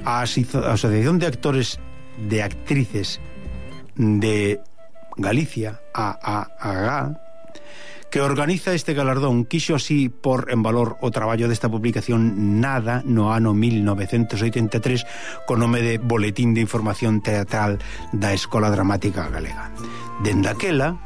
[0.02, 1.78] A Asociación de Actores
[2.16, 3.20] de Actrices
[3.94, 4.58] de
[5.16, 7.29] Galicia, AAH,
[8.10, 13.30] que organiza este galardón quixo así por en valor o traballo desta publicación Nada no
[13.30, 15.06] ano 1983
[15.46, 17.78] co nome de Boletín de Información Teatral
[18.10, 19.70] da Escola Dramática Galega.
[20.20, 20.98] Dendaquela,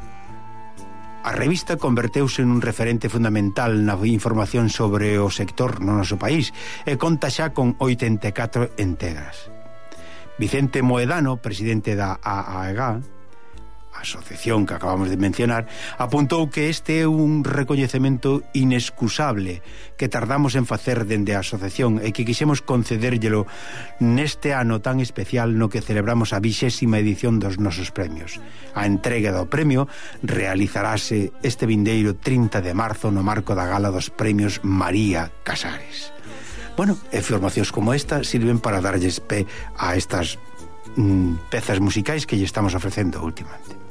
[1.25, 6.53] A revista converteuse nun referente fundamental na información sobre o sector no noso país
[6.85, 9.49] e conta xa con 84 entregas.
[10.37, 13.01] Vicente Moedano, presidente da AAEGA,
[14.01, 15.67] asociación que acabamos de mencionar,
[15.97, 19.61] apuntou que este é un recoñecemento inexcusable
[19.95, 23.47] que tardamos en facer dende a asociación e que quixemos concedérllelo
[24.03, 28.39] neste ano tan especial no que celebramos a vixésima edición dos nosos premios.
[28.75, 29.87] A entrega do premio
[30.23, 36.15] realizarase este vindeiro 30 de marzo no marco da gala dos premios María Casares.
[36.75, 39.47] Bueno, e formacións como esta sirven para darlles pé
[39.79, 40.35] a estas
[40.99, 43.84] mm, pezas musicais que lle estamos ofrecendo últimamente.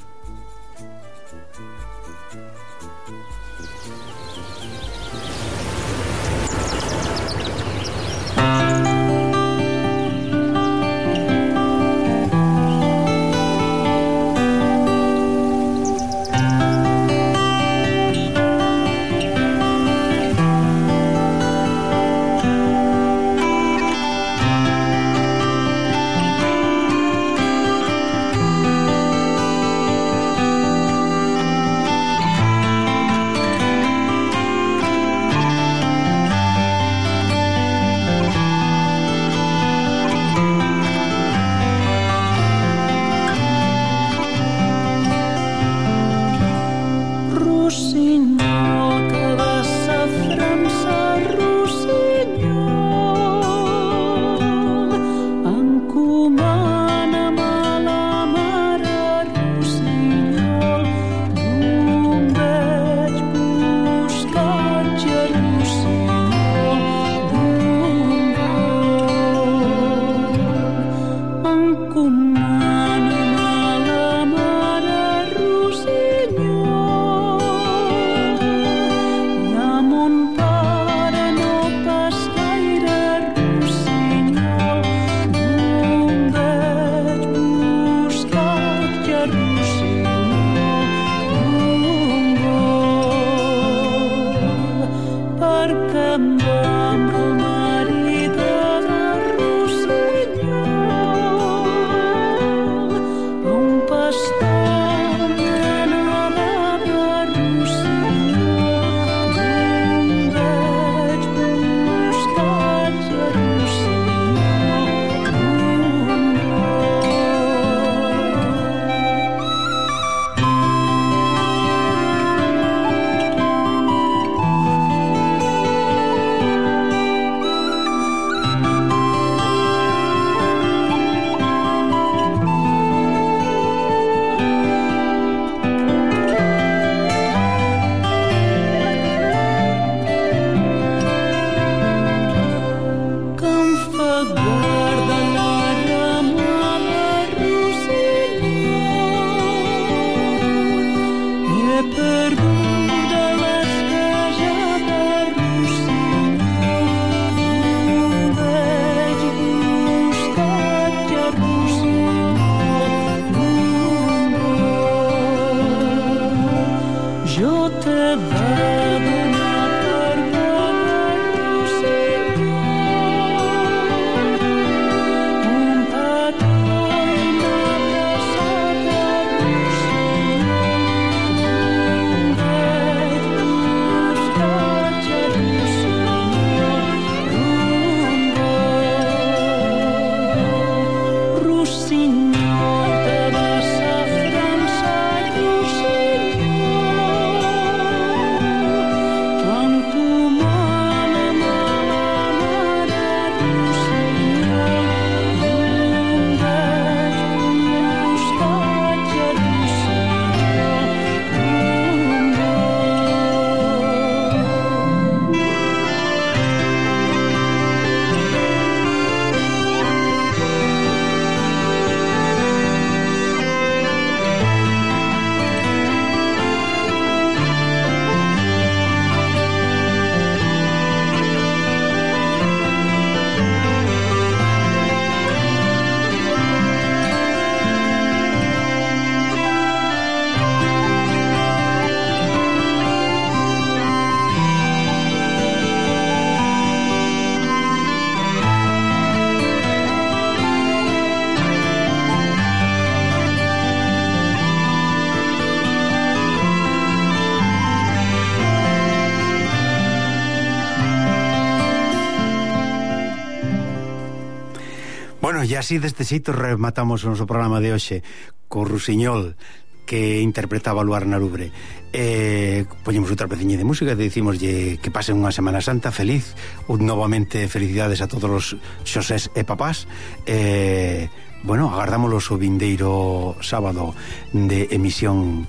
[265.54, 268.02] E así deste xeito rematamos o noso programa de hoxe
[268.50, 269.38] co Rusiñol
[269.86, 271.54] que interpretaba Luar na Lubre.
[271.94, 276.34] Eh, poñemos outra peciña de música e dicimoslle que pasen unha Semana Santa feliz,
[276.66, 278.46] un, novamente felicidades a todos os
[278.82, 279.86] xosés e papás.
[280.26, 281.06] Eh,
[281.46, 283.94] bueno, agardámoslos o vindeiro sábado
[284.34, 285.46] de emisión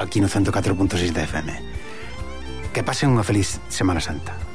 [0.00, 1.50] aquí no 104.6 de FM.
[2.72, 4.49] Que pasen unha feliz Semana Santa.